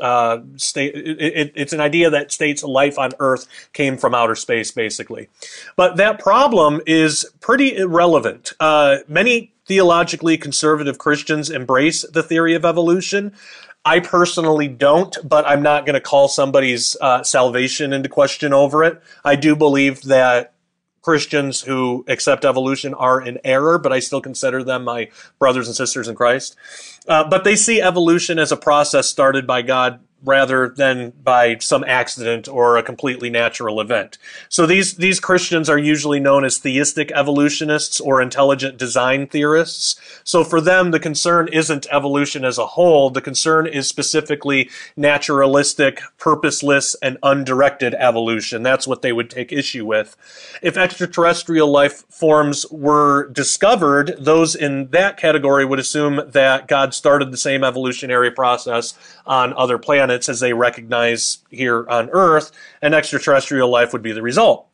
uh, 0.00 0.38
state, 0.56 0.94
it, 0.94 1.52
it's 1.54 1.72
an 1.72 1.80
idea 1.80 2.10
that 2.10 2.32
states 2.32 2.62
life 2.62 2.98
on 2.98 3.12
Earth 3.18 3.46
came 3.72 3.96
from 3.96 4.14
outer 4.14 4.34
space, 4.34 4.70
basically. 4.70 5.28
But 5.76 5.96
that 5.96 6.18
problem 6.18 6.80
is 6.86 7.26
pretty 7.40 7.76
irrelevant. 7.76 8.52
Uh, 8.60 8.98
many 9.08 9.52
theologically 9.66 10.36
conservative 10.36 10.98
Christians 10.98 11.50
embrace 11.50 12.02
the 12.02 12.22
theory 12.22 12.54
of 12.54 12.64
evolution. 12.64 13.32
I 13.84 14.00
personally 14.00 14.68
don't, 14.68 15.16
but 15.24 15.46
I'm 15.46 15.62
not 15.62 15.86
going 15.86 15.94
to 15.94 16.00
call 16.00 16.28
somebody's 16.28 16.96
uh, 17.00 17.22
salvation 17.22 17.92
into 17.92 18.08
question 18.08 18.52
over 18.52 18.84
it. 18.84 19.00
I 19.24 19.36
do 19.36 19.56
believe 19.56 20.02
that 20.02 20.52
Christians 21.02 21.62
who 21.62 22.04
accept 22.08 22.44
evolution 22.44 22.92
are 22.94 23.20
in 23.20 23.38
error, 23.42 23.78
but 23.78 23.92
I 23.92 24.00
still 24.00 24.20
consider 24.20 24.62
them 24.62 24.84
my 24.84 25.08
brothers 25.38 25.66
and 25.66 25.74
sisters 25.74 26.08
in 26.08 26.14
Christ. 26.14 26.56
Uh, 27.08 27.28
but 27.28 27.44
they 27.44 27.56
see 27.56 27.80
evolution 27.80 28.38
as 28.38 28.52
a 28.52 28.56
process 28.56 29.08
started 29.08 29.46
by 29.46 29.62
God 29.62 30.00
rather 30.22 30.68
than 30.68 31.12
by 31.22 31.56
some 31.58 31.84
accident 31.84 32.46
or 32.46 32.76
a 32.76 32.82
completely 32.82 33.30
natural 33.30 33.80
event. 33.80 34.18
So 34.48 34.66
these, 34.66 34.96
these 34.96 35.18
Christians 35.18 35.70
are 35.70 35.78
usually 35.78 36.20
known 36.20 36.44
as 36.44 36.58
theistic 36.58 37.10
evolutionists 37.12 38.00
or 38.00 38.20
intelligent 38.20 38.76
design 38.76 39.26
theorists. 39.26 39.98
So 40.24 40.44
for 40.44 40.60
them, 40.60 40.90
the 40.90 41.00
concern 41.00 41.48
isn't 41.48 41.86
evolution 41.90 42.44
as 42.44 42.58
a 42.58 42.66
whole. 42.66 43.10
The 43.10 43.22
concern 43.22 43.66
is 43.66 43.88
specifically 43.88 44.68
naturalistic, 44.96 46.02
purposeless, 46.18 46.94
and 47.02 47.16
undirected 47.22 47.94
evolution. 47.94 48.62
That's 48.62 48.86
what 48.86 49.02
they 49.02 49.12
would 49.12 49.30
take 49.30 49.52
issue 49.52 49.86
with. 49.86 50.16
If 50.60 50.76
extraterrestrial 50.76 51.70
life 51.70 52.04
forms 52.10 52.66
were 52.70 53.28
discovered, 53.30 54.16
those 54.18 54.54
in 54.54 54.88
that 54.88 55.16
category 55.16 55.64
would 55.64 55.78
assume 55.78 56.20
that 56.26 56.68
God 56.68 56.92
started 56.92 57.30
the 57.30 57.36
same 57.36 57.64
evolutionary 57.64 58.30
process 58.30 58.94
on 59.26 59.54
other 59.54 59.78
planets 59.78 60.09
as 60.10 60.40
they 60.40 60.52
recognize 60.52 61.38
here 61.50 61.86
on 61.88 62.10
Earth, 62.10 62.52
and 62.82 62.94
extraterrestrial 62.94 63.70
life 63.70 63.92
would 63.92 64.02
be 64.02 64.12
the 64.12 64.22
result. 64.22 64.66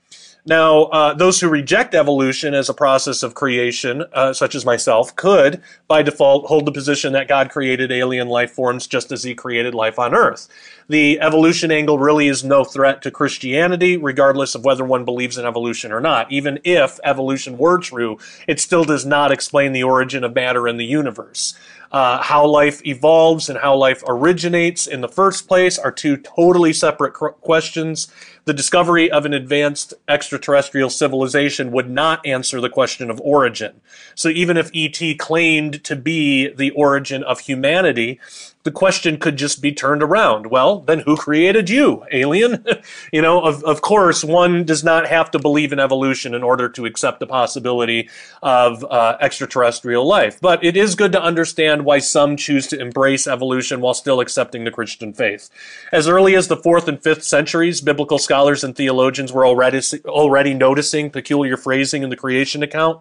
Now, 0.49 0.85
uh, 0.85 1.12
those 1.12 1.40
who 1.40 1.49
reject 1.49 1.92
evolution 1.92 2.55
as 2.55 2.68
a 2.68 2.75
process 2.75 3.25
of 3.25 3.35
creation, 3.35 4.05
uh, 4.12 4.33
such 4.33 4.55
as 4.55 4.64
myself, 4.64 5.16
could, 5.16 5.61
by 5.88 6.03
default, 6.03 6.46
hold 6.46 6.66
the 6.66 6.72
position 6.72 7.12
that 7.14 7.27
God 7.27 7.51
created 7.51 7.90
alien 7.90 8.29
life 8.29 8.53
forms 8.53 8.87
just 8.87 9.11
as 9.11 9.25
He 9.25 9.35
created 9.35 9.75
life 9.75 9.99
on 9.99 10.14
Earth. 10.14 10.49
The 10.88 11.18
evolution 11.20 11.72
angle 11.72 11.99
really 11.99 12.29
is 12.29 12.44
no 12.44 12.62
threat 12.62 13.03
to 13.03 13.11
Christianity, 13.11 13.96
regardless 13.96 14.55
of 14.55 14.64
whether 14.64 14.85
one 14.85 15.05
believes 15.05 15.37
in 15.37 15.44
evolution 15.44 15.90
or 15.90 16.01
not. 16.01 16.31
Even 16.31 16.60
if 16.63 17.00
evolution 17.02 17.58
were 17.58 17.79
true, 17.79 18.17
it 18.46 18.60
still 18.60 18.85
does 18.85 19.04
not 19.04 19.33
explain 19.33 19.73
the 19.73 19.83
origin 19.83 20.23
of 20.23 20.37
matter 20.37 20.69
in 20.69 20.77
the 20.77 20.87
universe. 20.87 21.58
Uh, 21.92 22.20
how 22.22 22.44
life 22.46 22.84
evolves 22.84 23.48
and 23.48 23.58
how 23.58 23.74
life 23.74 24.02
originates 24.08 24.87
in 24.87 25.00
the 25.00 25.08
first 25.08 25.46
place 25.46 25.78
are 25.78 25.92
two 25.92 26.16
totally 26.16 26.72
separate 26.72 27.12
questions 27.12 28.08
The 28.44 28.54
discovery 28.54 29.10
of 29.10 29.26
an 29.26 29.34
advanced 29.34 29.94
extraterrestrial 30.06 30.88
civilization 30.88 31.72
would 31.72 31.90
not 31.90 32.24
answer 32.24 32.60
the 32.60 32.70
question 32.70 33.10
of 33.10 33.20
origin. 33.20 33.80
So 34.14 34.28
even 34.28 34.56
if 34.56 34.70
ET 34.72 35.18
claimed 35.18 35.82
to 35.82 35.96
be 35.96 36.48
the 36.48 36.70
origin 36.70 37.24
of 37.24 37.40
humanity, 37.40 38.20
the 38.67 38.73
question 38.73 39.17
could 39.17 39.37
just 39.37 39.62
be 39.62 39.73
turned 39.73 40.02
around. 40.02 40.48
Well, 40.48 40.81
then 40.81 40.98
who 40.98 41.17
created 41.17 41.71
you, 41.71 42.04
alien? 42.10 42.67
you 43.12 43.23
know, 43.23 43.40
of, 43.40 43.62
of 43.62 43.81
course, 43.81 44.25
one 44.25 44.64
does 44.64 44.83
not 44.83 45.06
have 45.06 45.31
to 45.31 45.38
believe 45.38 45.73
in 45.73 45.79
evolution 45.79 46.35
in 46.35 46.42
order 46.42 46.69
to 46.71 46.85
accept 46.85 47.21
the 47.21 47.29
possibility 47.29 48.10
of 48.42 48.85
uh, 48.85 49.19
extraterrestrial 49.21 50.04
life. 50.04 50.40
But 50.40 50.64
it 50.64 50.77
is 50.77 50.96
good 50.96 51.12
to 51.12 51.23
understand 51.23 51.85
why 51.85 52.00
some 52.00 52.37
choose 52.37 52.67
to 52.67 52.81
embrace 52.81 53.29
evolution 53.29 53.81
while 53.81 53.94
still 53.94 54.19
accepting 54.19 54.64
the 54.64 54.73
Christian 54.73 55.12
faith. 55.12 55.48
As 55.92 56.08
early 56.08 56.35
as 56.35 56.48
the 56.48 56.56
fourth 56.56 56.88
and 56.88 57.00
fifth 57.00 57.23
centuries, 57.23 57.81
biblical 57.81 58.19
scholars 58.19 58.64
and 58.64 58.75
theologians 58.75 59.33
were 59.33 59.46
already, 59.46 59.81
already 60.06 60.54
noticing 60.54 61.08
peculiar 61.08 61.56
phrasing 61.56 62.02
in 62.02 62.10
the 62.10 62.17
creation 62.17 62.64
account. 62.64 63.00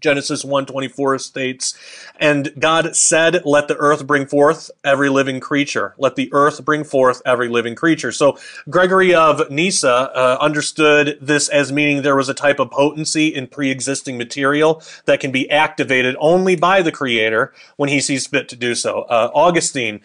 Genesis 0.00 0.44
1:24 0.44 1.18
states, 1.18 1.74
"And 2.18 2.52
God 2.58 2.96
said, 2.96 3.42
let 3.44 3.68
the 3.68 3.76
earth 3.76 4.06
bring 4.06 4.26
forth 4.26 4.70
every 4.84 5.08
living 5.08 5.40
creature. 5.40 5.94
Let 5.98 6.16
the 6.16 6.28
earth 6.32 6.64
bring 6.64 6.84
forth 6.84 7.22
every 7.24 7.48
living 7.48 7.74
creature." 7.74 8.12
So 8.12 8.38
Gregory 8.68 9.14
of 9.14 9.50
Nyssa 9.50 10.10
uh, 10.14 10.38
understood 10.40 11.18
this 11.20 11.48
as 11.48 11.72
meaning 11.72 12.02
there 12.02 12.16
was 12.16 12.28
a 12.28 12.34
type 12.34 12.58
of 12.58 12.70
potency 12.70 13.28
in 13.28 13.46
pre-existing 13.46 14.18
material 14.18 14.82
that 15.06 15.20
can 15.20 15.30
be 15.30 15.50
activated 15.50 16.16
only 16.18 16.56
by 16.56 16.82
the 16.82 16.92
creator 16.92 17.52
when 17.76 17.88
he 17.88 18.00
sees 18.00 18.26
fit 18.26 18.48
to 18.48 18.56
do 18.56 18.74
so. 18.74 19.02
Uh, 19.02 19.30
Augustine 19.34 20.00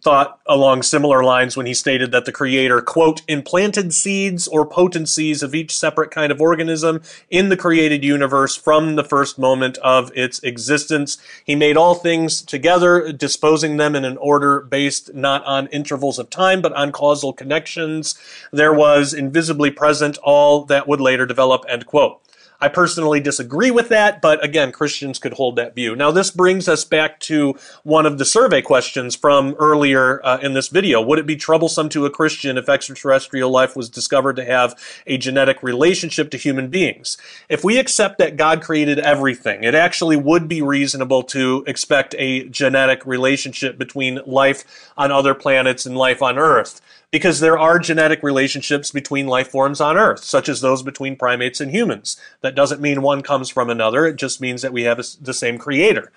thought 0.00 0.40
along 0.46 0.82
similar 0.82 1.24
lines 1.24 1.56
when 1.56 1.66
he 1.66 1.74
stated 1.74 2.12
that 2.12 2.24
the 2.24 2.32
creator 2.32 2.80
quote 2.80 3.22
implanted 3.28 3.92
seeds 3.94 4.46
or 4.46 4.66
potencies 4.66 5.42
of 5.42 5.54
each 5.54 5.76
separate 5.76 6.10
kind 6.10 6.30
of 6.30 6.40
organism 6.40 7.00
in 7.30 7.48
the 7.48 7.56
created 7.56 8.04
universe 8.04 8.56
from 8.56 8.96
the 8.96 9.04
first 9.04 9.35
first 9.36 9.38
moment 9.38 9.78
of 9.78 10.10
its 10.14 10.40
existence. 10.42 11.18
He 11.44 11.54
made 11.54 11.76
all 11.76 11.94
things 11.94 12.42
together, 12.42 13.12
disposing 13.12 13.76
them 13.76 13.94
in 13.94 14.04
an 14.04 14.16
order 14.16 14.60
based 14.60 15.14
not 15.14 15.44
on 15.44 15.68
intervals 15.68 16.18
of 16.18 16.30
time, 16.30 16.62
but 16.62 16.72
on 16.72 16.92
causal 16.92 17.32
connections. 17.32 18.14
There 18.52 18.72
was 18.72 19.12
invisibly 19.12 19.70
present 19.70 20.18
all 20.22 20.64
that 20.66 20.88
would 20.88 21.00
later 21.00 21.26
develop, 21.26 21.64
end 21.68 21.84
quote. 21.86 22.20
I 22.60 22.68
personally 22.68 23.20
disagree 23.20 23.70
with 23.70 23.88
that, 23.90 24.22
but 24.22 24.42
again, 24.44 24.72
Christians 24.72 25.18
could 25.18 25.34
hold 25.34 25.56
that 25.56 25.74
view. 25.74 25.94
Now, 25.94 26.10
this 26.10 26.30
brings 26.30 26.68
us 26.68 26.84
back 26.84 27.20
to 27.20 27.54
one 27.82 28.06
of 28.06 28.18
the 28.18 28.24
survey 28.24 28.62
questions 28.62 29.14
from 29.14 29.54
earlier 29.58 30.24
uh, 30.24 30.38
in 30.38 30.54
this 30.54 30.68
video. 30.68 31.02
Would 31.02 31.18
it 31.18 31.26
be 31.26 31.36
troublesome 31.36 31.88
to 31.90 32.06
a 32.06 32.10
Christian 32.10 32.56
if 32.56 32.68
extraterrestrial 32.68 33.50
life 33.50 33.76
was 33.76 33.90
discovered 33.90 34.36
to 34.36 34.44
have 34.44 34.74
a 35.06 35.18
genetic 35.18 35.62
relationship 35.62 36.30
to 36.30 36.38
human 36.38 36.68
beings? 36.68 37.18
If 37.48 37.62
we 37.62 37.78
accept 37.78 38.18
that 38.18 38.36
God 38.36 38.62
created 38.62 38.98
everything, 38.98 39.62
it 39.62 39.74
actually 39.74 40.16
would 40.16 40.48
be 40.48 40.62
reasonable 40.62 41.22
to 41.24 41.62
expect 41.66 42.14
a 42.18 42.48
genetic 42.48 43.04
relationship 43.04 43.76
between 43.76 44.20
life 44.26 44.92
on 44.96 45.12
other 45.12 45.34
planets 45.34 45.84
and 45.84 45.96
life 45.96 46.22
on 46.22 46.38
Earth 46.38 46.80
because 47.10 47.40
there 47.40 47.58
are 47.58 47.78
genetic 47.78 48.22
relationships 48.22 48.90
between 48.90 49.26
life 49.26 49.48
forms 49.48 49.80
on 49.80 49.96
Earth, 49.96 50.24
such 50.24 50.48
as 50.48 50.60
those 50.60 50.82
between 50.82 51.16
primates 51.16 51.60
and 51.60 51.70
humans. 51.70 52.20
That 52.40 52.54
doesn't 52.54 52.80
mean 52.80 53.02
one 53.02 53.22
comes 53.22 53.48
from 53.48 53.70
another. 53.70 54.06
It 54.06 54.16
just 54.16 54.40
means 54.40 54.62
that 54.62 54.72
we 54.72 54.82
have 54.82 54.98
a, 54.98 55.04
the 55.20 55.34
same 55.34 55.58
creator. 55.58 56.12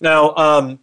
Now, 0.00 0.34
um, 0.36 0.78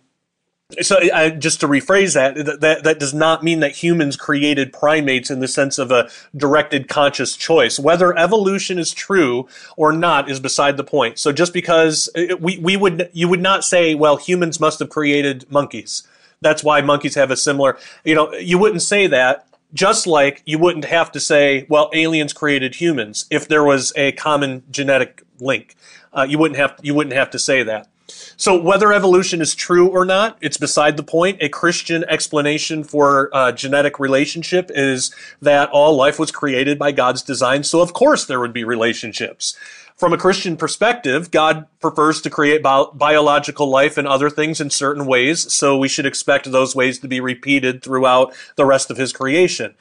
so 0.81 0.97
I, 1.13 1.29
just 1.29 1.59
to 1.61 1.67
rephrase 1.67 2.15
that, 2.15 2.59
that 2.59 2.83
that 2.83 2.99
does 2.99 3.13
not 3.13 3.43
mean 3.43 3.59
that 3.59 3.83
humans 3.83 4.17
created 4.17 4.73
primates 4.73 5.29
in 5.29 5.39
the 5.39 5.47
sense 5.47 5.77
of 5.77 5.91
a 5.91 6.09
directed 6.35 6.87
conscious 6.87 7.37
choice. 7.37 7.79
Whether 7.79 8.17
evolution 8.17 8.79
is 8.79 8.91
true 8.91 9.47
or 9.77 9.93
not 9.93 10.29
is 10.29 10.39
beside 10.39 10.75
the 10.77 10.83
point. 10.83 11.19
So 11.19 11.31
just 11.31 11.53
because 11.53 12.09
uh, 12.15 12.35
we 12.37 12.57
we 12.57 12.77
would 12.77 13.09
you 13.13 13.27
would 13.27 13.41
not 13.41 13.63
say, 13.63 13.93
well, 13.93 14.17
humans 14.17 14.59
must 14.59 14.79
have 14.79 14.89
created 14.89 15.49
monkeys 15.51 16.03
that's 16.45 16.63
why 16.63 16.81
monkeys 16.81 17.15
have 17.15 17.31
a 17.31 17.35
similar, 17.35 17.77
you 18.03 18.13
know, 18.13 18.31
you 18.33 18.57
wouldn't 18.57 18.83
say 18.83 19.07
that. 19.07 19.47
Just 19.73 20.07
like 20.07 20.41
you 20.45 20.57
wouldn't 20.59 20.85
have 20.85 21.11
to 21.11 21.19
say, 21.19 21.65
well, 21.67 21.89
aliens 21.93 22.31
created 22.31 22.75
humans 22.75 23.25
if 23.29 23.47
there 23.47 23.63
was 23.63 23.91
a 23.97 24.13
common 24.13 24.63
genetic 24.71 25.23
link. 25.39 25.75
Uh, 26.13 26.25
you 26.29 26.37
wouldn't 26.37 26.57
have 26.57 26.79
you 26.81 26.93
wouldn't 26.93 27.15
have 27.15 27.29
to 27.31 27.39
say 27.39 27.63
that. 27.63 27.89
So 28.37 28.55
whether 28.61 28.93
evolution 28.93 29.41
is 29.41 29.55
true 29.55 29.87
or 29.87 30.05
not, 30.05 30.37
it's 30.39 30.57
beside 30.57 30.95
the 30.95 31.03
point. 31.03 31.39
A 31.41 31.49
Christian 31.49 32.05
explanation 32.07 32.83
for 32.83 33.29
uh, 33.33 33.51
genetic 33.51 33.99
relationship 33.99 34.69
is 34.73 35.13
that 35.41 35.69
all 35.71 35.95
life 35.95 36.19
was 36.19 36.31
created 36.31 36.77
by 36.77 36.91
God's 36.91 37.23
design. 37.23 37.63
So 37.63 37.81
of 37.81 37.93
course 37.93 38.25
there 38.25 38.39
would 38.39 38.53
be 38.53 38.63
relationships. 38.63 39.57
From 39.97 40.11
a 40.11 40.17
Christian 40.17 40.57
perspective, 40.57 41.31
God 41.31 41.67
prefers 41.79 42.21
to 42.21 42.29
create 42.29 42.61
bio- 42.61 42.91
biological 42.93 43.69
life 43.69 43.97
and 43.97 44.05
other 44.05 44.29
things 44.29 44.59
in 44.59 44.69
certain 44.69 45.05
ways, 45.05 45.51
so 45.53 45.77
we 45.77 45.87
should 45.87 46.05
expect 46.05 46.51
those 46.51 46.75
ways 46.75 46.99
to 46.99 47.07
be 47.07 47.21
repeated 47.21 47.81
throughout 47.81 48.33
the 48.57 48.65
rest 48.65 48.91
of 48.91 48.97
his 48.97 49.13
creation. 49.13 49.73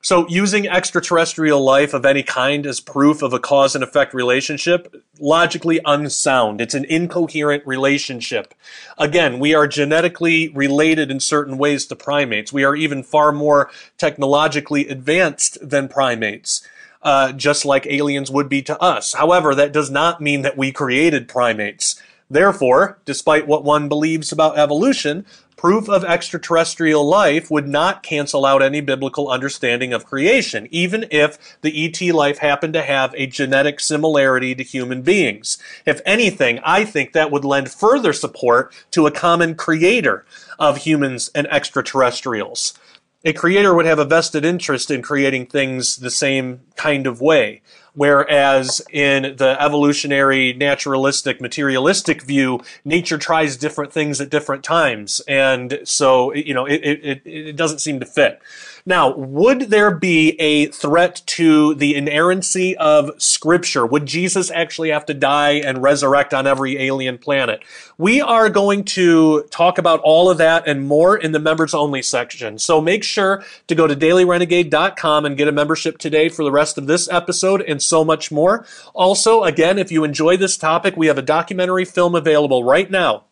So 0.00 0.28
using 0.28 0.68
extraterrestrial 0.68 1.60
life 1.60 1.92
of 1.92 2.06
any 2.06 2.22
kind 2.22 2.64
as 2.66 2.78
proof 2.78 3.20
of 3.20 3.32
a 3.32 3.40
cause 3.40 3.74
and 3.74 3.82
effect 3.82 4.14
relationship, 4.14 4.94
logically 5.18 5.80
unsound. 5.84 6.60
It's 6.60 6.74
an 6.74 6.84
incoherent 6.84 7.66
relationship. 7.66 8.54
Again, 8.96 9.40
we 9.40 9.54
are 9.54 9.66
genetically 9.66 10.50
related 10.50 11.10
in 11.10 11.18
certain 11.18 11.58
ways 11.58 11.84
to 11.86 11.96
primates. 11.96 12.52
We 12.52 12.62
are 12.62 12.76
even 12.76 13.02
far 13.02 13.32
more 13.32 13.72
technologically 13.96 14.88
advanced 14.88 15.58
than 15.68 15.88
primates 15.88 16.62
uh, 17.02 17.32
just 17.32 17.64
like 17.64 17.86
aliens 17.86 18.30
would 18.30 18.48
be 18.48 18.62
to 18.62 18.80
us. 18.80 19.14
However, 19.14 19.54
that 19.54 19.72
does 19.72 19.90
not 19.90 20.20
mean 20.20 20.42
that 20.42 20.56
we 20.56 20.72
created 20.72 21.28
primates. 21.28 22.00
Therefore, 22.30 22.98
despite 23.04 23.46
what 23.46 23.64
one 23.64 23.88
believes 23.88 24.32
about 24.32 24.58
evolution, 24.58 25.24
proof 25.56 25.88
of 25.88 26.04
extraterrestrial 26.04 27.04
life 27.04 27.50
would 27.50 27.66
not 27.66 28.02
cancel 28.02 28.46
out 28.46 28.62
any 28.62 28.80
biblical 28.80 29.28
understanding 29.28 29.92
of 29.92 30.04
creation, 30.04 30.68
even 30.70 31.06
if 31.10 31.58
the 31.62 31.84
ET 31.84 32.00
life 32.14 32.38
happened 32.38 32.74
to 32.74 32.82
have 32.82 33.14
a 33.16 33.26
genetic 33.26 33.80
similarity 33.80 34.54
to 34.54 34.62
human 34.62 35.02
beings. 35.02 35.58
If 35.84 36.00
anything, 36.06 36.60
I 36.62 36.84
think 36.84 37.12
that 37.12 37.30
would 37.30 37.44
lend 37.44 37.70
further 37.70 38.12
support 38.12 38.72
to 38.92 39.06
a 39.06 39.10
common 39.10 39.56
creator 39.56 40.24
of 40.58 40.78
humans 40.78 41.30
and 41.34 41.46
extraterrestrials 41.48 42.77
a 43.24 43.32
creator 43.32 43.74
would 43.74 43.86
have 43.86 43.98
a 43.98 44.04
vested 44.04 44.44
interest 44.44 44.90
in 44.90 45.02
creating 45.02 45.46
things 45.46 45.96
the 45.96 46.10
same 46.10 46.60
kind 46.76 47.06
of 47.06 47.20
way. 47.20 47.62
Whereas 47.98 48.80
in 48.92 49.34
the 49.38 49.56
evolutionary, 49.58 50.52
naturalistic, 50.52 51.40
materialistic 51.40 52.22
view, 52.22 52.60
nature 52.84 53.18
tries 53.18 53.56
different 53.56 53.92
things 53.92 54.20
at 54.20 54.30
different 54.30 54.62
times. 54.62 55.20
And 55.26 55.80
so, 55.82 56.32
you 56.32 56.54
know, 56.54 56.64
it, 56.64 56.80
it, 56.84 57.22
it 57.24 57.56
doesn't 57.56 57.80
seem 57.80 57.98
to 57.98 58.06
fit. 58.06 58.40
Now, 58.88 59.14
would 59.14 59.68
there 59.68 59.90
be 59.90 60.30
a 60.40 60.66
threat 60.68 61.20
to 61.26 61.74
the 61.74 61.94
inerrancy 61.94 62.74
of 62.78 63.20
Scripture? 63.20 63.84
Would 63.84 64.06
Jesus 64.06 64.50
actually 64.50 64.88
have 64.88 65.04
to 65.06 65.14
die 65.14 65.56
and 65.56 65.82
resurrect 65.82 66.32
on 66.32 66.46
every 66.46 66.78
alien 66.78 67.18
planet? 67.18 67.62
We 67.98 68.22
are 68.22 68.48
going 68.48 68.84
to 68.84 69.42
talk 69.50 69.76
about 69.76 70.00
all 70.00 70.30
of 70.30 70.38
that 70.38 70.66
and 70.66 70.86
more 70.86 71.18
in 71.18 71.32
the 71.32 71.38
members 71.38 71.74
only 71.74 72.00
section. 72.00 72.58
So 72.58 72.80
make 72.80 73.04
sure 73.04 73.44
to 73.66 73.74
go 73.74 73.86
to 73.86 73.94
dailyrenegade.com 73.94 75.26
and 75.26 75.36
get 75.36 75.48
a 75.48 75.52
membership 75.52 75.98
today 75.98 76.30
for 76.30 76.42
the 76.42 76.52
rest 76.52 76.78
of 76.78 76.86
this 76.86 77.10
episode 77.10 77.60
and 77.60 77.82
so 77.88 78.04
much 78.04 78.30
more. 78.30 78.66
Also, 78.94 79.44
again, 79.44 79.78
if 79.78 79.90
you 79.90 80.04
enjoy 80.04 80.36
this 80.36 80.56
topic, 80.56 80.96
we 80.96 81.06
have 81.06 81.18
a 81.18 81.22
documentary 81.22 81.84
film 81.84 82.14
available 82.14 82.64
right 82.64 82.90
now 82.90 83.24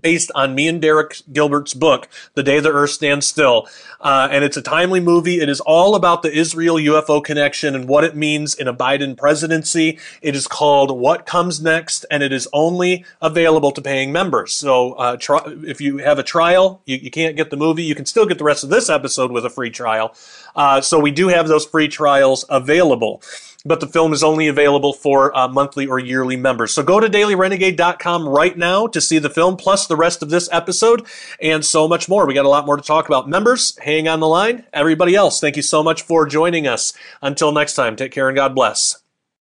based 0.00 0.30
on 0.34 0.54
me 0.54 0.66
and 0.68 0.82
Derek 0.82 1.16
Gilbert's 1.32 1.74
book, 1.74 2.08
The 2.34 2.42
Day 2.42 2.60
the 2.60 2.72
Earth 2.72 2.90
Stands 2.90 3.26
Still. 3.26 3.68
Uh, 4.00 4.28
and 4.30 4.44
it's 4.44 4.56
a 4.56 4.62
timely 4.62 5.00
movie. 5.00 5.40
It 5.40 5.48
is 5.48 5.60
all 5.60 5.94
about 5.94 6.22
the 6.22 6.36
Israel 6.36 6.76
UFO 6.76 7.22
connection 7.22 7.74
and 7.74 7.88
what 7.88 8.04
it 8.04 8.16
means 8.16 8.54
in 8.54 8.66
a 8.66 8.74
Biden 8.74 9.16
presidency. 9.16 9.98
It 10.20 10.34
is 10.34 10.46
called 10.46 10.98
What 10.98 11.26
Comes 11.26 11.62
Next, 11.62 12.04
and 12.10 12.22
it 12.22 12.32
is 12.32 12.48
only 12.52 13.04
available 13.22 13.70
to 13.72 13.80
paying 13.80 14.10
members. 14.10 14.54
So 14.54 14.92
uh, 14.94 15.16
try, 15.16 15.40
if 15.62 15.80
you 15.80 15.98
have 15.98 16.18
a 16.18 16.24
trial, 16.24 16.82
you, 16.84 16.96
you, 16.96 17.10
can't 17.10 17.36
get 17.36 17.50
the 17.50 17.56
movie, 17.56 17.84
you 17.84 17.94
can 17.94 18.06
still 18.06 18.26
get 18.26 18.38
the 18.38 18.44
rest 18.44 18.64
of 18.64 18.70
this 18.70 18.90
episode 18.90 19.30
with 19.30 19.44
a 19.44 19.50
free 19.50 19.70
trial. 19.70 20.14
Uh, 20.56 20.80
so 20.80 20.98
we 20.98 21.12
do 21.12 21.28
have 21.28 21.46
those 21.46 21.64
free 21.64 21.88
trials 21.88 22.44
available 22.48 23.22
but 23.64 23.80
the 23.80 23.86
film 23.86 24.12
is 24.12 24.22
only 24.22 24.48
available 24.48 24.92
for 24.92 25.36
uh, 25.36 25.48
monthly 25.48 25.86
or 25.86 25.98
yearly 25.98 26.36
members. 26.36 26.74
So 26.74 26.82
go 26.82 27.00
to 27.00 27.08
dailyrenegade.com 27.08 28.28
right 28.28 28.56
now 28.56 28.86
to 28.88 29.00
see 29.00 29.18
the 29.18 29.30
film, 29.30 29.56
plus 29.56 29.86
the 29.86 29.96
rest 29.96 30.22
of 30.22 30.30
this 30.30 30.48
episode, 30.52 31.06
and 31.40 31.64
so 31.64 31.88
much 31.88 32.08
more. 32.08 32.26
We 32.26 32.34
got 32.34 32.44
a 32.44 32.48
lot 32.48 32.66
more 32.66 32.76
to 32.76 32.82
talk 32.82 33.06
about. 33.06 33.28
Members, 33.28 33.78
hang 33.78 34.08
on 34.08 34.20
the 34.20 34.28
line. 34.28 34.64
Everybody 34.72 35.14
else, 35.14 35.40
thank 35.40 35.56
you 35.56 35.62
so 35.62 35.82
much 35.82 36.02
for 36.02 36.26
joining 36.26 36.66
us. 36.66 36.92
Until 37.22 37.52
next 37.52 37.74
time, 37.74 37.96
take 37.96 38.12
care 38.12 38.28
and 38.28 38.36
God 38.36 38.54
bless. 38.54 39.03